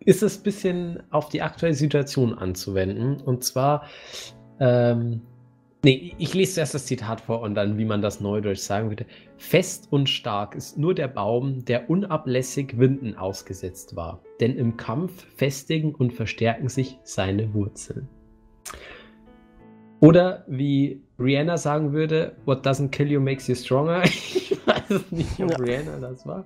ist 0.00 0.22
es 0.22 0.38
ein 0.38 0.42
bisschen 0.42 1.02
auf 1.10 1.28
die 1.28 1.42
aktuelle 1.42 1.74
Situation 1.74 2.34
anzuwenden. 2.36 3.20
Und 3.20 3.44
zwar, 3.44 3.84
ähm, 4.60 5.22
nee, 5.86 6.14
ich 6.18 6.34
lese 6.34 6.54
zuerst 6.54 6.74
das 6.74 6.86
Zitat 6.86 7.20
vor 7.20 7.42
und 7.42 7.54
dann, 7.54 7.78
wie 7.78 7.84
man 7.84 8.02
das 8.02 8.20
neudeutsch 8.20 8.58
sagen 8.58 8.90
würde. 8.90 9.06
Fest 9.36 9.86
und 9.90 10.08
stark 10.08 10.56
ist 10.56 10.76
nur 10.76 10.94
der 10.94 11.06
Baum, 11.06 11.64
der 11.64 11.88
unablässig 11.88 12.76
Winden 12.76 13.14
ausgesetzt 13.14 13.94
war. 13.94 14.20
Denn 14.40 14.56
im 14.56 14.76
Kampf 14.76 15.24
festigen 15.36 15.94
und 15.94 16.12
verstärken 16.12 16.68
sich 16.68 16.98
seine 17.04 17.54
Wurzeln. 17.54 18.08
Oder 20.00 20.44
wie 20.48 21.00
Rihanna 21.20 21.56
sagen 21.56 21.92
würde, 21.92 22.36
what 22.46 22.66
doesn't 22.66 22.88
kill 22.88 23.10
you 23.10 23.20
makes 23.20 23.46
you 23.46 23.54
stronger. 23.54 24.02
Ich 24.58 24.90
weiß 24.90 25.12
nicht, 25.12 25.40
ob 25.40 25.50
Ja. 25.50 25.56
Rihanna 25.58 25.98
das 26.00 26.26
war. 26.26 26.44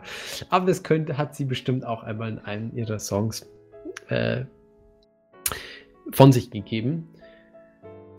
Aber 0.50 0.66
das 0.66 0.82
könnte, 0.82 1.16
hat 1.16 1.34
sie 1.34 1.46
bestimmt 1.46 1.86
auch 1.86 2.02
einmal 2.02 2.28
in 2.28 2.38
einem 2.40 2.76
ihrer 2.76 2.98
Songs 2.98 3.50
äh, 4.08 4.44
von 6.12 6.32
sich 6.32 6.50
gegeben. 6.50 7.08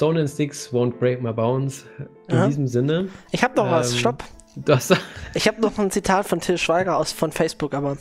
Stone 0.01 0.19
and 0.19 0.27
Sticks 0.27 0.73
won't 0.73 0.97
break 0.97 1.21
my 1.21 1.31
bones. 1.31 1.85
In 2.27 2.35
Ja. 2.35 2.47
diesem 2.47 2.65
Sinne. 2.65 3.09
Ich 3.29 3.43
habe 3.43 3.53
noch 3.55 3.69
was, 3.69 3.91
ähm, 3.91 3.99
stopp. 3.99 4.23
Das 4.55 4.91
Ich 5.35 5.47
habe 5.47 5.61
noch 5.61 5.77
ein 5.77 5.91
Zitat 5.91 6.25
von 6.25 6.39
Till 6.39 6.57
Schweiger 6.57 6.97
aus 6.97 7.11
von 7.11 7.31
Facebook, 7.31 7.75
aber 7.75 7.97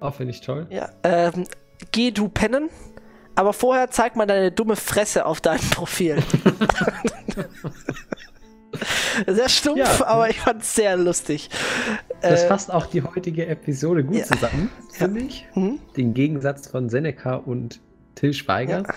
auch 0.00 0.14
finde 0.14 0.30
ich 0.32 0.40
toll. 0.40 0.66
ja. 0.70 0.88
Ähm, 1.02 1.44
geh 1.92 2.12
du 2.12 2.30
pennen, 2.30 2.70
aber 3.34 3.52
vorher 3.52 3.90
zeig 3.90 4.16
mal 4.16 4.24
deine 4.24 4.50
dumme 4.50 4.74
Fresse 4.74 5.26
auf 5.26 5.42
deinem 5.42 5.60
Profil. 5.70 6.16
sehr 9.26 9.50
stumpf, 9.50 10.00
Ja. 10.00 10.06
aber 10.06 10.30
ich 10.30 10.40
fand 10.40 10.62
es 10.62 10.74
sehr 10.74 10.96
lustig. 10.96 11.50
Das 12.22 12.44
Äh, 12.44 12.48
fasst 12.48 12.72
auch 12.72 12.86
die 12.86 13.02
heutige 13.02 13.46
Episode 13.48 14.02
gut 14.02 14.16
ja. 14.16 14.24
zusammen, 14.24 14.70
finde 14.94 15.20
ich. 15.20 15.44
hm? 15.52 15.78
Den 15.94 16.14
Gegensatz 16.14 16.68
von 16.68 16.88
Seneca 16.88 17.34
und 17.34 17.80
Till 18.14 18.32
Schweiger. 18.32 18.78
Ja. 18.86 18.94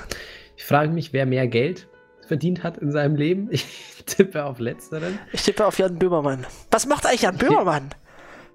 Ich 0.56 0.64
frage 0.64 0.92
mich, 0.92 1.12
wer 1.12 1.26
mehr 1.26 1.48
Geld 1.48 1.90
verdient 2.32 2.64
hat 2.64 2.78
in 2.78 2.94
seinem 2.94 3.16
Leben. 3.18 3.50
Ich 3.52 3.66
tippe 4.06 4.46
auf 4.46 4.60
Letzteren. 4.60 5.20
Ich 5.34 5.44
tippe 5.44 5.66
auf 5.66 5.78
Jan 5.78 6.00
Böhmermann. 6.00 6.46
Was 6.72 6.86
macht 6.86 7.06
eigentlich 7.06 7.24
Jan 7.24 7.36
Böhmermann? 7.36 7.90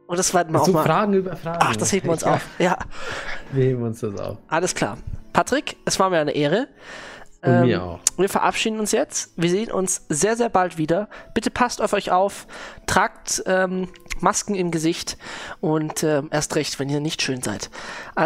Und 0.07 0.19
das 0.19 0.33
werden 0.33 0.55
wir 0.55 0.63
auch 0.63 0.69
mal. 0.69 0.83
Fragen 0.83 1.13
über 1.13 1.37
Fragen. 1.37 1.59
Ach, 1.61 1.77
das 1.77 1.93
heben 1.93 2.07
wir 2.07 2.13
uns 2.13 2.23
Ja, 2.23 2.35
auf. 2.35 2.47
Ja, 2.59 2.79
Wir 3.53 3.65
heben 3.65 3.83
uns 3.83 4.01
das 4.01 4.19
auf. 4.19 4.39
alles 4.49 4.75
klar. 4.75 4.97
Patrick, 5.35 5.77
es 5.85 6.01
war 6.01 6.09
mir 6.09 6.19
eine 6.21 6.31
Ehre. 6.33 6.69
Und 7.43 7.67
mir 7.67 7.83
auch. 7.83 8.01
Wir 8.17 8.31
verabschieden 8.31 8.81
uns 8.81 8.93
jetzt. 8.93 9.33
Wir 9.37 9.51
sehen 9.51 9.71
uns 9.71 10.07
sehr, 10.09 10.37
sehr 10.37 10.49
bald 10.49 10.79
wieder. 10.79 11.11
Bitte 11.35 11.51
passt 11.51 11.83
auf 11.83 11.93
euch 11.93 12.11
auf. 12.11 12.47
Tragt 12.87 13.43
ähm, 13.47 13.89
Masken 14.21 14.55
im 14.55 14.71
Gesicht 14.71 15.19
und 15.61 16.03
ähm, 16.03 16.29
erst 16.33 16.57
recht, 16.57 16.79
wenn 16.81 16.89
ihr 16.89 17.01
nicht 17.01 17.21
schön 17.21 17.43
seid. 17.43 17.69